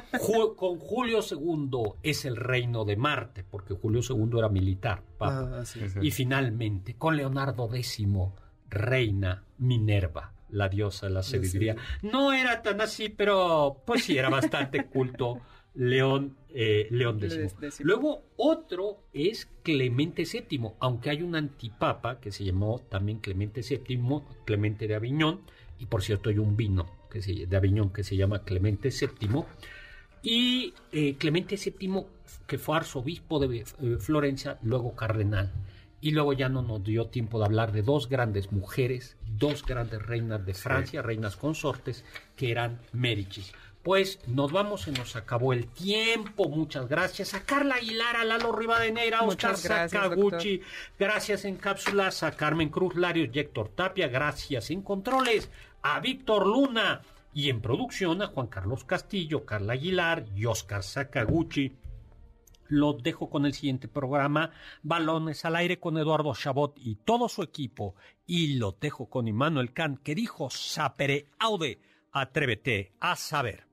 con 0.56 0.78
Julio 0.78 1.22
II 1.28 1.96
es 2.04 2.26
el 2.26 2.36
reino 2.36 2.86
de 2.86 2.96
Marte, 2.96 3.44
porque 3.44 3.74
Julio 3.74 4.02
II 4.08 4.38
era 4.38 4.50
militar, 4.50 5.02
ah, 5.22 5.64
Y 6.00 6.12
finalmente, 6.12 6.94
con 6.96 7.18
Leonardo 7.18 7.74
X, 7.74 8.06
reina 8.70 9.44
Minerva, 9.58 10.34
la 10.50 10.70
diosa 10.70 11.08
de 11.08 11.14
la 11.14 11.24
sabiduría. 11.24 11.76
No 12.04 12.32
era 12.32 12.62
tan 12.62 12.80
así, 12.80 13.10
pero 13.10 13.82
pues 13.88 14.04
sí, 14.04 14.20
era 14.20 14.30
bastante 14.30 14.86
culto 14.86 15.42
León, 15.76 16.36
eh, 16.54 16.88
León 16.92 17.20
X. 17.22 17.80
Luego 17.80 18.24
otro 18.38 19.00
es 19.14 19.48
Clemente 19.64 20.24
VII, 20.24 20.72
aunque 20.80 21.10
hay 21.10 21.22
un 21.22 21.36
antipapa 21.36 22.20
que 22.20 22.32
se 22.32 22.44
llamó 22.44 22.80
también 22.90 23.20
Clemente 23.20 23.62
VII, 23.62 24.22
Clemente 24.46 24.88
de 24.88 24.96
Aviñón, 24.96 25.42
y 25.80 25.86
por 25.88 26.04
cierto 26.04 26.30
hay 26.30 26.38
un 26.38 26.56
vino 26.56 26.86
que 27.10 27.22
se, 27.22 27.48
de 27.48 27.58
Aviñón 27.58 27.92
que 27.92 28.04
se 28.04 28.16
llama 28.16 28.44
Clemente 28.44 28.90
VII, 28.90 29.44
y 30.22 30.74
eh, 30.92 31.16
Clemente 31.18 31.58
VII 31.58 32.06
que 32.48 32.58
fue 32.58 32.78
arzobispo 32.78 33.40
de 33.40 33.60
eh, 33.60 33.98
Florencia, 34.00 34.58
luego 34.62 34.96
cardenal. 34.96 35.52
Y 36.02 36.12
luego 36.12 36.34
ya 36.34 36.50
no 36.50 36.62
nos 36.62 36.84
dio 36.84 37.08
tiempo 37.08 37.40
de 37.40 37.46
hablar 37.46 37.72
de 37.72 37.82
dos 37.82 38.10
grandes 38.10 38.52
mujeres, 38.52 39.16
dos 39.38 39.66
grandes 39.66 40.02
reinas 40.02 40.46
de 40.46 40.54
Francia, 40.54 41.02
reinas 41.02 41.38
consortes, 41.38 42.04
que 42.36 42.52
eran 42.52 42.82
Médicis. 42.92 43.54
Pues 43.84 44.20
nos 44.28 44.54
vamos, 44.54 44.84
se 44.84 44.94
nos 44.94 45.18
acabó 45.18 45.52
el 45.52 45.68
tiempo. 45.68 46.48
Muchas 46.48 46.88
gracias 46.88 47.34
a 47.34 47.44
Carla 47.44 47.76
Aguilar, 47.76 48.16
a 48.16 48.24
Lalo 48.24 48.54
Rivadeneira, 48.54 49.20
a 49.20 49.24
Oscar 49.24 49.58
Sakaguchi. 49.58 50.62
Gracias 50.98 51.44
en 51.44 51.58
cápsulas 51.58 52.24
a 52.24 52.32
Carmen 52.32 52.70
Cruz 52.70 52.96
Larios 52.96 53.30
y 53.34 53.40
Héctor 53.40 53.70
Tapia. 53.76 54.08
Gracias 54.08 54.72
en 54.72 54.84
controles 54.84 55.50
a 55.82 56.00
Víctor 56.00 56.48
Luna. 56.48 57.02
Y 57.36 57.50
en 57.50 57.62
producción 57.62 58.22
a 58.22 58.28
Juan 58.28 58.48
Carlos 58.48 58.84
Castillo, 58.86 59.44
Carla 59.44 59.74
Aguilar 59.74 60.26
y 60.36 60.46
Oscar 60.46 60.84
Sakaguchi. 60.84 61.76
Lo 62.68 62.94
dejo 62.94 63.30
con 63.30 63.46
el 63.46 63.54
siguiente 63.54 63.88
programa, 63.88 64.52
Balones 64.82 65.44
al 65.44 65.56
aire 65.58 65.80
con 65.80 65.98
Eduardo 65.98 66.34
Chabot 66.36 66.78
y 66.78 66.96
todo 66.96 67.28
su 67.28 67.44
equipo. 67.44 67.96
Y 68.26 68.56
lo 68.56 68.78
dejo 68.80 69.10
con 69.10 69.28
Immanuel 69.28 69.74
Kant, 69.74 70.02
que 70.04 70.16
dijo 70.16 70.50
Sapere 70.50 71.26
Aude. 71.40 71.80
Atrévete 72.12 72.94
a 73.00 73.16
saber. 73.16 73.73